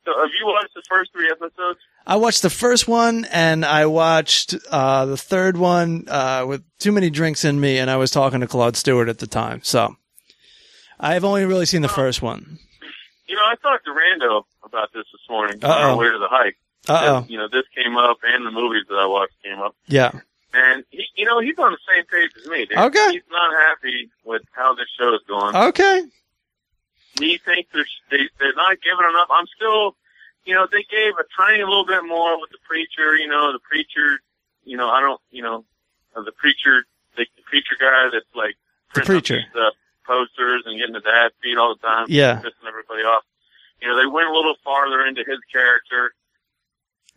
So 0.06 0.12
have 0.18 0.30
you 0.40 0.46
watched 0.46 0.73
first 0.94 1.12
three 1.12 1.30
episodes? 1.32 1.80
I 2.06 2.18
watched 2.18 2.42
the 2.42 2.50
first 2.50 2.88
one 2.88 3.26
and 3.26 3.66
I 3.66 3.86
watched 3.86 4.56
uh, 4.70 5.06
the 5.06 5.18
third 5.18 5.58
one 5.58 6.06
uh, 6.08 6.46
with 6.48 6.64
too 6.78 6.92
many 6.92 7.10
drinks 7.10 7.46
in 7.46 7.60
me, 7.60 7.78
and 7.78 7.90
I 7.90 7.96
was 7.98 8.12
talking 8.12 8.42
to 8.42 8.48
Claude 8.48 8.76
Stewart 8.76 9.08
at 9.10 9.20
the 9.20 9.28
time. 9.28 9.62
So 9.64 9.96
I've 11.00 11.24
only 11.24 11.46
really 11.46 11.66
seen 11.66 11.82
the 11.82 11.88
first 11.90 12.22
one. 12.22 12.60
You 13.28 13.36
know, 13.36 13.42
I 13.46 13.56
talked 13.56 13.86
to 13.86 13.92
Rando 13.92 14.44
about 14.64 14.92
this 14.94 15.06
this 15.12 15.22
morning 15.30 15.64
on 15.64 15.72
Uh-oh. 15.72 15.92
our 15.92 15.98
way 15.98 16.08
to 16.12 16.20
the 16.20 16.28
hike. 16.30 16.58
Uh 16.88 17.22
oh. 17.24 17.26
You 17.30 17.38
know, 17.38 17.48
this 17.50 17.64
came 17.74 17.96
up 17.98 18.18
and 18.24 18.46
the 18.46 18.52
movies 18.52 18.84
that 18.90 18.96
I 18.96 19.06
watched 19.06 19.34
came 19.44 19.60
up. 19.60 19.76
Yeah. 19.88 20.12
And 20.54 20.84
he, 20.92 21.06
you 21.16 21.26
know, 21.26 21.40
he's 21.40 21.58
on 21.58 21.72
the 21.72 21.78
same 21.88 22.06
page 22.06 22.30
as 22.40 22.46
me. 22.48 22.66
Dude. 22.66 22.78
Okay. 22.78 23.08
He's 23.12 23.22
not 23.32 23.54
happy 23.70 24.12
with 24.26 24.44
how 24.52 24.76
this 24.76 24.86
show 25.00 25.16
is 25.16 25.22
going. 25.28 25.56
Okay. 25.56 26.04
he 27.20 27.38
thinks 27.38 27.70
they're 27.74 27.86
they, 28.12 28.30
they're 28.40 28.54
not 28.56 28.78
giving 28.82 29.08
enough. 29.10 29.30
I'm 29.32 29.48
still, 29.56 29.96
you 30.46 30.54
know, 30.54 30.68
they 30.72 30.84
gave 30.90 31.14
a 31.20 31.24
tiny 31.36 31.64
little 31.64 31.86
bit 31.86 32.04
more 32.06 32.40
with 32.40 32.50
the 32.52 32.58
preacher. 32.68 33.16
You 33.16 33.28
know, 33.28 33.52
the 33.54 33.60
preacher. 33.60 34.20
You 34.66 34.78
know, 34.78 34.90
I 34.90 35.02
don't. 35.02 35.20
You 35.32 35.44
know, 35.44 35.66
uh, 36.16 36.24
the 36.24 36.32
preacher, 36.32 36.86
the, 37.18 37.26
the 37.36 37.44
preacher 37.44 37.76
guy 37.80 38.10
that's 38.12 38.26
like 38.36 38.56
The 38.96 39.02
preacher. 39.02 39.38
these, 39.38 39.56
uh, 39.62 39.72
posters 40.06 40.64
and 40.66 40.78
getting 40.80 40.96
his 40.96 41.04
ass 41.08 41.32
beat 41.42 41.58
all 41.58 41.76
the 41.76 41.82
time. 41.82 42.06
Yeah. 42.10 42.38
pissing 42.42 42.68
everybody 42.68 43.04
off. 43.04 43.24
You 43.82 43.88
know, 43.88 43.98
they 43.98 44.06
went 44.06 44.28
a 44.30 44.34
little 44.34 44.56
farther 44.64 45.06
into 45.06 45.24
his 45.26 45.40
character. 45.52 46.14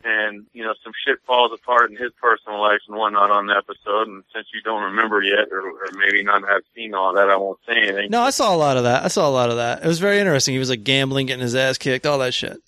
And, 0.05 0.47
you 0.53 0.63
know, 0.63 0.75
some 0.85 0.93
shit 1.05 1.19
falls 1.27 1.53
apart 1.53 1.91
in 1.91 1.97
his 1.97 2.13
personal 2.21 2.61
life 2.61 2.81
and 2.87 2.97
whatnot 2.97 3.31
on 3.31 3.47
the 3.47 3.57
episode. 3.57 4.07
And 4.07 4.23
since 4.33 4.47
you 4.55 4.61
don't 4.63 4.83
remember 4.83 5.23
yet, 5.23 5.49
or, 5.51 5.63
or 5.63 5.89
maybe 5.97 6.23
not 6.23 6.43
have 6.47 6.63
seen 6.77 6.95
all 6.95 7.15
that, 7.15 7.29
I 7.31 7.37
won't 7.37 7.59
say 7.67 7.75
anything. 7.83 8.11
No, 8.11 8.21
I 8.23 8.31
saw 8.31 8.55
a 8.55 8.59
lot 8.59 8.77
of 8.77 8.85
that. 8.85 9.05
I 9.05 9.09
saw 9.09 9.27
a 9.29 9.31
lot 9.31 9.51
of 9.51 9.57
that. 9.57 9.83
It 9.85 9.89
was 9.89 9.99
very 9.99 10.19
interesting. 10.19 10.53
He 10.53 10.59
was 10.59 10.71
like 10.71 10.85
gambling, 10.85 11.27
getting 11.27 11.43
his 11.43 11.57
ass 11.57 11.79
kicked, 11.79 12.07
all 12.07 12.19
that 12.19 12.35
shit. 12.35 12.59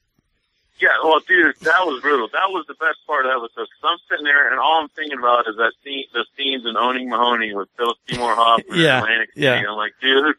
Yeah, 0.80 0.90
well, 1.02 1.20
dude, 1.26 1.56
that 1.62 1.86
was 1.86 2.00
brutal. 2.00 2.28
That 2.32 2.50
was 2.50 2.64
the 2.68 2.74
best 2.74 2.98
part 3.06 3.26
of 3.26 3.32
the 3.32 3.36
episode. 3.36 3.66
Cause 3.80 3.84
I'm 3.90 3.98
sitting 4.08 4.24
there 4.24 4.50
and 4.50 4.60
all 4.60 4.82
I'm 4.82 4.88
thinking 4.90 5.18
about 5.18 5.48
is 5.48 5.56
that 5.56 5.72
scene, 5.84 6.04
the 6.12 6.24
scenes 6.36 6.64
in 6.66 6.76
Owning 6.76 7.08
Mahowny 7.10 7.56
with 7.56 7.68
Philip 7.76 7.96
Seymour 8.08 8.34
Hoffman 8.36 8.66
Yeah, 8.78 8.96
and 8.98 9.04
Atlantic 9.04 9.30
City. 9.34 9.44
yeah. 9.46 9.62
I'm 9.68 9.76
like, 9.76 9.92
dude, 10.00 10.36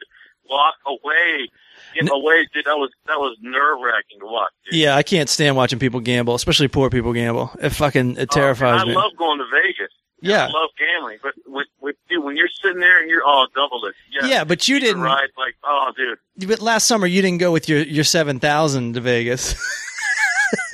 walk 0.49 0.75
away. 0.87 1.49
Get 1.95 2.09
away, 2.11 2.47
dude. 2.53 2.65
That 2.65 2.77
was, 2.77 2.91
that 3.07 3.17
was 3.19 3.35
nerve 3.41 3.79
wracking 3.83 4.19
to 4.19 4.25
watch, 4.27 4.51
dude. 4.69 4.79
Yeah, 4.79 4.95
I 4.95 5.03
can't 5.03 5.27
stand 5.27 5.55
watching 5.57 5.79
people 5.79 5.99
gamble, 5.99 6.35
especially 6.35 6.67
poor 6.67 6.89
people 6.89 7.13
gamble. 7.13 7.51
It 7.61 7.71
fucking 7.71 8.17
it 8.17 8.29
Oh, 8.31 8.33
terrifies 8.35 8.81
and 8.81 8.91
I 8.91 8.93
me. 8.93 8.95
love 8.95 9.11
going 9.17 9.39
to 9.39 9.45
Vegas. 9.51 9.91
Yeah. 10.21 10.43
I 10.47 10.47
love 10.51 10.69
gambling, 10.77 11.17
but 11.23 11.33
with, 11.47 11.67
with 11.81 11.95
dude, 12.09 12.23
when 12.23 12.35
you're 12.37 12.49
sitting 12.61 12.79
there 12.79 13.01
and 13.01 13.09
you're 13.09 13.23
all 13.23 13.47
double 13.55 13.85
it. 13.85 13.95
Yeah. 14.11 14.27
Yeah, 14.27 14.43
but 14.43 14.67
you 14.67 14.79
didn't. 14.79 15.01
Right, 15.01 15.29
like, 15.37 15.55
oh, 15.63 15.91
dude. 15.95 16.47
But 16.47 16.59
last 16.61 16.87
summer 16.87 17.07
you 17.07 17.21
didn't 17.21 17.39
go 17.39 17.51
with 17.51 17.67
your 17.69 17.79
your 17.81 18.03
seven 18.03 18.39
thousand 18.39 18.93
to 18.95 19.01
Vegas. 19.01 19.55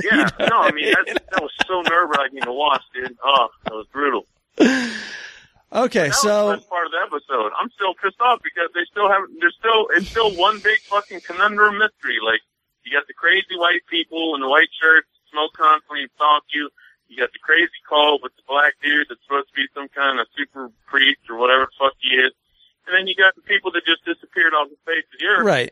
Yeah, 0.04 0.30
no, 0.50 0.62
I 0.62 0.72
mean 0.72 0.92
that, 0.92 1.22
that 1.32 1.42
was 1.42 1.52
so 1.68 1.82
nerve 1.82 2.10
wracking 2.10 2.42
to 2.42 2.52
watch, 2.52 2.84
dude. 2.94 3.18
Oh, 3.24 3.48
that 3.64 3.74
was 3.74 3.88
brutal. 3.92 4.26
okay, 4.60 6.10
That 6.10 6.16
was 6.16 6.22
so 6.22 6.50
the 6.52 6.58
best 6.58 6.70
part 6.70 6.86
of 6.86 6.92
the 6.92 7.02
episode. 7.06 7.52
I'm 7.60 7.70
still 7.72 7.94
pissed 7.96 8.20
off 8.22 8.40
because 8.44 8.70
they 8.74 8.86
still 8.90 9.10
haven't. 9.10 9.40
There's 9.40 9.56
still 9.60 9.88
it's 9.92 10.10
still 10.10 10.32
one 10.36 10.60
big 10.60 10.80
fucking 10.88 11.22
conundrum 11.22 11.78
mystery. 11.78 12.18
Like 12.24 12.42
you 12.84 12.92
got 12.94 13.08
the 13.08 13.14
crazy 13.14 13.56
white 13.58 13.82
people 13.90 14.36
in 14.36 14.42
the 14.42 14.50
white 14.50 14.70
shirts, 14.80 15.08
smoke 15.32 15.54
constantly, 15.54 16.04
and 16.04 16.12
stalk 16.16 16.44
you. 16.54 16.70
You 17.08 17.18
got 17.22 17.32
the 17.34 17.40
crazy 17.40 17.78
cult 17.88 18.24
with 18.24 18.36
the 18.36 18.42
black 18.48 18.74
dude 18.82 19.08
that's 19.10 19.22
supposed 19.24 19.50
to 19.50 19.56
be 19.56 19.68
some 19.74 19.88
kind 19.90 20.20
of 20.20 20.28
super 20.36 20.72
priest 20.88 21.22
or 21.30 21.38
whatever 21.38 21.70
the 21.70 21.76
fuck 21.78 21.94
he 22.02 22.16
is. 22.18 22.34
And 22.88 22.94
then 22.98 23.08
you 23.08 23.16
got 23.16 23.36
the 23.36 23.42
people 23.42 23.72
that 23.74 23.86
just 23.86 24.06
disappeared 24.06 24.54
off 24.54 24.70
the 24.70 24.78
face 24.86 25.06
of 25.14 25.20
the 25.20 25.26
earth. 25.26 25.46
right. 25.46 25.72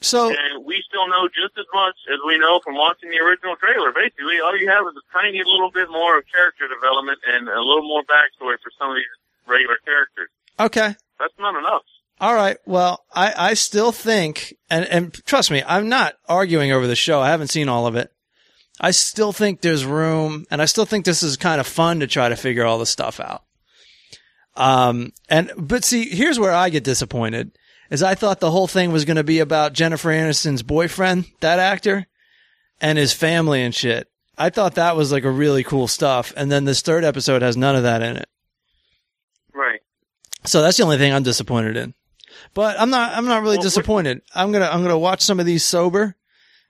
So 0.00 0.28
And 0.28 0.64
we 0.64 0.82
still 0.86 1.08
know 1.08 1.28
just 1.28 1.56
as 1.58 1.66
much 1.72 1.96
as 2.12 2.18
we 2.26 2.38
know 2.38 2.60
from 2.62 2.74
watching 2.74 3.10
the 3.10 3.18
original 3.18 3.56
trailer. 3.56 3.92
Basically, 3.92 4.40
all 4.44 4.56
you 4.56 4.68
have 4.68 4.84
is 4.86 4.94
a 4.96 5.06
tiny 5.12 5.42
little 5.44 5.70
bit 5.70 5.88
more 5.90 6.18
of 6.18 6.24
character 6.30 6.68
development 6.68 7.18
and 7.26 7.48
a 7.48 7.60
little 7.60 7.86
more 7.88 8.02
backstory 8.02 8.60
for 8.62 8.70
some 8.78 8.90
of 8.90 8.96
these 8.96 9.14
regular 9.46 9.76
characters. 9.84 10.28
okay. 10.60 10.96
That's 11.18 11.34
not 11.38 11.56
enough. 11.56 11.82
All 12.20 12.34
right. 12.34 12.58
Well, 12.66 13.04
I, 13.12 13.50
I 13.50 13.54
still 13.54 13.92
think, 13.92 14.54
and, 14.68 14.84
and 14.86 15.14
trust 15.26 15.50
me, 15.50 15.62
I'm 15.66 15.88
not 15.88 16.14
arguing 16.28 16.72
over 16.72 16.86
the 16.86 16.96
show. 16.96 17.20
I 17.20 17.30
haven't 17.30 17.48
seen 17.48 17.68
all 17.68 17.86
of 17.86 17.96
it. 17.96 18.12
I 18.80 18.90
still 18.90 19.32
think 19.32 19.60
there's 19.60 19.84
room, 19.84 20.44
and 20.50 20.60
I 20.60 20.64
still 20.64 20.84
think 20.86 21.04
this 21.04 21.22
is 21.22 21.36
kind 21.36 21.60
of 21.60 21.66
fun 21.66 22.00
to 22.00 22.06
try 22.06 22.28
to 22.28 22.36
figure 22.36 22.64
all 22.64 22.78
this 22.78 22.90
stuff 22.90 23.20
out. 23.20 23.44
Um, 24.56 25.12
and, 25.28 25.52
but 25.56 25.84
see, 25.84 26.08
here's 26.08 26.38
where 26.38 26.52
I 26.52 26.68
get 26.68 26.84
disappointed 26.84 27.52
is 27.90 28.02
I 28.02 28.14
thought 28.14 28.40
the 28.40 28.50
whole 28.50 28.66
thing 28.66 28.92
was 28.92 29.04
going 29.04 29.16
to 29.16 29.24
be 29.24 29.38
about 29.38 29.72
Jennifer 29.72 30.10
Aniston's 30.10 30.62
boyfriend, 30.62 31.26
that 31.40 31.58
actor, 31.58 32.06
and 32.80 32.98
his 32.98 33.12
family 33.12 33.62
and 33.62 33.74
shit. 33.74 34.08
I 34.36 34.50
thought 34.50 34.74
that 34.74 34.96
was 34.96 35.12
like 35.12 35.24
a 35.24 35.30
really 35.30 35.62
cool 35.62 35.86
stuff. 35.86 36.32
And 36.36 36.50
then 36.50 36.64
this 36.64 36.82
third 36.82 37.04
episode 37.04 37.42
has 37.42 37.56
none 37.56 37.76
of 37.76 37.84
that 37.84 38.02
in 38.02 38.16
it. 38.16 38.28
Right. 39.54 39.80
So 40.44 40.60
that's 40.60 40.76
the 40.76 40.82
only 40.82 40.98
thing 40.98 41.12
I'm 41.12 41.22
disappointed 41.22 41.76
in. 41.76 41.94
But 42.52 42.78
I'm 42.80 42.90
not 42.90 43.12
I'm 43.16 43.26
not 43.26 43.42
really 43.42 43.56
Well, 43.58 43.62
disappointed. 43.62 44.22
I'm 44.34 44.50
going 44.50 44.62
to 44.62 44.72
I'm 44.72 44.80
going 44.80 44.90
to 44.90 44.98
watch 44.98 45.20
some 45.20 45.38
of 45.38 45.46
these 45.46 45.64
sober 45.64 46.16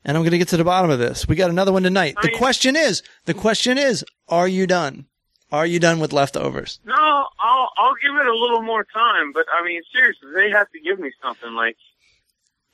and 0.04 0.16
I'm 0.16 0.22
going 0.22 0.32
to 0.32 0.38
get 0.38 0.48
to 0.48 0.56
the 0.58 0.64
bottom 0.64 0.90
of 0.90 0.98
this. 0.98 1.26
We 1.26 1.36
got 1.36 1.50
another 1.50 1.72
one 1.72 1.82
tonight. 1.82 2.16
The 2.20 2.30
question 2.30 2.76
is, 2.76 3.02
the 3.24 3.34
question 3.34 3.78
is, 3.78 4.04
are 4.28 4.46
you 4.46 4.66
done? 4.66 5.06
Are 5.54 5.66
you 5.66 5.78
done 5.78 6.00
with 6.00 6.12
leftovers? 6.12 6.80
No, 6.84 6.94
I'll 7.38 7.70
I'll 7.78 7.94
give 8.02 8.14
it 8.20 8.26
a 8.26 8.34
little 8.36 8.62
more 8.62 8.82
time, 8.82 9.32
but 9.32 9.46
I 9.56 9.64
mean 9.64 9.82
seriously, 9.92 10.30
they 10.34 10.50
have 10.50 10.68
to 10.72 10.80
give 10.80 10.98
me 10.98 11.12
something 11.22 11.52
like. 11.52 11.76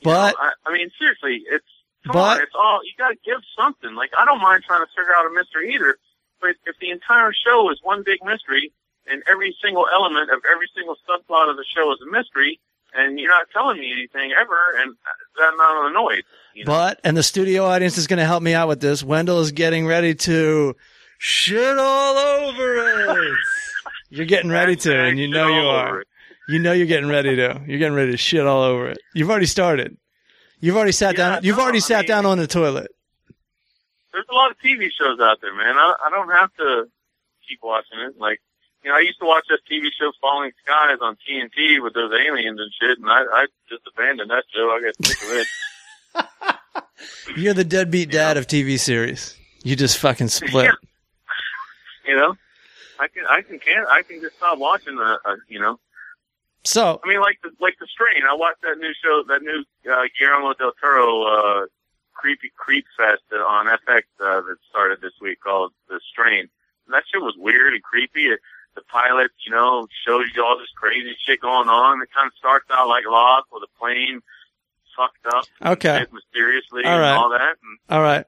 But- 0.02 0.32
know, 0.32 0.38
I, 0.40 0.52
I 0.64 0.72
mean 0.72 0.90
seriously, 0.98 1.42
it's 1.46 1.66
come 2.06 2.14
But- 2.14 2.36
on, 2.38 2.42
it's 2.42 2.54
all 2.54 2.80
you 2.84 2.92
got 2.96 3.10
to 3.10 3.18
give 3.24 3.40
something. 3.58 3.94
Like 3.94 4.10
I 4.18 4.24
don't 4.24 4.40
mind 4.40 4.64
trying 4.66 4.80
to 4.80 4.90
figure 4.96 5.14
out 5.14 5.26
a 5.26 5.34
mystery 5.34 5.74
either, 5.74 5.96
but 6.40 6.56
if 6.64 6.78
the 6.80 6.90
entire 6.90 7.32
show 7.34 7.70
is 7.70 7.78
one 7.82 8.02
big 8.02 8.20
mystery 8.24 8.72
and 9.06 9.22
every 9.30 9.54
single 9.62 9.86
element 9.92 10.30
of 10.30 10.40
every 10.50 10.68
single 10.74 10.96
subplot 11.08 11.50
of 11.50 11.56
the 11.56 11.64
show 11.76 11.92
is 11.92 11.98
a 12.00 12.10
mystery, 12.10 12.60
and 12.94 13.20
you're 13.20 13.28
not 13.30 13.46
telling 13.52 13.78
me 13.78 13.92
anything 13.92 14.32
ever, 14.32 14.56
and 14.80 14.94
then 15.38 15.52
I'm 15.60 15.90
annoyed. 15.90 16.24
You 16.54 16.64
know? 16.64 16.72
But 16.72 17.00
and 17.04 17.14
the 17.14 17.22
studio 17.22 17.64
audience 17.66 17.98
is 17.98 18.06
going 18.06 18.18
to 18.18 18.24
help 18.24 18.42
me 18.42 18.54
out 18.54 18.68
with 18.68 18.80
this. 18.80 19.04
Wendell 19.04 19.40
is 19.40 19.52
getting 19.52 19.86
ready 19.86 20.14
to 20.14 20.76
shit 21.20 21.78
all 21.78 22.16
over 22.16 22.76
it. 23.28 23.36
You're 24.10 24.26
getting 24.26 24.50
ready 24.50 24.74
to, 24.74 24.98
and 24.98 25.18
you 25.18 25.28
know 25.28 25.46
you 25.48 25.68
are. 25.68 26.02
You 26.48 26.58
know 26.58 26.72
you're 26.72 26.86
getting 26.88 27.08
ready 27.08 27.36
to. 27.36 27.60
You're 27.66 27.78
getting 27.78 27.94
ready 27.94 28.10
to 28.10 28.16
shit 28.16 28.44
all 28.44 28.62
over 28.64 28.88
it. 28.88 28.98
You've 29.14 29.30
already 29.30 29.46
started. 29.46 29.96
You've 30.58 30.74
already 30.76 30.90
sat 30.92 31.16
Yeah, 31.16 31.34
down. 31.34 31.44
You've 31.44 31.58
no, 31.58 31.62
already 31.62 31.76
I 31.76 31.80
sat 31.80 31.98
mean- 32.00 32.08
down 32.08 32.26
on 32.26 32.38
the 32.38 32.48
toilet. 32.48 32.90
there's 34.12 34.24
a 34.28 34.34
lot 34.34 34.50
of 34.50 34.58
TV 34.58 34.88
shows 34.90 35.20
out 35.20 35.40
there, 35.40 35.54
man. 35.54 35.76
I, 35.76 35.94
I 36.06 36.10
don't 36.10 36.28
have 36.30 36.52
to 36.56 36.88
keep 37.48 37.60
watching 37.62 38.00
it. 38.00 38.18
Like, 38.18 38.40
you 38.82 38.90
know, 38.90 38.96
I 38.96 39.00
used 39.00 39.20
to 39.20 39.26
watch 39.26 39.44
that 39.50 39.60
TV 39.70 39.90
show 39.96 40.10
Falling 40.20 40.50
Skies 40.64 40.98
on 41.00 41.16
TNT 41.28 41.80
with 41.80 41.94
those 41.94 42.10
aliens 42.12 42.58
and 42.58 42.72
shit, 42.80 42.98
and 42.98 43.08
I, 43.08 43.20
I 43.22 43.46
just 43.68 43.82
abandoned 43.94 44.30
that 44.30 44.44
show. 44.52 44.70
I 44.70 44.80
got 44.82 45.06
sick 45.06 45.22
of 45.22 46.56
it. 46.56 47.36
You're 47.40 47.54
the 47.54 47.62
deadbeat 47.64 48.10
dad 48.10 48.36
of 48.38 48.48
TV 48.48 48.78
series. 48.80 49.36
You 49.62 49.76
just 49.76 49.98
fucking 49.98 50.28
split. 50.28 50.70
You 52.10 52.16
know, 52.16 52.34
I 52.98 53.06
can, 53.06 53.24
I 53.30 53.42
can, 53.42 53.58
can 53.60 53.86
I 53.88 54.02
can 54.02 54.20
just 54.20 54.36
stop 54.36 54.58
watching 54.58 54.96
the, 54.96 55.18
uh, 55.24 55.36
you 55.48 55.60
know, 55.60 55.78
So 56.64 57.00
I 57.04 57.08
mean, 57.08 57.20
like 57.20 57.38
the, 57.42 57.50
like 57.60 57.76
the 57.78 57.86
Strain. 57.86 58.22
I 58.28 58.34
watched 58.34 58.62
that 58.62 58.78
new 58.78 58.92
show, 59.02 59.22
that 59.28 59.42
new 59.42 59.62
uh, 59.90 60.06
Guillermo 60.18 60.54
del 60.54 60.72
Toro, 60.80 61.22
uh, 61.22 61.66
creepy 62.14 62.50
creep 62.56 62.86
fest 62.98 63.22
on 63.32 63.66
FX 63.66 64.02
uh, 64.20 64.40
that 64.42 64.56
started 64.68 65.00
this 65.00 65.14
week 65.22 65.38
called 65.40 65.72
The 65.88 66.00
Strain. 66.10 66.48
And 66.86 66.94
that 66.94 67.04
shit 67.10 67.22
was 67.22 67.36
weird 67.38 67.74
and 67.74 67.82
creepy. 67.82 68.26
It, 68.26 68.40
the 68.74 68.82
pilot, 68.82 69.30
you 69.46 69.52
know, 69.52 69.86
shows 70.06 70.26
you 70.34 70.44
all 70.44 70.58
this 70.58 70.70
crazy 70.76 71.14
shit 71.26 71.40
going 71.40 71.68
on. 71.68 72.02
It 72.02 72.08
kind 72.14 72.26
of 72.26 72.32
starts 72.38 72.66
out 72.72 72.88
like 72.88 73.04
Lost 73.06 73.46
with 73.52 73.62
a 73.62 73.78
plane 73.78 74.20
fucked 74.96 75.26
up, 75.34 75.44
okay, 75.74 76.04
mysteriously, 76.12 76.84
All 76.84 76.92
and 76.92 77.00
right. 77.00 77.16
all 77.16 77.30
that. 77.30 77.56
And 77.62 77.78
all 77.88 78.02
right. 78.02 78.26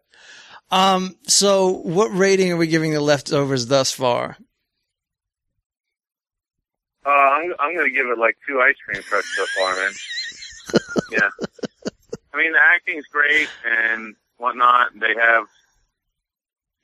Um. 0.73 1.17
So 1.29 1.69
what 1.71 2.09
rating 2.09 2.51
are 2.51 2.57
we 2.57 2.67
giving 2.67 2.93
the 2.93 3.01
leftovers 3.01 3.67
thus 3.67 3.93
far? 3.93 4.37
uh, 7.05 7.09
I'm 7.11 7.53
I'm 7.61 7.77
gonna 7.77 7.91
give 7.91 8.07
it 8.07 8.19
like 8.19 8.37
two 8.49 8.61
ice 8.61 8.77
cream 8.85 9.03
trucks 9.03 9.29
so 9.37 9.45
far, 9.59 9.77
man. 9.77 9.93
yeah. 11.11 11.31
I 12.33 12.39
mean, 12.39 12.53
the 12.53 12.59
acting's 12.75 13.07
great 13.07 13.49
and 13.65 14.15
whatnot. 14.39 14.91
They 14.99 15.15
have, 15.21 15.45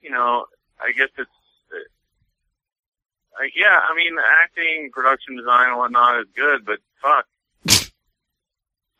you 0.03 0.11
know, 0.11 0.45
I 0.81 0.93
guess 0.93 1.09
it's, 1.17 1.31
uh, 1.73 3.45
yeah, 3.57 3.79
I 3.91 3.95
mean, 3.97 4.15
the 4.15 4.23
acting, 4.45 4.91
production 4.93 5.37
design 5.37 5.71
and 5.71 5.79
whatnot 5.79 6.21
is 6.21 6.27
good, 6.37 6.67
but 6.67 6.79
fuck. 7.01 7.27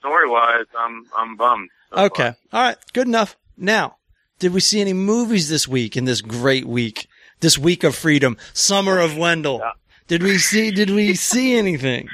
Story 0.01 0.29
wise, 0.31 0.65
I'm, 0.79 1.05
I'm 1.15 1.37
bummed. 1.37 1.69
so 1.93 2.05
Okay. 2.05 2.33
All 2.53 2.63
right. 2.63 2.79
Good 2.95 3.09
enough. 3.09 3.37
Now, 3.57 3.97
did 4.39 4.53
we 4.53 4.61
see 4.61 4.81
any 4.81 4.93
movies 4.93 5.49
this 5.49 5.67
week 5.69 5.97
in 5.97 6.05
this 6.05 6.21
great 6.21 6.67
week? 6.67 7.09
This 7.41 7.57
week 7.57 7.85
of 7.85 7.95
freedom, 7.95 8.37
summer 8.53 8.99
of 8.99 9.17
Wendell. 9.17 9.59
Yeah. 9.61 9.71
Did 10.09 10.23
we 10.23 10.39
see? 10.39 10.71
Did 10.71 10.91
we 10.91 11.15
see 11.15 11.57
anything? 11.57 12.09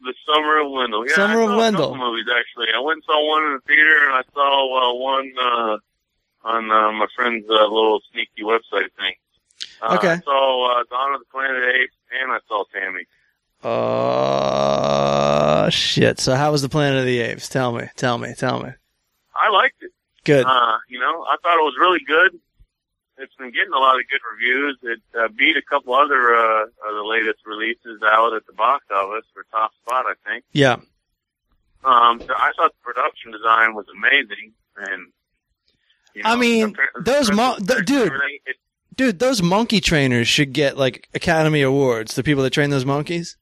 The 0.00 0.14
Summer 0.32 0.60
of 0.60 0.70
Wendell. 0.70 1.08
Yeah, 1.08 1.14
Summer 1.16 1.40
of 1.40 1.56
Wendell. 1.56 1.96
Movies 1.96 2.26
actually. 2.38 2.68
I 2.74 2.78
went 2.80 2.98
and 2.98 3.04
saw 3.04 3.28
one 3.28 3.42
in 3.44 3.52
the 3.54 3.60
theater, 3.66 3.98
and 4.06 4.14
I 4.14 4.22
saw 4.32 4.90
uh, 4.90 4.94
one 4.94 5.32
uh, 5.38 6.48
on 6.48 6.70
uh, 6.70 6.92
my 6.92 7.06
friend's 7.16 7.44
uh, 7.50 7.64
little 7.64 8.00
sneaky 8.12 8.42
website 8.44 8.90
thing. 8.96 9.14
Uh, 9.82 9.96
Okay. 9.96 10.12
I 10.12 10.20
saw 10.20 10.80
uh, 10.80 10.84
Dawn 10.88 11.14
of 11.14 11.20
the 11.20 11.26
Planet 11.32 11.56
of 11.56 11.62
the 11.62 11.74
Apes, 11.82 11.96
and 12.22 12.32
I 12.32 12.38
saw 12.46 12.64
Tammy. 12.72 13.04
Uh, 13.64 15.70
shit. 15.70 16.20
So 16.20 16.34
how 16.34 16.52
was 16.52 16.62
the 16.62 16.68
Planet 16.68 17.00
of 17.00 17.06
the 17.06 17.20
Apes? 17.20 17.48
Tell 17.48 17.72
me. 17.72 17.88
Tell 17.96 18.18
me. 18.18 18.34
Tell 18.34 18.62
me. 18.62 18.70
I 19.34 19.50
liked 19.50 19.82
it. 19.82 19.90
Good. 20.26 20.44
Uh, 20.44 20.76
you 20.88 20.98
know, 21.00 21.22
I 21.24 21.36
thought 21.42 21.54
it 21.58 21.62
was 21.64 21.74
really 21.80 22.00
good. 22.06 22.38
It's 23.18 23.34
been 23.36 23.50
getting 23.50 23.72
a 23.72 23.78
lot 23.78 23.94
of 23.98 24.02
good 24.10 24.20
reviews. 24.30 24.78
It 24.82 25.00
uh, 25.18 25.28
beat 25.28 25.56
a 25.56 25.62
couple 25.62 25.94
other 25.94 26.34
uh, 26.36 26.62
of 26.64 26.94
the 26.94 27.02
latest 27.02 27.38
releases 27.46 28.02
out 28.04 28.34
at 28.34 28.46
the 28.46 28.52
box 28.52 28.84
office 28.90 29.24
for 29.32 29.44
top 29.50 29.70
spot, 29.82 30.04
I 30.06 30.12
think. 30.28 30.44
Yeah. 30.52 30.76
Um, 31.84 32.20
so 32.20 32.34
I 32.36 32.50
thought 32.56 32.72
the 32.72 32.82
production 32.92 33.30
design 33.32 33.74
was 33.74 33.86
amazing, 33.96 34.52
and 34.76 35.06
you 36.14 36.22
know, 36.24 36.30
I 36.30 36.36
mean, 36.36 36.74
those 37.00 37.30
mo- 37.32 37.54
especially 37.58 37.66
th- 37.84 37.86
dude. 37.86 38.12
it- 38.44 38.56
Dude, 38.94 39.18
those 39.18 39.42
monkey 39.42 39.82
trainers 39.82 40.26
should 40.26 40.54
get 40.54 40.78
like 40.78 41.06
Academy 41.12 41.60
Awards. 41.60 42.14
The 42.14 42.22
people 42.22 42.42
that 42.44 42.50
train 42.54 42.70
those 42.70 42.86
monkeys. 42.86 43.36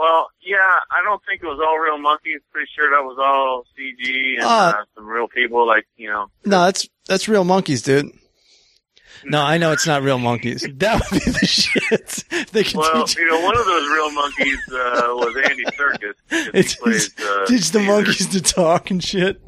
Well, 0.00 0.28
yeah, 0.40 0.56
I 0.90 1.02
don't 1.04 1.22
think 1.28 1.42
it 1.42 1.46
was 1.46 1.60
all 1.64 1.78
real 1.78 1.98
monkeys. 1.98 2.40
Pretty 2.52 2.70
sure 2.74 2.90
that 2.90 3.04
was 3.04 3.18
all 3.20 3.64
CG 3.78 4.34
and 4.36 4.44
Uh, 4.44 4.48
uh, 4.78 4.84
some 4.94 5.06
real 5.06 5.28
people, 5.28 5.66
like 5.66 5.86
you 5.96 6.08
know. 6.08 6.26
No, 6.44 6.64
that's 6.64 6.88
that's 7.06 7.28
real 7.28 7.44
monkeys, 7.44 7.82
dude. 7.82 8.10
No, 9.24 9.42
I 9.42 9.58
know 9.58 9.72
it's 9.72 9.86
not 9.86 10.02
real 10.02 10.18
monkeys. 10.18 10.66
That 10.78 10.94
would 11.10 11.20
be 11.22 11.30
the 11.30 11.46
shit. 11.46 12.24
They 12.52 12.64
could 12.64 12.76
Well, 12.76 13.04
teach, 13.06 13.18
you 13.18 13.28
know, 13.30 13.40
one 13.40 13.56
of 13.56 13.66
those 13.66 13.86
real 13.90 14.10
monkeys 14.12 14.58
uh, 14.68 15.12
was 15.22 15.36
Andy 15.44 15.64
Serkis. 15.76 16.14
'cause 16.30 16.72
he 16.72 16.76
plays, 16.82 17.20
uh, 17.20 17.44
teach 17.46 17.70
the 17.70 17.80
Caesar, 17.80 17.92
monkeys 17.92 18.26
to 18.28 18.40
talk 18.40 18.90
and 18.90 19.04
shit. 19.04 19.42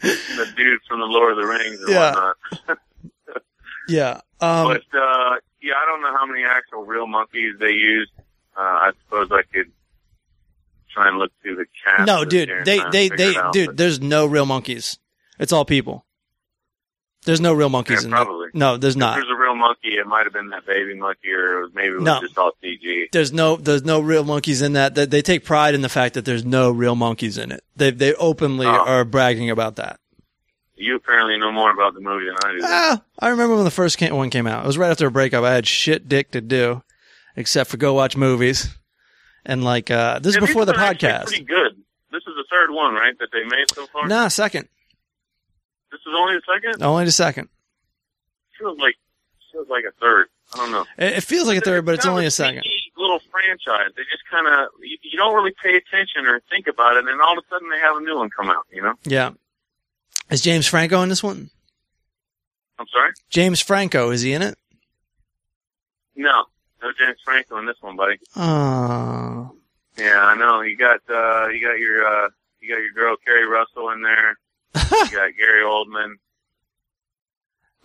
the 0.00 0.46
dude 0.56 0.80
from 0.88 1.00
the 1.00 1.06
Lord 1.06 1.32
of 1.32 1.38
the 1.38 1.46
Rings 1.46 1.80
and 1.80 1.88
Yeah. 1.88 2.12
whatnot. 2.14 2.78
Yeah. 3.88 4.20
Um, 4.40 4.66
but 4.68 4.82
uh, 4.98 5.36
yeah, 5.62 5.74
I 5.80 5.86
don't 5.86 6.02
know 6.02 6.12
how 6.16 6.26
many 6.26 6.44
actual 6.44 6.84
real 6.84 7.06
monkeys 7.06 7.54
they 7.60 7.70
used. 7.72 8.10
Uh, 8.56 8.60
I 8.60 8.90
suppose 9.04 9.28
I 9.30 9.42
could 9.52 9.70
try 10.96 11.08
and 11.08 11.18
look 11.18 11.30
through 11.42 11.56
the 11.56 11.66
cast. 11.84 12.06
no, 12.06 12.24
dude, 12.24 12.48
they 12.64 12.80
they 12.90 13.08
they 13.08 13.36
out, 13.36 13.52
dude, 13.52 13.66
but- 13.68 13.76
there's 13.76 14.00
no 14.00 14.26
real 14.26 14.46
monkeys. 14.46 14.98
It's 15.38 15.52
all 15.52 15.64
people. 15.64 16.04
There's 17.24 17.40
no 17.40 17.52
real 17.54 17.68
monkeys 17.68 18.02
Yeah, 18.02 18.06
in 18.06 18.10
probably. 18.12 18.46
there. 18.46 18.50
No, 18.54 18.76
there's 18.76 18.94
If 18.94 19.00
not. 19.00 19.16
there's 19.16 19.28
a 19.28 19.34
real 19.40 19.56
monkey, 19.56 19.88
it 19.98 20.06
might 20.06 20.24
have 20.24 20.32
been 20.32 20.48
that 20.50 20.64
baby 20.64 20.94
monkey, 20.94 21.32
or 21.32 21.66
maybe 21.74 21.88
it 21.88 21.94
was 21.96 22.04
No. 22.04 22.20
just 22.20 22.38
all 22.38 22.52
CG. 22.62 23.08
There's 23.12 23.32
no 23.32 23.56
there's 23.56 23.84
no 23.84 23.98
real 24.00 24.22
monkeys 24.24 24.62
in 24.62 24.74
that. 24.74 24.94
They, 24.94 25.06
they 25.06 25.22
take 25.22 25.44
pride 25.44 25.74
in 25.74 25.80
the 25.82 25.88
fact 25.88 26.14
that 26.14 26.24
there's 26.24 26.44
no 26.44 26.70
real 26.70 26.94
monkeys 26.94 27.36
in 27.36 27.50
it. 27.52 27.64
They 27.74 27.90
they 27.90 28.14
openly 28.14 28.66
Oh. 28.66 28.70
are 28.70 29.04
bragging 29.04 29.50
about 29.50 29.76
that. 29.76 29.98
You 30.76 30.94
apparently 30.94 31.36
know 31.38 31.50
more 31.50 31.70
about 31.72 31.94
the 31.94 32.00
movie 32.00 32.26
than 32.26 32.36
I 32.44 32.52
do. 32.52 32.60
Ah, 32.62 33.02
I 33.18 33.28
remember 33.30 33.56
when 33.56 33.64
the 33.64 33.70
first 33.70 33.96
came, 33.98 34.14
one 34.14 34.30
came 34.30 34.46
out. 34.46 34.62
It 34.64 34.66
was 34.66 34.76
right 34.78 34.90
after 34.90 35.06
a 35.06 35.10
breakup. 35.10 35.42
I 35.42 35.52
had 35.54 35.66
shit 35.66 36.06
dick 36.08 36.30
to 36.32 36.40
do, 36.40 36.82
except 37.34 37.70
for 37.70 37.76
go 37.78 37.94
watch 37.94 38.16
movies. 38.16 38.76
And 39.46 39.62
like, 39.64 39.90
uh, 39.90 40.18
this 40.18 40.34
Yeah, 40.34 40.42
is 40.42 40.48
before 40.48 40.64
the 40.64 40.72
podcast. 40.74 41.26
Pretty 41.28 41.44
good. 41.44 41.72
This 42.10 42.22
is 42.26 42.34
the 42.36 42.44
third 42.50 42.70
one, 42.74 42.94
right? 42.94 43.14
That 43.20 43.28
they 43.32 43.44
made 43.44 43.70
so 43.72 43.86
far. 43.86 44.08
Nah, 44.08 44.28
second. 44.28 44.68
This 45.92 46.00
is 46.00 46.12
only 46.16 46.34
the 46.34 46.42
second. 46.52 46.82
Only 46.82 47.04
the 47.04 47.12
second. 47.12 47.48
Feels 48.58 48.78
like 48.78 48.96
feels 49.52 49.68
like 49.68 49.84
a 49.88 49.92
third. 50.00 50.26
I 50.52 50.56
don't 50.58 50.72
know. 50.72 50.84
It, 50.98 51.18
it 51.18 51.20
feels 51.22 51.46
like 51.46 51.58
a 51.58 51.60
third, 51.60 51.86
but 51.86 51.94
it's 51.94 52.06
only 52.06 52.26
a 52.26 52.30
second. 52.30 52.64
Little 52.96 53.20
franchise. 53.30 53.92
They 53.96 54.02
just 54.10 54.24
kind 54.30 54.46
of 54.48 54.68
you, 54.82 54.96
you 55.02 55.16
don't 55.16 55.34
really 55.34 55.54
pay 55.62 55.76
attention 55.76 56.26
or 56.26 56.40
think 56.50 56.66
about 56.66 56.96
it, 56.96 57.00
and 57.00 57.08
then 57.08 57.20
all 57.24 57.38
of 57.38 57.44
a 57.44 57.48
sudden 57.48 57.70
they 57.70 57.78
have 57.78 57.96
a 57.96 58.00
new 58.00 58.16
one 58.16 58.30
come 58.30 58.50
out. 58.50 58.66
You 58.72 58.82
know? 58.82 58.94
Yeah. 59.04 59.30
Is 60.30 60.40
James 60.40 60.66
Franco 60.66 61.02
in 61.02 61.08
this 61.08 61.22
one? 61.22 61.50
I'm 62.78 62.86
sorry. 62.88 63.12
James 63.30 63.60
Franco, 63.60 64.10
is 64.10 64.22
he 64.22 64.32
in 64.32 64.42
it? 64.42 64.58
No, 66.16 66.44
no 66.86 67.06
James 67.06 67.18
Franco 67.24 67.58
in 67.58 67.66
this 67.66 67.76
one, 67.80 67.96
buddy. 67.96 68.18
Oh. 68.36 69.52
Yeah, 69.98 70.20
I 70.20 70.34
know. 70.36 70.60
You 70.60 70.76
got 70.76 71.00
uh, 71.08 71.48
you 71.48 71.60
got 71.66 71.78
your 71.78 72.06
uh, 72.06 72.28
you 72.60 72.68
got 72.74 72.80
your 72.80 72.92
girl 72.94 73.16
Keri 73.24 73.46
Russell 73.46 73.90
in 73.90 74.02
there. 74.02 74.38
You 74.76 75.16
got 75.16 75.30
Gary 75.36 75.64
Oldman. 75.64 76.14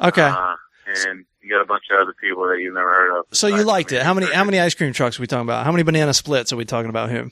okay. 0.01 0.23
Uh, 0.23 0.55
and 1.07 1.25
you 1.41 1.49
got 1.49 1.61
a 1.61 1.65
bunch 1.65 1.83
of 1.91 2.01
other 2.01 2.13
people 2.19 2.47
that 2.47 2.59
you've 2.59 2.73
never 2.73 2.89
heard 2.89 3.19
of. 3.19 3.25
so 3.31 3.47
you 3.47 3.63
liked 3.63 3.91
it. 3.91 4.01
How 4.01 4.13
many, 4.13 4.31
how 4.31 4.43
many 4.43 4.59
ice 4.59 4.75
cream 4.75 4.91
trucks 4.93 5.17
are 5.17 5.21
we 5.21 5.27
talking 5.27 5.43
about? 5.45 5.65
How 5.65 5.71
many 5.71 5.83
banana 5.83 6.13
splits 6.13 6.51
are 6.51 6.57
we 6.57 6.65
talking 6.65 6.89
about 6.89 7.09
here? 7.09 7.29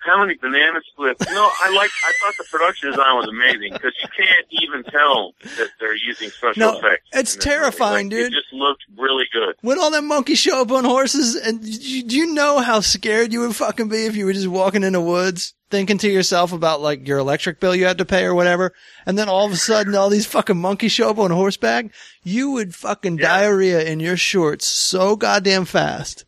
How 0.00 0.18
many 0.20 0.34
banana 0.40 0.80
splits? 0.92 1.24
No, 1.30 1.50
I 1.62 1.70
like. 1.74 1.90
I 2.04 2.12
thought 2.20 2.34
the 2.38 2.44
production 2.50 2.90
design 2.90 3.16
was 3.16 3.28
amazing 3.28 3.72
because 3.74 3.92
you 4.02 4.08
can't 4.16 4.46
even 4.50 4.82
tell 4.84 5.32
that 5.58 5.68
they're 5.78 5.94
using 5.96 6.30
special 6.30 6.58
No, 6.60 6.78
effects. 6.78 7.04
it's 7.12 7.34
in 7.34 7.38
this 7.38 7.46
movie. 7.46 7.56
terrifying, 7.56 8.06
Like, 8.06 8.10
dude. 8.16 8.32
It 8.32 8.36
just 8.36 8.52
looked 8.52 8.82
really 8.96 9.24
good. 9.32 9.56
When 9.60 9.78
all 9.78 9.90
them 9.90 10.06
monkeys 10.08 10.38
show 10.38 10.62
up 10.62 10.70
on 10.72 10.84
horses, 10.84 11.36
and 11.36 11.64
you, 11.64 12.02
do 12.04 12.16
you 12.16 12.32
know 12.32 12.60
how 12.60 12.80
scared 12.80 13.32
you 13.32 13.40
would 13.40 13.54
fucking 13.56 13.88
be 13.88 14.06
if 14.06 14.16
you 14.16 14.24
were 14.24 14.32
just 14.32 14.48
walking 14.48 14.82
in 14.84 14.94
the 14.94 15.00
woods, 15.02 15.52
thinking 15.70 15.98
to 15.98 16.08
yourself 16.10 16.52
about 16.52 16.80
like 16.80 17.06
your 17.06 17.18
electric 17.18 17.60
bill 17.60 17.76
you 17.76 17.84
had 17.84 17.98
to 17.98 18.04
pay 18.06 18.24
or 18.24 18.34
whatever, 18.34 18.72
and 19.06 19.18
then 19.18 19.28
all 19.28 19.44
of 19.46 19.52
a 19.52 19.56
sudden 19.56 19.94
all 19.94 20.08
these 20.08 20.26
fucking 20.26 20.56
monkeys 20.60 20.92
show 20.92 21.10
up 21.10 21.18
on 21.18 21.30
horseback? 21.30 21.86
You 22.24 22.50
would 22.52 22.74
fucking 22.74 23.18
Yeah. 23.18 23.28
diarrhea 23.28 23.82
in 23.84 24.00
your 24.00 24.16
shorts 24.16 24.66
so 24.66 25.14
goddamn 25.14 25.66
fast. 25.66 26.24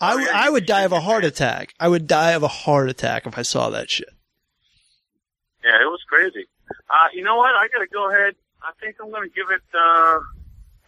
I, 0.00 0.14
Oh, 0.14 0.18
yeah, 0.18 0.30
I 0.32 0.48
would 0.50 0.66
die 0.66 0.82
of 0.82 0.92
a 0.92 1.00
heart 1.00 1.24
attack. 1.24 1.74
I 1.80 1.88
would 1.88 2.06
die 2.06 2.32
of 2.32 2.42
a 2.42 2.48
heart 2.48 2.88
attack 2.88 3.26
if 3.26 3.36
I 3.36 3.42
saw 3.42 3.70
that 3.70 3.90
shit. 3.90 4.08
Yeah, 5.64 5.74
it 5.82 5.86
was 5.86 6.00
crazy. 6.08 6.46
Uh, 6.88 7.08
you 7.14 7.24
know 7.24 7.36
what? 7.36 7.54
I 7.54 7.66
got 7.68 7.80
to 7.80 7.88
go 7.92 8.08
ahead. 8.10 8.34
I 8.62 8.70
think 8.80 8.96
I'm 9.02 9.10
going 9.10 9.28
to 9.28 9.34
give 9.34 9.50
it. 9.50 9.62
uh 9.74 10.18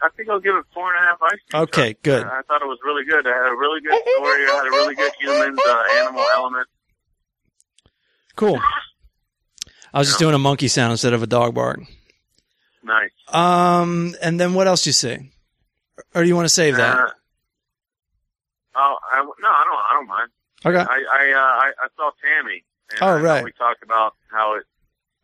I 0.02 0.08
think 0.16 0.30
I'll 0.30 0.40
give 0.40 0.54
it 0.54 0.64
four 0.72 0.94
and 0.94 1.04
a 1.04 1.08
half 1.08 1.18
ice 1.22 1.38
cream. 1.50 1.62
Okay, 1.64 1.92
trucks. 1.92 2.00
good. 2.02 2.24
I, 2.24 2.38
I 2.38 2.42
thought 2.42 2.62
it 2.62 2.66
was 2.66 2.78
really 2.84 3.04
good. 3.04 3.26
It 3.26 3.34
had 3.34 3.52
a 3.52 3.54
really 3.54 3.80
good 3.82 4.00
story. 4.16 4.42
It 4.42 4.48
had 4.48 4.66
a 4.66 4.70
really 4.70 4.94
good 4.94 5.12
human 5.20 5.58
uh, 5.66 5.82
animal 5.98 6.24
element. 6.34 6.66
Cool. 8.36 8.58
I 9.92 9.98
was 9.98 10.08
just 10.08 10.18
doing 10.18 10.34
a 10.34 10.38
monkey 10.38 10.68
sound 10.68 10.92
instead 10.92 11.12
of 11.12 11.22
a 11.22 11.26
dog 11.26 11.54
bark. 11.54 11.80
Nice. 12.82 13.10
Um, 13.28 14.14
and 14.22 14.40
then 14.40 14.54
what 14.54 14.66
else 14.66 14.86
you 14.86 14.92
see? 14.92 15.18
Or 16.14 16.22
do 16.22 16.28
you 16.28 16.34
want 16.34 16.46
to 16.46 16.54
save 16.54 16.76
that? 16.76 17.12
Oh, 18.80 18.96
I, 19.12 19.22
no, 19.22 19.48
I 19.48 19.64
don't. 19.68 19.82
I 19.90 19.92
don't 19.94 20.08
mind. 20.08 20.30
Okay. 20.64 20.78
I 20.78 20.98
I, 21.20 21.32
uh, 21.32 21.38
I 21.38 21.72
I 21.84 21.88
saw 21.96 22.10
Tammy. 22.24 22.64
And 22.92 22.98
Oh, 23.02 23.20
right. 23.20 23.44
We 23.44 23.52
talked 23.52 23.82
about 23.82 24.14
how 24.32 24.54
it 24.56 24.64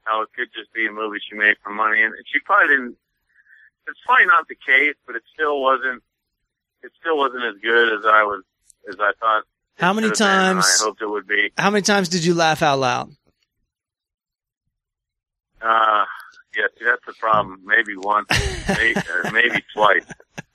how 0.04 0.20
it 0.22 0.28
could 0.36 0.48
just 0.54 0.72
be 0.74 0.86
a 0.86 0.92
movie 0.92 1.18
she 1.26 1.34
made 1.36 1.56
for 1.64 1.70
money, 1.70 2.02
and 2.02 2.12
she 2.26 2.38
probably 2.40 2.68
didn't. 2.76 2.96
It's 3.88 3.98
probably 4.04 4.26
not 4.26 4.46
the 4.48 4.56
case, 4.56 4.94
but 5.06 5.16
it 5.16 5.22
still 5.32 5.60
wasn't. 5.62 6.02
It 6.82 6.92
still 7.00 7.16
wasn't 7.16 7.44
as 7.44 7.54
good 7.62 7.98
as 7.98 8.04
I 8.04 8.22
was 8.24 8.42
as 8.88 8.96
I 9.00 9.12
thought. 9.18 9.44
How 9.78 9.92
many 9.92 10.08
should 10.08 10.18
have 10.20 10.28
been, 10.28 10.46
and 10.50 10.60
times- 10.62 10.78
I 10.80 10.84
hoped 10.84 11.02
it 11.02 11.08
would 11.10 11.26
be. 11.26 11.52
How 11.56 11.70
many 11.70 11.82
times 11.82 12.08
did 12.08 12.24
you 12.24 12.34
laugh 12.34 12.62
out 12.62 12.78
loud? 12.78 13.10
Uh, 15.60 16.04
yeah, 16.56 16.64
see, 16.78 16.84
that's 16.84 17.04
the 17.06 17.12
problem. 17.14 17.60
Maybe 17.64 17.96
once, 17.96 18.28
maybe, 18.68 19.00
or 19.24 19.30
maybe 19.32 19.62
twice. 19.74 20.04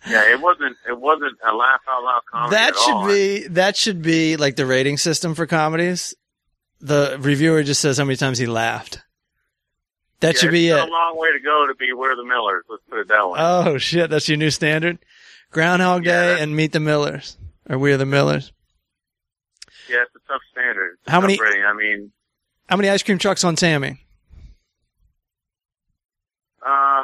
Yeah, 0.08 0.32
it 0.32 0.42
wasn't. 0.42 0.78
It 0.90 1.00
wasn't 1.00 1.38
a 1.48 1.54
laugh 1.54 1.82
out 1.90 2.04
loud 2.04 2.22
comedy. 2.32 2.56
that 2.56 2.70
at 2.70 2.76
should 2.76 2.94
all. 2.96 3.08
be 3.08 3.48
that 3.50 3.78
should 3.78 4.02
be 4.02 4.36
like 4.38 4.56
the 4.56 4.66
rating 4.66 4.98
system 4.98 5.36
for 5.36 5.46
comedies. 5.46 6.16
The 6.80 7.18
reviewer 7.20 7.62
just 7.62 7.82
says 7.82 7.98
how 8.00 8.06
many 8.06 8.16
times 8.16 8.40
he 8.40 8.48
laughed. 8.48 9.00
That 10.22 10.34
Yeah, 10.36 10.40
should 10.42 10.52
be 10.52 10.70
it. 10.70 10.80
A 10.80 10.86
long 10.86 11.14
way 11.18 11.32
to 11.32 11.40
go 11.40 11.68
to 11.68 11.76
be 11.76 11.94
where 11.94 12.16
the 12.16 12.24
Millers. 12.26 12.64
Let's 12.70 12.82
put 12.90 13.00
it 13.00 13.08
that 13.10 13.30
way. 13.30 13.38
Oh 13.40 13.78
shit, 13.78 14.10
that's 14.10 14.28
your 14.28 14.38
new 14.38 14.50
standard. 14.50 14.98
Groundhog 15.52 16.04
Day 16.06 16.40
and 16.42 16.56
Meet 16.56 16.72
the 16.72 16.80
Millers, 16.80 17.38
or 17.70 17.78
We 17.78 17.92
Are 17.92 17.98
the 17.98 18.06
Millers. 18.06 18.52
yeah, 19.90 19.98
it's 20.04 20.16
a 20.16 20.28
tough 20.28 20.42
standard. 20.52 20.98
It's 21.04 21.12
How 21.12 21.22
many- 21.22 21.38
rating. 21.40 21.64
I 21.64 21.74
mean, 21.74 22.12
How 22.70 22.78
many 22.78 22.90
ice 22.90 23.04
cream 23.04 23.18
trucks 23.20 23.44
on 23.44 23.56
Tammy? 23.56 24.00
Uh, 26.66 27.04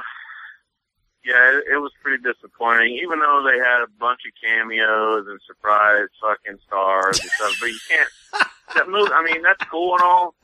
yeah, 1.28 1.58
it, 1.60 1.74
it 1.76 1.78
was 1.78 1.92
pretty 2.02 2.24
disappointing. 2.24 2.98
Even 3.04 3.20
though 3.20 3.44
they 3.46 3.58
had 3.58 3.84
a 3.84 3.88
bunch 4.00 4.22
of 4.26 4.32
cameos 4.42 5.28
and 5.28 5.40
surprise 5.46 6.08
fucking 6.22 6.58
stars 6.66 7.20
and 7.20 7.30
stuff, 7.32 7.54
but 7.60 7.68
you 7.68 7.80
can't. 7.88 8.10
That 8.76 8.90
movie. 8.90 9.10
I 9.14 9.24
mean, 9.24 9.42
that's 9.44 9.64
cool 9.72 9.94
and 9.94 10.02
all. 10.04 10.36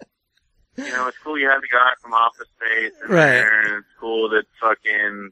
You 0.77 0.89
know, 0.91 1.09
it's 1.09 1.17
cool 1.17 1.37
you 1.37 1.49
have 1.49 1.61
the 1.61 1.67
guy 1.67 1.89
from 2.01 2.13
Office 2.13 2.47
Space 2.55 2.93
in 3.03 3.09
Right. 3.13 3.25
there, 3.31 3.61
and 3.61 3.73
it's 3.79 3.87
cool 3.99 4.29
that 4.29 4.45
fucking, 4.61 5.31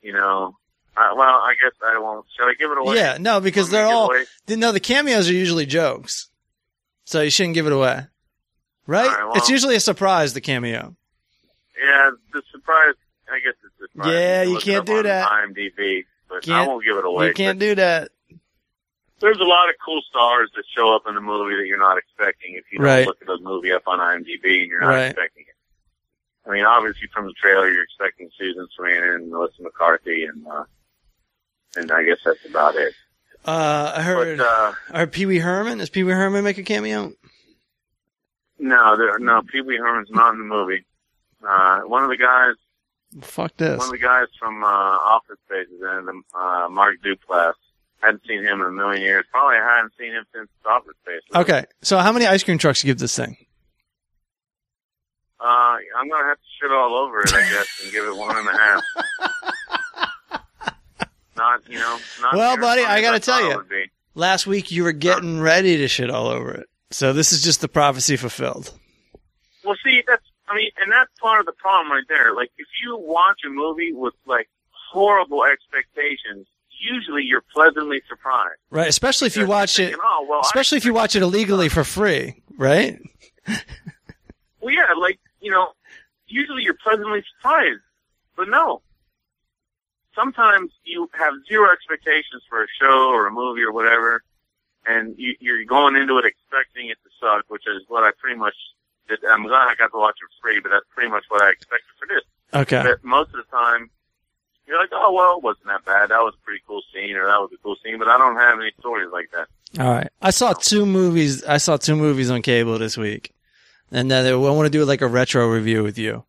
you 0.00 0.12
know. 0.14 0.56
Uh, 0.96 1.10
well, 1.16 1.28
I 1.34 1.52
guess 1.62 1.72
I 1.86 1.98
won't. 1.98 2.24
Shall 2.34 2.46
I 2.46 2.54
give 2.58 2.70
it 2.70 2.78
away? 2.78 2.96
Yeah, 2.96 3.18
no, 3.20 3.40
because 3.40 3.70
Want 3.70 3.72
me 3.72 3.78
to 3.78 3.84
they're 3.84 4.56
all 4.56 4.58
no. 4.58 4.72
The 4.72 4.80
cameos 4.80 5.28
are 5.28 5.34
usually 5.34 5.66
jokes, 5.66 6.28
so 7.04 7.20
you 7.20 7.28
shouldn't 7.30 7.54
give 7.56 7.66
it 7.66 7.72
away, 7.74 8.06
right? 8.86 9.06
Right, 9.06 9.24
well- 9.26 9.36
it's 9.36 9.50
usually 9.50 9.76
a 9.76 9.80
surprise. 9.80 10.32
The 10.32 10.40
cameo. 10.40 10.96
Yeah, 11.78 12.10
the 12.32 12.42
surprise. 12.50 12.94
I 13.34 13.40
guess 13.40 13.54
it's 13.64 13.92
surprise. 13.92 14.12
Yeah, 14.12 14.42
you 14.44 14.58
can't 14.58 14.86
do 14.86 14.98
on 14.98 15.02
that. 15.04 15.28
IMDb, 15.30 16.04
but 16.28 16.36
I 16.38 16.40
Can't- 16.40 16.68
won't 16.68 16.84
give 16.84 16.96
it 16.96 17.04
away. 17.04 17.28
you 17.28 17.34
can't 17.34 17.58
do 17.58 17.74
that. 17.74 18.10
there's 19.20 19.38
a 19.40 19.44
lot 19.44 19.68
of 19.70 19.74
cool 19.82 20.02
stars 20.10 20.50
that 20.54 20.64
show 20.76 20.94
up 20.94 21.02
in 21.08 21.14
the 21.14 21.20
movie 21.20 21.56
that 21.56 21.66
you're 21.66 21.78
not 21.78 21.96
expecting 21.96 22.54
if 22.54 22.64
you 22.70 22.78
don't 22.78 22.86
Right. 22.86 23.06
look 23.06 23.16
at 23.22 23.26
the 23.26 23.38
movie 23.38 23.72
up 23.72 23.82
on 23.86 23.98
IMDb 23.98 24.60
and 24.62 24.68
you're 24.70 24.80
not 24.82 24.88
Right. 24.88 25.06
expecting 25.06 25.44
it. 25.48 25.54
I 26.46 26.52
mean, 26.52 26.64
obviously 26.66 27.08
from 27.14 27.24
the 27.26 27.32
trailer 27.32 27.70
you're 27.70 27.84
expecting 27.84 28.28
Susan 28.36 28.68
Sarandon 28.78 29.14
and 29.14 29.30
Melissa 29.30 29.62
McCarthy 29.62 30.24
and 30.24 30.46
uh 30.46 30.64
and 31.76 31.90
I 31.90 32.02
guess 32.02 32.18
that's 32.24 32.44
about 32.44 32.74
it. 32.76 32.92
Uh, 33.46 33.94
I 33.96 34.02
heard. 34.02 34.38
But 34.38 34.46
uh 34.46 34.72
I 34.92 34.98
heard 34.98 35.12
Pee 35.12 35.24
Wee 35.26 35.38
Herman. 35.38 35.78
Does 35.78 35.88
Pee 35.90 36.02
Wee 36.02 36.12
Herman 36.12 36.44
make 36.44 36.58
a 36.58 36.62
cameo? 36.62 37.12
no, 38.58 38.96
there 38.96 39.18
no 39.18 39.42
Pee 39.42 39.60
Wee 39.62 39.76
Herman's 39.78 40.10
not 40.10 40.32
in 40.34 40.38
the 40.40 40.44
movie. 40.44 40.84
Uh 41.46 41.80
one 41.82 42.02
of 42.02 42.10
the 42.10 42.16
guys 42.18 42.54
Fuck 43.22 43.56
this. 43.56 43.78
one 43.78 43.86
of 43.88 43.92
the 43.92 43.98
guys 43.98 44.26
from 44.38 44.62
uh 44.64 44.66
Office 44.66 45.38
Space 45.46 45.68
is 45.68 45.80
in 45.80 46.06
them, 46.06 46.24
uh 46.34 46.68
Mark 46.70 46.96
Duplass. 47.04 47.54
Hadn't 48.00 48.22
seen 48.28 48.42
him 48.42 48.60
in 48.60 48.66
a 48.66 48.70
million 48.70 49.02
years. 49.02 49.24
Probably 49.30 49.56
I 49.56 49.76
hadn't 49.76 49.92
seen 49.98 50.12
him 50.12 50.24
since 50.34 50.48
Office 50.66 50.94
Space. 51.02 51.22
Okay, 51.34 51.64
so 51.82 51.98
how 51.98 52.12
many 52.12 52.26
ice 52.26 52.42
cream 52.42 52.58
trucks 52.58 52.82
you 52.84 52.88
give 52.88 52.98
this 52.98 53.16
thing? 53.16 53.36
Uh, 55.40 55.76
I'm 55.96 56.08
gonna 56.08 56.26
have 56.28 56.36
to 56.38 56.42
shit 56.60 56.70
all 56.70 56.94
over 56.96 57.20
it, 57.20 57.32
I 57.34 57.40
guess, 57.40 57.80
and 57.82 57.92
give 57.92 58.04
it 58.04 58.16
one 58.16 58.36
and 58.36 58.48
a 58.48 58.52
half. 58.52 58.82
not, 61.36 61.68
you 61.68 61.78
know, 61.78 61.98
not. 62.22 62.34
Well, 62.34 62.56
buddy, 62.56 62.82
I 62.82 63.00
gotta 63.00 63.20
tell 63.20 63.42
you. 63.42 63.50
it 63.52 63.56
would 63.56 63.68
be. 63.68 63.84
Last 64.14 64.46
week 64.46 64.70
you 64.70 64.84
were 64.84 64.92
getting 64.92 65.40
ready 65.40 65.76
to 65.78 65.88
shit 65.88 66.10
all 66.10 66.28
over 66.28 66.52
it. 66.52 66.68
So 66.90 67.12
this 67.12 67.32
is 67.32 67.42
just 67.42 67.60
the 67.60 67.68
prophecy 67.68 68.16
fulfilled. 68.16 68.72
Well, 69.64 69.76
see, 69.82 70.02
that's, 70.06 70.23
I 70.48 70.54
mean, 70.56 70.70
and 70.80 70.92
that's 70.92 71.10
part 71.20 71.40
of 71.40 71.46
the 71.46 71.52
problem 71.52 71.92
right 71.92 72.04
there. 72.08 72.34
Like, 72.34 72.50
if 72.58 72.66
you 72.82 72.96
watch 72.96 73.40
a 73.46 73.50
movie 73.50 73.92
with 73.92 74.14
like 74.26 74.48
horrible 74.70 75.44
expectations, 75.44 76.46
usually 76.68 77.22
you're 77.22 77.44
pleasantly 77.52 78.02
surprised. 78.08 78.60
Right, 78.70 78.88
especially 78.88 79.26
if 79.28 79.36
you 79.36 79.46
watch 79.46 79.78
it 79.78 79.94
oh, 79.98 80.26
well, 80.28 80.38
I 80.38 80.42
especially 80.46 80.78
if 80.78 80.84
you 80.84 80.94
watch 80.94 81.16
it 81.16 81.22
illegally 81.22 81.68
for 81.68 81.84
free, 81.84 82.42
right? 82.56 83.00
Well, 83.46 84.72
yeah, 84.72 84.94
like, 84.98 85.20
you 85.40 85.50
know, 85.50 85.68
usually 86.26 86.62
you're 86.62 86.76
pleasantly 86.82 87.22
surprised. 87.36 87.80
But 88.36 88.48
no. 88.48 88.82
Sometimes 90.14 90.70
you 90.84 91.10
have 91.12 91.34
zero 91.48 91.70
expectations 91.72 92.42
for 92.48 92.62
a 92.62 92.66
show 92.80 93.08
or 93.10 93.26
a 93.26 93.30
movie 93.30 93.62
or 93.62 93.72
whatever, 93.72 94.22
and 94.86 95.14
you, 95.18 95.34
you're 95.40 95.64
going 95.64 95.96
into 95.96 96.18
it 96.18 96.24
expecting 96.24 96.88
it 96.88 96.98
to 97.02 97.10
suck, 97.20 97.44
which 97.48 97.64
is 97.66 97.82
what 97.88 98.04
I 98.04 98.10
pretty 98.18 98.38
much 98.38 98.54
did. 99.08 99.24
I'm 99.24 99.46
glad 99.46 99.68
I 99.68 99.74
got 99.74 99.92
to 99.92 99.98
watch 99.98 100.16
it 100.22 100.28
for 100.40 100.48
free, 100.48 100.60
but 100.60 100.70
that's 100.70 100.86
pretty 100.94 101.10
much 101.10 101.24
what 101.28 101.42
I 101.42 101.50
expected 101.50 101.90
for 101.98 102.06
this. 102.06 102.24
Okay. 102.52 102.82
But 102.82 103.04
most 103.04 103.30
of 103.30 103.36
the 103.36 103.50
time, 103.50 103.90
you're 104.66 104.78
like, 104.78 104.90
oh, 104.92 105.12
well, 105.12 105.38
it 105.38 105.42
wasn't 105.42 105.66
that 105.66 105.84
bad. 105.84 106.10
That 106.10 106.20
was 106.20 106.34
a 106.40 106.44
pretty 106.44 106.62
cool 106.66 106.82
scene, 106.92 107.16
or 107.16 107.26
that 107.26 107.38
was 107.38 107.50
a 107.54 107.58
cool 107.62 107.76
scene, 107.84 107.98
but 107.98 108.08
I 108.08 108.16
don't 108.16 108.36
have 108.36 108.58
any 108.58 108.72
stories 108.78 109.08
like 109.12 109.30
that. 109.32 109.48
All 109.82 109.90
right. 109.92 110.08
I 110.22 110.30
saw 110.30 110.52
two 110.52 110.86
movies. 110.86 111.44
I 111.44 111.58
saw 111.58 111.76
two 111.76 111.96
movies 111.96 112.30
on 112.30 112.42
cable 112.42 112.78
this 112.78 112.96
week, 112.96 113.32
and 113.90 114.10
then 114.10 114.26
I 114.26 114.34
want 114.36 114.66
to 114.66 114.70
do 114.70 114.84
like 114.84 115.02
a 115.02 115.06
retro 115.06 115.48
review 115.48 115.82
with 115.82 115.98
you. 115.98 116.24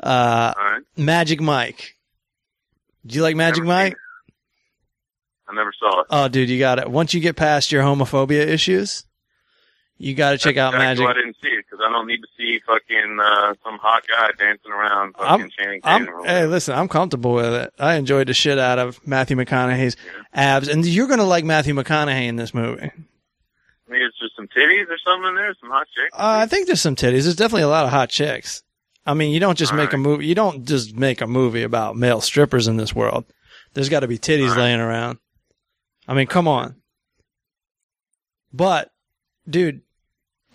Uh, 0.00 0.52
All 0.56 0.64
right? 0.64 0.82
Magic 0.96 1.40
Mike. 1.40 1.96
Do 3.06 3.16
you 3.16 3.22
like 3.22 3.36
Magic 3.36 3.64
Never 3.64 3.66
Mike? 3.66 3.96
I 5.48 5.54
never 5.54 5.72
saw 5.78 6.00
it. 6.00 6.06
Oh, 6.10 6.28
dude, 6.28 6.48
you 6.48 6.58
got 6.58 6.78
it. 6.78 6.90
Once 6.90 7.12
you 7.12 7.20
get 7.20 7.36
past 7.36 7.70
your 7.72 7.82
homophobia 7.82 8.46
issues, 8.46 9.04
you 9.98 10.14
got 10.14 10.32
to 10.32 10.38
check 10.38 10.56
out 10.56 10.72
Magic. 10.74 11.06
I 11.06 11.12
didn't 11.12 11.36
see 11.42 11.48
it 11.48 11.64
because 11.64 11.84
I 11.86 11.90
don't 11.90 12.06
need 12.06 12.20
to 12.20 12.28
see 12.36 12.60
fucking 12.66 13.18
uh, 13.20 13.54
some 13.64 13.78
hot 13.78 14.04
guy 14.08 14.30
dancing 14.38 14.72
around 14.72 15.14
fucking 15.16 15.50
Channing 15.56 15.80
I'm, 15.84 16.06
Tatum. 16.06 16.24
hey, 16.24 16.46
listen, 16.46 16.74
I'm 16.74 16.88
comfortable 16.88 17.34
with 17.34 17.54
it. 17.54 17.72
I 17.78 17.94
enjoyed 17.94 18.28
the 18.28 18.34
shit 18.34 18.58
out 18.58 18.78
of 18.78 19.06
Matthew 19.06 19.36
McConaughey's 19.36 19.96
abs, 20.32 20.68
and 20.68 20.84
you're 20.84 21.08
gonna 21.08 21.24
like 21.24 21.44
Matthew 21.44 21.74
McConaughey 21.74 22.26
in 22.26 22.36
this 22.36 22.52
movie. 22.52 22.90
Maybe 23.88 24.04
it's 24.04 24.18
just 24.18 24.34
some 24.34 24.48
titties 24.48 24.88
or 24.88 24.98
something 25.04 25.28
in 25.28 25.34
there, 25.36 25.54
some 25.60 25.70
hot 25.70 25.86
chicks. 25.94 26.14
Uh, 26.14 26.42
I 26.42 26.46
think 26.46 26.66
there's 26.66 26.80
some 26.80 26.96
titties. 26.96 27.22
There's 27.22 27.36
definitely 27.36 27.62
a 27.62 27.68
lot 27.68 27.84
of 27.84 27.90
hot 27.90 28.08
chicks. 28.08 28.62
I 29.06 29.14
mean, 29.14 29.32
you 29.32 29.40
don't 29.40 29.58
just 29.58 29.72
All 29.72 29.78
make 29.78 29.92
a 29.92 29.98
movie. 29.98 30.26
You 30.26 30.34
don't 30.34 30.66
just 30.66 30.96
make 30.96 31.20
a 31.20 31.26
movie 31.26 31.62
about 31.62 31.96
male 31.96 32.20
strippers 32.20 32.66
in 32.66 32.78
this 32.78 32.94
world. 32.94 33.26
There's 33.74 33.88
got 33.88 34.00
to 34.00 34.08
be 34.08 34.18
titties 34.18 34.50
right. 34.50 34.58
laying 34.58 34.80
around. 34.80 35.18
I 36.08 36.14
mean, 36.14 36.26
come 36.26 36.48
on. 36.48 36.76
But, 38.52 38.90
dude, 39.48 39.82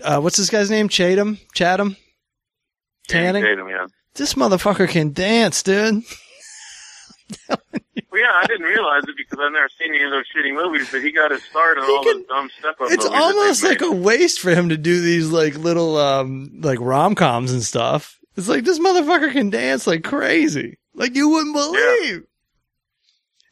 uh, 0.04 0.20
what's 0.22 0.38
this 0.38 0.50
guy's 0.50 0.70
name? 0.70 0.90
Chatham? 0.90 1.38
Chatham? 1.54 1.96
Tanning? 3.08 3.44
Tatum, 3.44 3.70
yeah. 3.70 3.88
This 4.16 4.34
motherfucker 4.36 4.88
can 4.90 5.14
dance, 5.14 5.64
dude. 5.64 6.04
Well, 8.12 8.22
yeah, 8.22 8.32
I 8.42 8.48
didn't 8.48 8.66
realize 8.66 9.04
it 9.04 9.16
because 9.16 9.38
I've 9.40 9.52
never 9.52 9.70
seen 9.80 9.94
any 9.94 10.04
of 10.04 10.10
those 10.10 10.26
shitty 10.36 10.52
movies, 10.52 10.90
but 10.92 11.04
he 11.04 11.12
got 11.12 11.30
his 11.30 11.44
start 11.44 11.78
on 11.78 11.86
He 11.86 11.92
all 11.96 12.04
can- 12.04 12.18
those 12.18 12.26
dumb 12.28 12.50
step 12.58 12.82
up 12.82 12.90
It's 12.92 13.06
almost 13.06 13.64
like 13.64 13.82
a 13.82 13.92
waste 13.92 14.40
for 14.40 14.50
him 14.50 14.70
to 14.70 14.78
do 14.78 15.00
these 15.00 15.30
like 15.30 15.56
little 15.56 15.96
um 15.98 16.50
like 16.60 16.80
rom 16.82 17.14
coms 17.14 17.52
and 17.52 17.62
stuff. 17.62 18.18
It's 18.36 18.48
like 18.48 18.64
this 18.64 18.80
motherfucker 18.80 19.32
can 19.32 19.52
dance 19.52 19.86
like 19.86 20.04
crazy, 20.04 20.80
like 20.96 21.16
you 21.16 21.30
wouldn't 21.30 21.54
believe. 21.54 22.24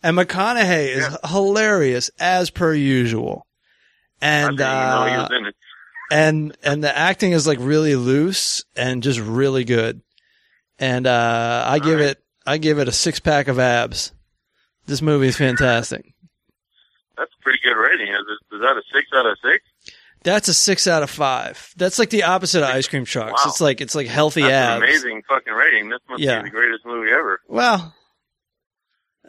And 0.01 0.17
McConaughey 0.17 0.87
is 0.95 1.17
hilarious 1.29 2.09
as 2.19 2.49
per 2.49 2.73
usual, 2.73 3.45
And 4.21 4.45
I 4.45 4.47
and 4.49 4.57
didn't 4.57 4.71
even 4.73 4.89
know 4.89 5.05
he 5.05 5.13
uh, 5.13 5.21
was 5.21 5.31
in 5.39 5.45
it. 5.45 5.55
And 6.11 6.55
and 6.63 6.83
the 6.83 6.95
acting 6.97 7.31
is 7.31 7.47
like 7.47 7.57
really 7.61 7.95
loose 7.95 8.63
and 8.75 9.03
just 9.03 9.19
really 9.19 9.63
good. 9.63 10.01
And 10.79 11.07
uh 11.07 11.65
I 11.67 11.79
give 11.79 11.99
right. 11.99 12.09
it 12.09 12.23
I 12.45 12.57
give 12.57 12.79
it 12.79 12.87
a 12.87 12.91
six 12.91 13.19
pack 13.19 13.47
of 13.47 13.59
abs. 13.59 14.11
This 14.85 15.01
movie 15.01 15.27
is 15.27 15.35
fantastic. 15.37 16.13
That's 17.17 17.31
a 17.37 17.43
pretty 17.43 17.59
good 17.63 17.73
rating. 17.75 18.07
Is, 18.07 18.21
it, 18.29 18.55
is 18.55 18.61
that 18.61 18.77
a 18.77 18.81
six 18.93 19.07
out 19.13 19.25
of 19.25 19.37
six? 19.43 19.63
That's 20.23 20.47
a 20.47 20.53
six 20.53 20.87
out 20.87 21.03
of 21.03 21.09
five. 21.09 21.73
That's 21.77 21.99
like 21.99 22.09
the 22.09 22.23
opposite 22.23 22.59
of 22.63 22.69
ice 22.69 22.87
cream 22.87 23.05
trucks. 23.05 23.43
Wow. 23.45 23.49
It's 23.51 23.59
like 23.61 23.81
it's 23.81 23.95
like 23.95 24.07
healthy 24.07 24.41
That's 24.41 24.53
abs. 24.53 24.77
an 24.77 24.83
amazing 24.83 25.23
fucking 25.27 25.53
rating. 25.53 25.89
This 25.89 25.99
must 26.09 26.21
Yeah. 26.21 26.41
be 26.41 26.49
the 26.49 26.55
greatest 26.55 26.85
movie 26.85 27.09
ever. 27.11 27.39
Well, 27.47 27.93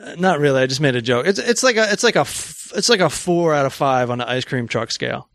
uh, 0.01 0.15
not 0.19 0.39
really. 0.39 0.61
I 0.63 0.67
just 0.67 0.81
made 0.81 0.97
a 0.97 1.03
joke. 1.03 1.27
It's 1.27 1.39
it's 1.39 1.63
like 1.63 1.77
a 1.77 1.91
it's 1.93 2.03
like 2.05 2.17
a 2.17 2.21
f- 2.21 2.73
it's 2.77 2.89
like 2.89 3.01
a 3.01 3.11
four 3.11 3.55
out 3.55 3.67
of 3.67 3.73
five 3.73 4.11
on 4.11 4.19
the 4.19 4.29
ice 4.29 4.45
cream 4.45 4.69
truck 4.69 4.91
scale. 4.91 5.29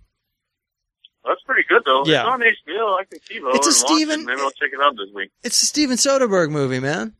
That's 1.26 1.42
pretty 1.46 1.64
good 1.70 1.82
though. 1.86 2.04
Yeah. 2.06 2.22
It's 2.22 2.28
on 2.30 2.42
HBO. 2.42 3.00
I 3.00 3.04
can 3.10 3.20
see 3.22 3.40
though. 3.40 3.52
It's 3.52 3.68
a 3.68 3.72
Steven- 3.72 4.22
it. 4.22 4.26
Maybe 4.26 4.42
I'll 4.42 4.52
check 4.52 4.72
it 4.74 4.80
out 4.82 4.94
this 4.98 5.14
week. 5.14 5.32
It's 5.44 5.62
a 5.64 5.66
Steven 5.66 5.96
Soderbergh 5.98 6.50
movie, 6.52 6.80
man. 6.80 7.14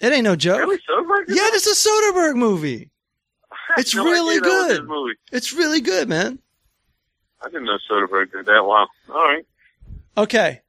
It 0.00 0.12
ain't 0.12 0.24
no 0.24 0.36
joke. 0.36 0.58
Really, 0.60 0.78
Soderbergh? 0.78 1.24
Yeah, 1.28 1.48
it's 1.52 1.66
a 1.66 1.88
Soderbergh 1.88 2.36
movie. 2.36 2.90
It's 3.78 3.94
no 3.94 4.04
really 4.04 4.36
idea 4.36 4.50
that 4.50 4.86
was 4.86 5.16
good. 5.30 5.36
It's 5.36 5.52
really 5.52 5.80
good, 5.80 6.08
man. 6.08 6.38
I 7.42 7.46
didn't 7.48 7.64
know 7.64 7.78
Soderbergh 7.90 8.32
did 8.32 8.46
that. 8.46 8.62
Wow. 8.64 8.86
All 9.08 9.14
right. 9.14 9.44
Okay. 10.16 10.60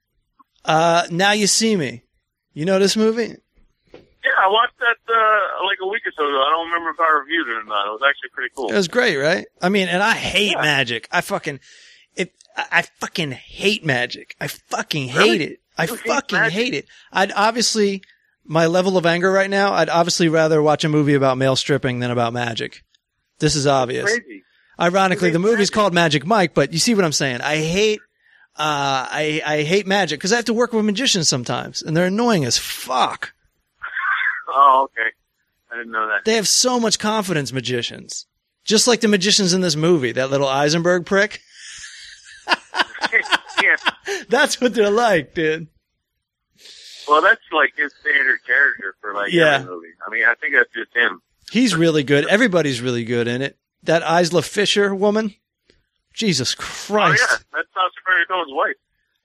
Uh, 0.63 1.05
now 1.11 1.31
you 1.31 1.47
see 1.47 1.75
me. 1.75 2.03
You 2.53 2.65
know 2.65 2.79
this 2.79 2.95
movie? 2.95 3.35
Yeah, 3.93 4.31
I 4.41 4.47
watched 4.47 4.77
that 4.79 4.97
uh, 5.13 5.65
like 5.65 5.77
a 5.83 5.87
week 5.87 6.01
or 6.05 6.11
so 6.17 6.23
ago. 6.23 6.41
I 6.41 6.49
don't 6.51 6.65
remember 6.67 6.89
if 6.91 6.99
I 6.99 7.19
reviewed 7.19 7.47
it 7.47 7.51
or 7.51 7.63
not. 7.65 7.87
It 7.87 7.91
was 7.91 8.01
actually 8.07 8.29
pretty 8.33 8.53
cool. 8.55 8.71
It 8.71 8.75
was 8.75 8.87
great, 8.87 9.17
right? 9.17 9.45
I 9.61 9.69
mean, 9.69 9.87
and 9.87 10.01
I 10.01 10.13
hate 10.13 10.53
Yeah. 10.53 10.61
magic. 10.61 11.07
I 11.11 11.21
fucking, 11.21 11.59
I 12.55 12.65
I 12.71 12.81
fucking 12.99 13.31
hate 13.31 13.83
magic. 13.85 14.35
I 14.39 14.47
fucking 14.47 15.09
hate 15.09 15.19
Really? 15.19 15.43
it. 15.43 15.59
I 15.77 15.83
You 15.85 15.95
hate 15.95 16.07
fucking 16.07 16.39
magic? 16.39 16.53
hate 16.53 16.73
it. 16.73 16.85
I'd 17.11 17.31
obviously, 17.33 18.01
my 18.45 18.65
level 18.67 18.97
of 18.97 19.05
anger 19.05 19.31
right 19.31 19.49
now, 19.49 19.73
I'd 19.73 19.89
obviously 19.89 20.29
rather 20.29 20.61
watch 20.61 20.83
a 20.83 20.89
movie 20.89 21.13
about 21.15 21.37
male 21.37 21.55
stripping 21.55 21.99
than 21.99 22.11
about 22.11 22.33
magic. 22.33 22.83
This 23.39 23.55
is 23.55 23.67
obvious. 23.67 24.05
Crazy. 24.05 24.43
Ironically, 24.79 25.29
the 25.31 25.39
movie's 25.39 25.57
magic? 25.69 25.73
called 25.73 25.93
Magic 25.93 26.25
Mike, 26.25 26.53
but 26.53 26.73
you 26.73 26.79
see 26.79 26.95
what 26.95 27.05
I'm 27.05 27.11
saying? 27.13 27.41
I 27.41 27.57
hate, 27.57 27.99
uh, 28.57 29.07
I, 29.09 29.41
I 29.45 29.61
hate 29.63 29.87
magic 29.87 30.19
because 30.19 30.33
I 30.33 30.37
have 30.37 30.45
to 30.45 30.53
work 30.53 30.73
with 30.73 30.83
magicians 30.85 31.27
sometimes 31.29 31.81
and 31.81 31.95
they're 31.95 32.07
annoying 32.07 32.45
as 32.45 32.57
fuck. 32.57 33.33
Oh, 34.47 34.83
okay. 34.85 35.09
I 35.71 35.77
didn't 35.77 35.91
know 35.91 36.07
that. 36.07 36.23
They 36.23 36.35
have 36.35 36.47
so 36.47 36.79
much 36.79 36.99
confidence, 36.99 37.51
magicians. 37.51 38.25
Just 38.63 38.87
like 38.87 39.01
the 39.01 39.07
magicians 39.09 39.53
in 39.53 39.59
this 39.61 39.75
movie, 39.75 40.13
that 40.13 40.29
little 40.29 40.47
Eisenberg 40.47 41.05
prick. 41.05 41.41
yeah. 43.63 43.75
That's 44.29 44.59
what 44.61 44.73
they're 44.73 44.89
like, 44.89 45.33
dude. 45.33 45.67
Well, 47.07 47.21
that's 47.21 47.41
like 47.51 47.73
his 47.77 47.93
standard 48.01 48.39
character 48.45 48.95
for 49.01 49.13
like 49.13 49.31
Yeah. 49.31 49.55
every 49.55 49.67
movie. 49.69 49.87
I 50.05 50.11
mean, 50.11 50.23
I 50.25 50.33
think 50.35 50.55
that's 50.55 50.73
just 50.73 50.95
him. 50.95 51.21
He's 51.51 51.75
really 51.75 52.03
good. 52.03 52.25
Everybody's 52.27 52.81
really 52.81 53.03
good 53.03 53.27
in 53.27 53.41
it. 53.41 53.57
That 53.83 54.01
Isla 54.01 54.41
Fisher 54.41 54.93
woman. 54.95 55.35
Jesus 56.13 56.55
Christ! 56.55 57.21
Oh 57.21 57.27
yeah, 57.33 57.37
that's 57.53 57.67
Sacha 57.73 57.91
Baron 58.05 58.25
Cohen's 58.29 58.51
wife. 58.53 58.75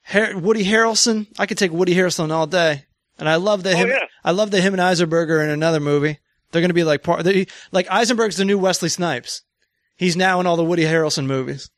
Har- 0.02 0.38
Woody 0.40 0.64
Harrelson. 0.64 1.28
I 1.38 1.46
could 1.46 1.56
take 1.56 1.70
Woody 1.72 1.94
Harrelson 1.94 2.30
all 2.32 2.46
day. 2.48 2.84
And 3.16 3.28
I 3.28 3.36
love 3.36 3.62
that 3.62 3.74
Oh, 3.74 3.78
him. 3.78 3.88
yeah. 3.88 4.06
I 4.24 4.32
love 4.32 4.50
that 4.50 4.60
him 4.62 4.74
and 4.74 4.80
Eisenberg 4.80 5.30
are 5.30 5.40
in 5.42 5.50
another 5.50 5.78
movie. 5.78 6.18
They're 6.50 6.62
going 6.62 6.70
to 6.70 6.74
be 6.74 6.82
like 6.84 7.02
part. 7.04 7.22
They, 7.22 7.46
like 7.70 7.86
Eisenberg's 7.90 8.38
the 8.38 8.44
new 8.44 8.58
Wesley 8.58 8.88
Snipes. 8.88 9.42
He's 9.96 10.16
now 10.16 10.40
in 10.40 10.46
all 10.46 10.56
the 10.56 10.64
Woody 10.64 10.82
Harrelson 10.84 11.26
movies. 11.26 11.70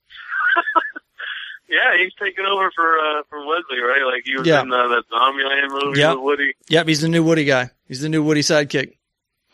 Yeah, 1.73 1.97
he's 1.97 2.13
taking 2.21 2.45
over 2.45 2.71
for 2.75 2.99
uh 2.99 3.23
for 3.31 3.39
Wesley, 3.47 3.81
right? 3.81 4.03
Like 4.05 4.25
he 4.27 4.37
was 4.37 4.47
Yeah. 4.47 4.61
in 4.61 4.71
uh, 4.71 4.89
that 4.89 5.05
Zombieland 5.11 5.71
movie 5.71 6.01
Yeah. 6.01 6.11
with 6.13 6.21
Woody. 6.23 6.53
Yep, 6.69 6.87
he's 6.89 7.01
the 7.01 7.09
new 7.09 7.25
Woody 7.25 7.45
guy. 7.47 7.71
He's 7.89 8.03
the 8.03 8.11
new 8.11 8.23
Woody 8.23 8.43
sidekick. 8.43 8.93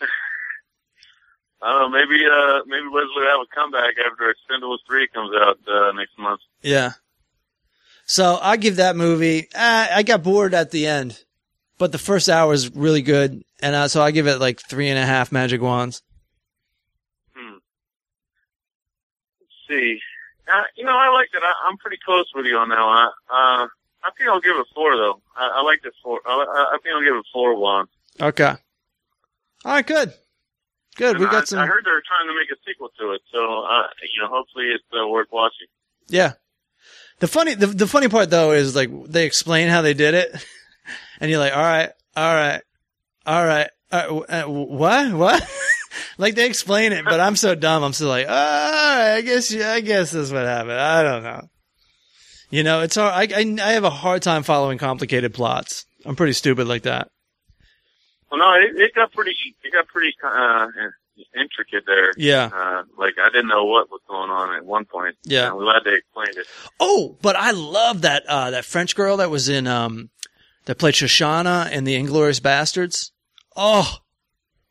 I 1.63 1.71
don't 1.73 1.93
know. 1.93 1.99
Maybe 1.99 2.25
uh, 2.27 2.61
maybe 2.67 2.87
Leslie 2.87 3.15
will 3.17 3.29
have 3.31 3.41
a 3.41 3.55
comeback 3.55 3.95
after 4.05 4.35
Expendables 4.35 4.79
three 4.89 5.07
comes 5.15 5.31
out 5.41 5.59
uh, 5.69 5.93
next 5.93 6.19
month. 6.19 6.41
Yeah. 6.61 6.93
So 8.05 8.37
I 8.43 8.57
give 8.57 8.77
that 8.77 8.97
movie. 8.97 9.47
Uh, 9.55 9.87
I 9.95 10.03
got 10.03 10.23
bored 10.25 10.55
at 10.55 10.71
the 10.73 10.87
end, 10.89 11.23
but 11.79 11.93
the 11.93 11.99
first 11.99 12.29
hour 12.29 12.53
is 12.53 12.75
really 12.75 13.03
good, 13.03 13.43
and 13.61 13.77
uh, 13.77 13.87
so 13.87 14.03
I 14.03 14.11
give 14.11 14.27
it 14.27 14.41
like 14.41 14.61
three 14.69 14.89
and 14.89 14.99
a 14.99 15.07
half 15.07 15.31
magic 15.31 15.61
wands. 15.61 16.03
Hmm. 17.37 17.59
Let's 19.41 19.53
see. 19.69 20.01
Uh, 20.53 20.63
you 20.77 20.85
know, 20.85 20.97
I 20.97 21.09
like 21.11 21.29
it. 21.35 21.43
I, 21.43 21.69
I'm 21.69 21.77
pretty 21.79 21.99
close 22.05 22.27
with 22.35 22.47
you 22.47 22.57
on 22.57 22.69
that 22.71 22.81
one. 22.81 22.97
I, 22.97 23.07
uh, 23.65 23.67
I 24.05 24.11
think 24.17 24.31
I'll 24.31 24.41
give 24.41 24.57
it 24.57 24.67
four 24.75 24.97
though. 24.97 25.21
I, 25.37 25.49
I 25.57 25.63
like 25.63 25.83
the 25.83 25.91
four. 26.03 26.21
I, 26.27 26.31
I 26.33 26.75
I 26.75 26.79
think 26.83 26.95
I'll 26.95 27.05
give 27.05 27.17
it 27.17 27.27
four 27.33 27.57
one. 27.57 27.87
Okay. 28.21 28.55
All 29.65 29.73
right. 29.73 29.87
Good. 29.87 30.13
Good. 30.97 31.17
And 31.17 31.21
We 31.21 31.27
I, 31.27 31.31
got 31.31 31.49
some. 31.49 31.59
I 31.59 31.67
heard 31.67 31.85
they're 31.85 32.03
trying 32.07 32.29
to 32.29 32.35
make 32.35 32.51
a 32.51 32.57
sequel 32.67 32.91
to 32.99 33.13
it, 33.13 33.21
so 33.33 33.39
uh, 33.65 33.87
you 34.15 34.23
know, 34.23 34.29
hopefully 34.29 34.67
it's 34.67 34.85
uh, 34.99 35.07
worth 35.07 35.29
watching. 35.33 35.67
Yeah. 36.09 36.33
The 37.21 37.27
funny, 37.27 37.55
the, 37.55 37.67
the 37.67 37.87
funny 37.89 38.09
part 38.09 38.31
though 38.31 38.53
is 38.53 38.77
like 38.77 38.91
they 39.07 39.27
explain 39.27 39.69
how 39.69 39.83
they 39.83 39.95
did 39.95 40.15
it, 40.15 40.31
and 41.21 41.29
you're 41.31 41.41
like, 41.41 41.53
all 41.57 41.63
right, 41.63 41.91
all 42.17 42.35
right, 42.35 42.63
all 43.27 43.45
right, 43.45 43.69
uh, 43.91 44.21
uh, 44.29 44.43
what, 44.45 45.13
what? 45.13 45.51
like 46.19 46.35
they 46.35 46.47
explain 46.47 46.93
it, 46.93 47.05
but 47.05 47.21
I'm 47.21 47.37
so 47.37 47.55
dumb. 47.55 47.83
I'm 47.83 47.93
still 47.95 48.09
like, 48.09 48.29
all 48.29 48.35
right, 48.35 49.15
I 49.15 49.21
guess, 49.23 49.51
yeah, 49.51 49.73
I 49.73 49.81
guess 49.81 50.11
that's 50.11 50.31
what 50.31 50.45
happened. 50.45 50.73
I 50.73 51.03
don't 51.03 51.23
know. 51.23 51.49
You 52.51 52.63
know, 52.63 52.83
it's 52.83 52.97
hard. 52.97 53.15
I, 53.15 53.41
I, 53.41 53.57
I 53.63 53.73
have 53.73 53.85
a 53.85 53.91
hard 53.91 54.23
time 54.23 54.43
following 54.43 54.79
complicated 54.79 55.33
plots. 55.33 55.87
I'm 56.05 56.17
pretty 56.17 56.33
stupid 56.33 56.67
like 56.67 56.83
that. 56.83 57.11
Well, 58.31 58.41
no, 58.41 58.53
it, 58.55 58.81
it 58.81 58.95
got 58.95 59.13
pretty, 59.13 59.35
it 59.63 59.73
got 59.73 59.87
pretty 59.89 60.15
uh, 60.23 60.67
intricate 61.35 61.85
there. 61.87 62.13
Yeah. 62.17 62.51
Uh, 62.53 62.83
like 62.99 63.15
I 63.23 63.31
didn't 63.31 63.49
know 63.49 63.65
what 63.65 63.91
was 63.91 64.01
going 64.09 64.31
on 64.31 64.55
at 64.57 64.65
one 64.65 64.85
point. 64.85 65.17
Yeah. 65.25 65.51
I'm 65.51 65.59
glad 65.59 65.83
they 65.85 65.95
explained 65.95 66.37
it. 66.37 66.47
Oh, 66.81 67.17
but 67.23 67.37
I 67.37 67.53
love 67.53 68.03
that 68.03 68.25
uh, 68.27 68.51
that 68.51 68.65
French 68.65 68.95
girl 68.97 69.19
that 69.19 69.31
was 69.31 69.49
in 69.49 69.67
um 69.67 70.11
that 70.67 70.79
played 70.79 70.95
Shosanna 70.95 71.71
in 71.73 71.85
the 71.85 71.97
Inglourious 71.97 72.41
Basterds. 72.41 73.11
Oh, 73.57 73.99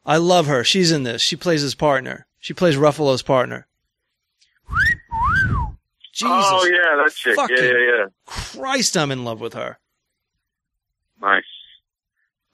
I 0.07 0.17
love 0.17 0.47
her. 0.47 0.63
She's 0.63 0.91
in 0.91 1.03
this. 1.03 1.21
She 1.21 1.35
plays 1.35 1.61
his 1.61 1.75
partner. 1.75 2.25
She 2.39 2.53
plays 2.53 2.75
Ruffalo's 2.77 3.21
partner. 3.21 3.67
Jesus 6.13 6.31
oh 6.31 6.65
yeah, 6.65 7.03
that 7.03 7.11
chick. 7.15 7.35
fucking- 7.35 7.57
Yeah, 7.57 7.63
yeah, 7.63 7.97
yeah. 7.99 8.05
Christ, 8.25 8.97
I'm 8.97 9.11
in 9.11 9.23
love 9.23 9.39
with 9.39 9.53
her. 9.53 9.77
Nice. 11.21 11.43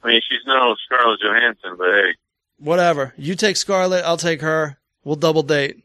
I 0.03 0.07
mean, 0.07 0.21
she's 0.27 0.39
no 0.45 0.75
Scarlett 0.85 1.21
Johansson, 1.21 1.75
but 1.77 1.87
hey, 1.87 2.15
Whatever. 2.57 3.13
You 3.17 3.35
take 3.35 3.55
Scarlett, 3.57 4.03
I'll 4.05 4.17
take 4.17 4.41
her. 4.41 4.77
We'll 5.03 5.15
double 5.15 5.43
date. 5.43 5.83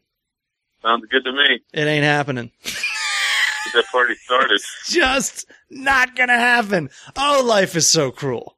sounds 0.81 1.05
good 1.09 1.23
to 1.25 1.31
me. 1.31 1.59
It 1.73 1.87
ain't 1.87 2.03
happening. 2.03 2.51
Get 2.63 3.73
that 3.73 3.85
party 3.91 4.15
started. 4.15 4.59
Just 4.87 5.45
not 5.69 6.15
gonna 6.15 6.37
happen. 6.37 6.89
Oh, 7.17 7.43
life 7.45 7.75
is 7.75 7.87
so 7.87 8.11
cruel. 8.11 8.55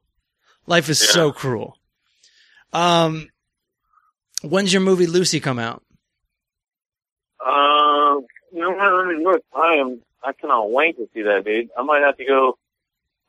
Life 0.66 0.88
is 0.88 1.00
Yeah. 1.02 1.10
so 1.12 1.32
cruel. 1.32 1.78
Um, 2.72 3.28
when's 4.42 4.72
your 4.72 4.82
movie 4.82 5.06
Lucy 5.06 5.40
come 5.40 5.58
out? 5.58 5.82
Um, 7.44 8.24
you 8.52 8.60
know 8.60 8.70
what? 8.70 8.92
Let 9.06 9.16
me 9.16 9.24
look. 9.24 9.42
I 9.54 9.74
am. 9.80 10.00
I 10.24 10.32
cannot 10.32 10.70
wait 10.70 10.96
to 10.96 11.08
see 11.12 11.22
that, 11.22 11.42
dude. 11.44 11.68
I 11.76 11.82
might 11.82 12.02
have 12.02 12.16
to 12.16 12.24
go. 12.24 12.56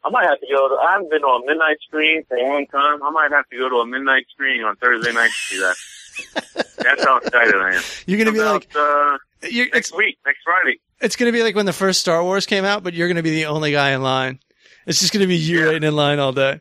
I 0.03 0.09
might 0.09 0.25
have 0.27 0.39
to 0.39 0.47
go 0.53 0.67
to. 0.69 0.75
I 0.75 0.93
haven't 0.93 1.09
been 1.09 1.21
to 1.21 1.27
a 1.27 1.45
midnight 1.45 1.77
screening 1.87 2.23
for 2.27 2.37
a 2.37 2.43
long 2.43 2.67
time. 2.67 3.01
I 3.03 3.09
might 3.09 3.31
have 3.31 3.47
to 3.49 3.57
go 3.57 3.69
to 3.69 3.75
a 3.77 3.85
midnight 3.87 4.25
screening 4.31 4.63
on 4.63 4.75
Thursday 4.75 5.13
night 5.13 5.29
to 5.29 5.55
see 5.55 5.59
that. 5.59 5.75
That's 6.77 7.03
how 7.03 7.17
excited 7.17 7.55
I 7.55 7.75
am. 7.75 7.81
You're 8.05 8.19
gonna 8.19 8.31
be 8.33 8.41
like, 8.43 8.67
uh, 8.75 9.17
you're, 9.49 9.65
it's 9.67 9.73
next 9.73 9.97
week, 9.97 10.19
next 10.25 10.39
Friday. 10.43 10.79
it's 11.01 11.15
gonna 11.15 11.31
be 11.31 11.41
like 11.41 11.55
when 11.55 11.65
the 11.65 11.73
first 11.73 12.01
Star 12.01 12.21
Wars 12.23 12.45
came 12.45 12.65
out, 12.65 12.83
but 12.83 12.93
you're 12.93 13.07
gonna 13.07 13.23
be 13.23 13.31
the 13.31 13.45
only 13.45 13.71
guy 13.71 13.91
in 13.91 14.03
line. 14.03 14.39
It's 14.85 14.99
just 14.99 15.11
gonna 15.13 15.25
be 15.25 15.37
you 15.37 15.61
Yeah. 15.61 15.67
waiting 15.69 15.87
in 15.87 15.95
line 15.95 16.19
all 16.19 16.31
day. 16.33 16.59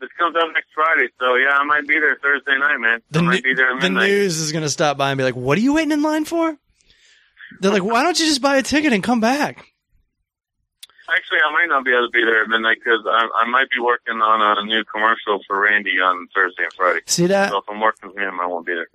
This 0.00 0.10
comes 0.16 0.36
out 0.36 0.48
next 0.54 0.68
Friday, 0.74 1.08
so 1.18 1.34
yeah, 1.34 1.50
I 1.58 1.64
might 1.64 1.86
be 1.86 1.94
there 1.94 2.16
Thursday 2.22 2.56
night, 2.58 2.78
man. 2.78 3.00
The, 3.10 3.18
I 3.18 3.22
might 3.22 3.42
be 3.42 3.54
there 3.54 3.70
at 3.70 3.80
the 3.80 3.88
midnight. 3.90 4.08
news 4.08 4.38
is 4.38 4.52
gonna 4.52 4.68
stop 4.68 4.96
by 4.96 5.10
and 5.10 5.18
be 5.18 5.24
like, 5.24 5.34
"What 5.36 5.58
are 5.58 5.60
you 5.60 5.74
waiting 5.74 5.92
in 5.92 6.02
line 6.02 6.24
for?" 6.24 6.56
They're 7.60 7.72
like, 7.72 7.82
"Why 7.82 8.04
don't 8.04 8.18
you 8.18 8.26
just 8.26 8.40
buy 8.40 8.58
a 8.58 8.62
ticket 8.62 8.92
and 8.92 9.02
come 9.02 9.20
back?" 9.20 9.74
Actually, 11.10 11.38
I 11.48 11.52
might 11.52 11.68
not 11.68 11.84
be 11.84 11.90
able 11.90 12.06
to 12.06 12.12
be 12.12 12.22
there 12.22 12.42
at 12.42 12.48
midnight 12.48 12.78
because 12.84 13.00
I, 13.08 13.28
I 13.42 13.50
might 13.50 13.70
be 13.70 13.80
working 13.80 14.20
on 14.20 14.58
a 14.58 14.64
new 14.66 14.84
commercial 14.84 15.40
for 15.46 15.58
Randy 15.62 15.98
on 16.00 16.28
Thursday 16.34 16.64
and 16.64 16.72
Friday. 16.74 17.00
See 17.06 17.26
that? 17.26 17.50
So 17.50 17.58
if 17.58 17.64
I'm 17.68 17.80
working 17.80 18.10
with 18.10 18.18
him, 18.18 18.38
I 18.38 18.46
won't 18.46 18.66
be 18.66 18.74
there. 18.74 18.88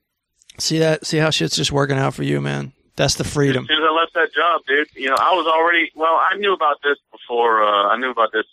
See 0.59 0.77
that? 0.77 1.05
See 1.07 1.17
how 1.17 1.31
shit's 1.31 1.55
just 1.55 1.71
working 1.71 1.97
out 1.97 2.13
for 2.13 2.21
you, 2.23 2.39
man. 2.39 2.71
That's 2.95 3.15
the 3.15 3.23
freedom. 3.23 3.63
As 3.63 3.67
soon 3.67 3.81
as 3.81 3.89
I 3.89 3.93
left 3.93 4.13
that 4.13 4.33
job, 4.33 4.61
dude, 4.67 4.87
you 4.95 5.09
know, 5.09 5.17
I 5.19 5.33
was 5.33 5.47
already, 5.47 5.91
well, 5.95 6.13
I 6.13 6.37
knew 6.37 6.53
about 6.53 6.77
this 6.83 6.97
before, 7.11 7.63
uh, 7.63 7.89
I 7.89 7.97
knew 7.97 8.11
about 8.11 8.31
this, 8.31 8.45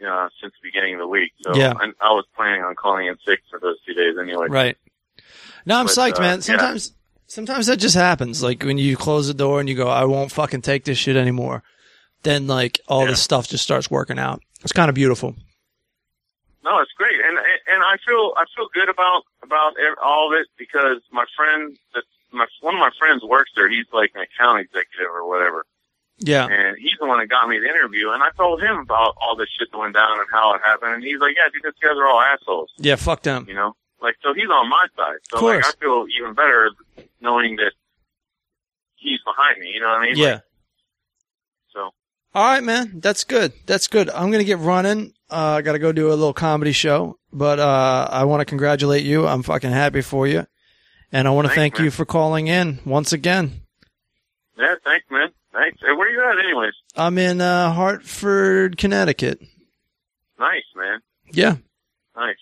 know, 0.00 0.28
since 0.40 0.52
the 0.60 0.68
beginning 0.68 0.94
of 0.94 1.00
the 1.00 1.06
week. 1.08 1.32
So 1.42 1.54
Yeah. 1.54 1.72
I, 1.76 1.84
I 2.00 2.10
was 2.10 2.24
planning 2.36 2.62
on 2.62 2.74
calling 2.74 3.06
in 3.06 3.16
sick 3.26 3.40
for 3.50 3.58
those 3.60 3.76
two 3.86 3.94
days 3.94 4.14
anyway. 4.20 4.46
Right. 4.50 4.76
No, 5.66 5.78
I'm 5.78 5.86
But, 5.86 5.92
psyched, 5.94 6.18
uh, 6.18 6.22
man. 6.22 6.36
yeah. 6.38 6.40
Sometimes, 6.42 6.92
sometimes 7.26 7.66
that 7.68 7.78
just 7.78 7.94
happens. 7.94 8.42
Like 8.42 8.62
when 8.64 8.76
you 8.78 8.96
close 8.96 9.26
the 9.28 9.34
door 9.34 9.60
and 9.60 9.68
you 9.68 9.74
go, 9.74 9.88
"I 9.88 10.04
won't 10.04 10.32
fucking 10.32 10.62
take 10.62 10.84
this 10.84 10.98
shit 10.98 11.16
anymore." 11.16 11.62
Then 12.22 12.46
like 12.46 12.80
all 12.88 13.02
Yeah. 13.04 13.10
this 13.12 13.22
stuff 13.22 13.48
just 13.48 13.64
starts 13.64 13.90
working 13.90 14.18
out. 14.18 14.42
It's 14.62 14.72
kind 14.72 14.88
of 14.88 14.94
beautiful. 14.94 15.36
No, 16.64 16.78
it's 16.80 16.92
great, 16.96 17.20
and 17.20 17.36
and 17.36 17.82
I 17.84 17.96
feel 18.06 18.32
I 18.36 18.44
feel 18.56 18.68
good 18.72 18.88
about 18.88 19.22
about 19.42 19.74
all 20.02 20.32
of 20.32 20.40
it 20.40 20.48
because 20.58 21.02
my 21.12 21.24
friend 21.36 21.76
that 21.94 22.04
my 22.32 22.46
one 22.62 22.74
of 22.74 22.80
my 22.80 22.90
friends 22.98 23.22
works 23.22 23.50
there. 23.54 23.68
He's 23.68 23.84
like 23.92 24.12
an 24.14 24.22
account 24.22 24.60
executive 24.60 25.12
or 25.12 25.28
whatever, 25.28 25.66
Yeah. 26.18 26.46
and 26.46 26.76
he's 26.78 26.94
the 27.00 27.06
one 27.06 27.18
that 27.18 27.28
got 27.28 27.48
me 27.48 27.58
the 27.58 27.66
interview. 27.68 28.10
And 28.10 28.22
I 28.22 28.30
told 28.36 28.62
him 28.62 28.78
about 28.78 29.16
all 29.20 29.36
this 29.36 29.48
shit 29.58 29.68
that 29.72 29.78
went 29.78 29.94
down 29.94 30.18
and 30.18 30.28
how 30.32 30.54
it 30.54 30.60
happened, 30.64 30.94
and 30.94 31.02
he's 31.04 31.18
like, 31.18 31.34
"Yeah, 31.36 31.50
dude, 31.52 31.62
those 31.64 31.78
guys 31.82 31.96
are 31.98 32.06
all 32.06 32.20
assholes." 32.20 32.70
Yeah. 32.78 32.96
Fuck 32.96 33.22
them. 33.22 33.46
You 33.48 33.54
know, 33.54 33.74
like 34.00 34.16
so 34.22 34.32
he's 34.34 34.48
on 34.48 34.68
my 34.68 34.86
side. 34.96 35.18
So 35.30 35.38
Of 35.38 35.42
like. 35.42 35.64
I 35.64 35.72
feel 35.80 36.06
even 36.18 36.34
better 36.34 36.70
knowing 37.20 37.56
that 37.56 37.72
he's 38.96 39.20
behind 39.24 39.60
me. 39.60 39.72
You 39.74 39.80
know 39.80 39.88
what 39.88 40.00
I 40.00 40.06
mean? 40.06 40.16
Yeah. 40.16 40.32
Like, 40.34 40.42
so 41.72 41.90
All 42.34 42.44
right, 42.44 42.62
man. 42.62 43.00
That's 43.00 43.24
good. 43.24 43.52
That's 43.66 43.88
good. 43.88 44.08
I'm 44.10 44.30
gonna 44.30 44.44
get 44.44 44.58
running. 44.58 45.12
Uh, 45.30 45.56
I 45.58 45.62
gotta 45.62 45.78
go 45.80 45.90
do 45.92 46.08
a 46.08 46.14
little 46.14 46.34
comedy 46.34 46.72
show, 46.72 47.18
but 47.32 47.58
uh, 47.58 48.06
I 48.10 48.24
want 48.24 48.40
to 48.40 48.44
congratulate 48.44 49.04
you. 49.04 49.26
I'm 49.26 49.42
fucking 49.42 49.70
happy 49.70 50.00
for 50.00 50.26
you, 50.28 50.46
and 51.10 51.26
I 51.26 51.32
want 51.32 51.48
to 51.48 51.54
thank 51.54 51.74
man. 51.78 51.86
you 51.86 51.90
for 51.90 52.04
calling 52.04 52.46
in 52.46 52.78
once 52.84 53.12
again. 53.12 53.62
yeah, 54.56 54.76
thanks, 54.84 55.06
man. 55.10 55.30
Thanks. 55.54 55.80
Hey, 55.80 55.92
where 55.96 56.08
are 56.08 56.10
you 56.10 56.20
at, 56.20 56.38
anyways? 56.44 56.74
I'm 56.96 57.16
in 57.16 57.40
uh, 57.40 57.72
Hartford, 57.72 58.76
Connecticut. 58.76 59.40
Nice, 60.38 60.64
man. 60.76 61.00
Yeah. 61.32 61.56
Nice. 62.16 62.36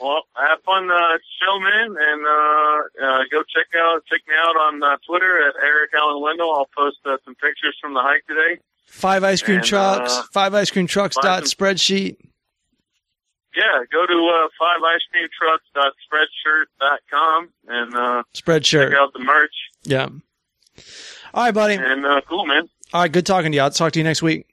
Well, 0.00 0.22
have 0.36 0.62
fun, 0.64 0.88
uh, 0.90 1.18
show, 1.40 1.58
man, 1.58 1.96
and 1.98 2.24
uh, 2.26 2.78
uh, 3.04 3.24
go 3.32 3.42
check 3.42 3.66
out 3.76 4.04
check 4.06 4.20
me 4.28 4.34
out 4.38 4.54
on 4.56 4.80
uh, 4.82 4.96
Twitter 5.06 5.38
at 5.48 5.54
Eric 5.64 5.90
Allen 5.98 6.22
Wendell. 6.22 6.52
I'll 6.54 6.68
post 6.76 6.98
uh, 7.04 7.16
some 7.24 7.34
pictures 7.34 7.76
from 7.80 7.94
the 7.94 8.00
hike 8.00 8.24
today. 8.28 8.60
Five 8.86 9.24
ice 9.24 9.42
cream 9.42 9.58
And, 9.58 9.66
trucks. 9.66 10.12
uh, 10.12 10.22
five 10.32 10.54
ice 10.54 10.70
cream 10.70 10.86
trucks 10.86 11.16
dot 11.20 11.48
some- 11.48 11.58
spreadsheet. 11.58 12.16
Yeah, 13.56 13.82
go 13.90 14.06
to 14.06 14.12
uh, 14.12 14.48
fiveicecreamtrucks.spreadshirt.com 14.60 17.48
and 17.66 17.94
uh, 17.94 18.22
Spread 18.34 18.62
check 18.62 18.92
out 18.92 19.12
the 19.12 19.18
merch. 19.18 19.54
Yeah. 19.82 20.08
All 21.34 21.44
right, 21.44 21.54
buddy. 21.54 21.74
And 21.74 22.06
uh, 22.06 22.20
cool, 22.28 22.46
man. 22.46 22.68
All 22.92 23.02
right. 23.02 23.12
Good 23.12 23.26
talking 23.26 23.52
to 23.52 23.56
you. 23.56 23.62
I'll 23.62 23.70
talk 23.70 23.92
to 23.92 23.98
you 23.98 24.04
next 24.04 24.22
week. 24.22 24.46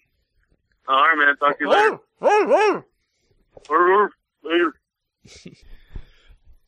All 0.88 0.95
right, 0.95 1.15
man. 1.17 1.36
Talk 1.38 1.57
to 1.57 1.63
you 1.63 1.69
later. 1.69 1.99
Later. 4.43 4.73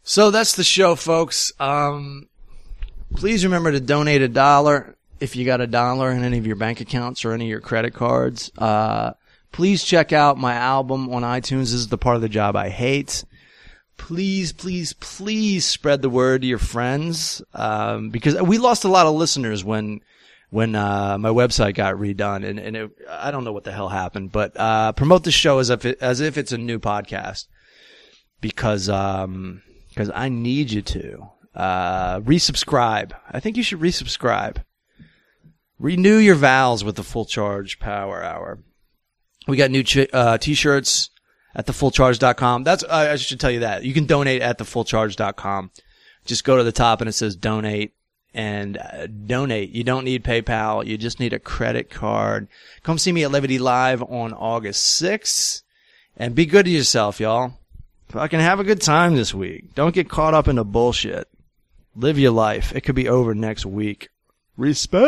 So 0.04 0.32
that's 0.32 0.56
the 0.56 0.64
show, 0.64 0.96
folks. 0.96 1.52
Um, 1.60 2.30
please 3.16 3.44
remember 3.44 3.72
to 3.74 3.80
donate 3.82 4.22
a 4.22 4.30
dollar 4.30 4.96
if 5.20 5.36
you 5.36 5.46
got 5.46 5.60
a 5.62 5.68
dollar 5.68 6.12
in 6.12 6.24
any 6.24 6.38
of 6.38 6.48
your 6.48 6.56
bank 6.56 6.80
accounts 6.80 7.26
or 7.26 7.34
any 7.34 7.46
of 7.46 7.50
your 7.50 7.60
credit 7.60 7.94
cards. 7.94 8.52
Uh, 8.58 9.12
please 9.52 9.84
check 9.84 10.14
out 10.14 10.38
my 10.38 10.54
album 10.54 11.14
on 11.14 11.24
iTunes. 11.24 11.60
This 11.60 11.74
is 11.74 11.88
the 11.90 11.98
part 11.98 12.16
of 12.16 12.22
the 12.22 12.30
job 12.30 12.56
I 12.56 12.70
hate. 12.70 13.26
Please, 13.98 14.54
please, 14.54 14.94
please 14.94 15.66
spread 15.66 16.02
the 16.02 16.10
word 16.10 16.42
to 16.42 16.48
your 16.48 16.60
friends 16.60 17.42
um, 17.54 18.10
because 18.10 18.40
we 18.42 18.58
lost 18.58 18.84
a 18.84 18.90
lot 18.90 19.08
of 19.08 19.16
listeners 19.16 19.64
when 19.64 20.02
when 20.50 20.76
uh, 20.76 21.18
my 21.18 21.30
website 21.30 21.76
got 21.76 21.96
redone, 21.96 22.48
and, 22.48 22.58
and 22.58 22.78
it, 22.78 22.92
I 23.10 23.32
don't 23.32 23.44
know 23.44 23.52
what 23.52 23.66
the 23.66 23.72
hell 23.74 23.90
happened. 23.90 24.32
But 24.32 24.58
uh, 24.58 24.94
promote 24.94 25.26
the 25.26 25.32
show 25.32 25.60
as 25.60 25.70
if 25.70 25.84
it, 25.84 25.98
as 26.00 26.22
if 26.22 26.38
it's 26.38 26.54
a 26.54 26.58
new 26.58 26.80
podcast 26.80 27.48
because 28.42 28.90
um 28.90 29.62
because 29.90 30.12
I 30.14 30.30
need 30.30 30.72
you 30.72 30.82
to 30.82 31.30
uh 31.56 32.20
resubscribe. 32.20 33.14
I 33.30 33.40
think 33.40 33.58
you 33.58 33.64
should 33.64 33.80
resubscribe. 33.80 34.64
Renew 35.80 36.18
your 36.18 36.36
vows 36.36 36.84
with 36.84 36.96
the 36.96 37.04
full 37.04 37.26
charge 37.26 37.80
power 37.80 38.24
hour. 38.24 38.60
We 39.48 39.58
got 39.58 39.72
new 39.72 39.84
ch- 39.84 40.12
uh, 40.12 40.38
t-shirts 40.38 41.12
at 41.58 41.66
thefullcharge.com. 41.66 42.64
That's 42.64 42.86
I 42.86 43.12
I 43.12 43.16
should 43.18 43.40
tell 43.40 43.52
you 43.52 43.60
that 43.62 43.84
you 43.84 43.94
can 43.94 44.06
donate 44.06 44.42
at 44.42 44.60
thefullcharge.com. 44.60 45.72
Just 46.26 46.44
go 46.44 46.58
to 46.58 46.64
the 46.64 46.72
top 46.72 47.02
and 47.02 47.10
it 47.10 47.14
says 47.14 47.36
donate 47.36 47.94
and 48.34 48.78
uh, 48.78 49.08
donate. 49.08 49.72
You 49.72 49.84
don't 49.84 50.06
need 50.06 50.24
PayPal. 50.24 50.86
You 50.86 50.98
just 50.98 51.20
need 51.20 51.34
a 51.34 51.40
credit 51.40 51.90
card. 51.90 52.48
Come 52.84 53.00
see 53.00 53.12
me 53.12 53.24
at 53.24 53.32
Levity 53.32 53.60
Live 53.60 54.04
on 54.04 54.34
August 54.34 55.02
6th 55.02 55.64
and 56.16 56.36
be 56.36 56.46
good 56.46 56.66
to 56.66 56.72
yourself, 56.72 57.20
y'all. 57.20 57.54
Fucking 58.10 58.40
have 58.40 58.60
a 58.60 58.64
good 58.64 58.82
time 58.82 59.16
this 59.16 59.34
week. 59.34 59.74
Don't 59.76 59.96
get 59.96 60.10
caught 60.10 60.34
up 60.34 60.48
in 60.48 60.56
the 60.58 60.64
bullshit. 60.64 61.28
Live 61.96 62.20
your 62.20 62.32
life. 62.32 62.74
It 62.76 62.82
could 62.82 62.96
be 62.96 63.10
over 63.10 63.34
next 63.34 63.66
week. 63.66 64.10
Respect. 64.56 65.08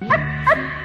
哈 0.00 0.16
哈 0.46 0.78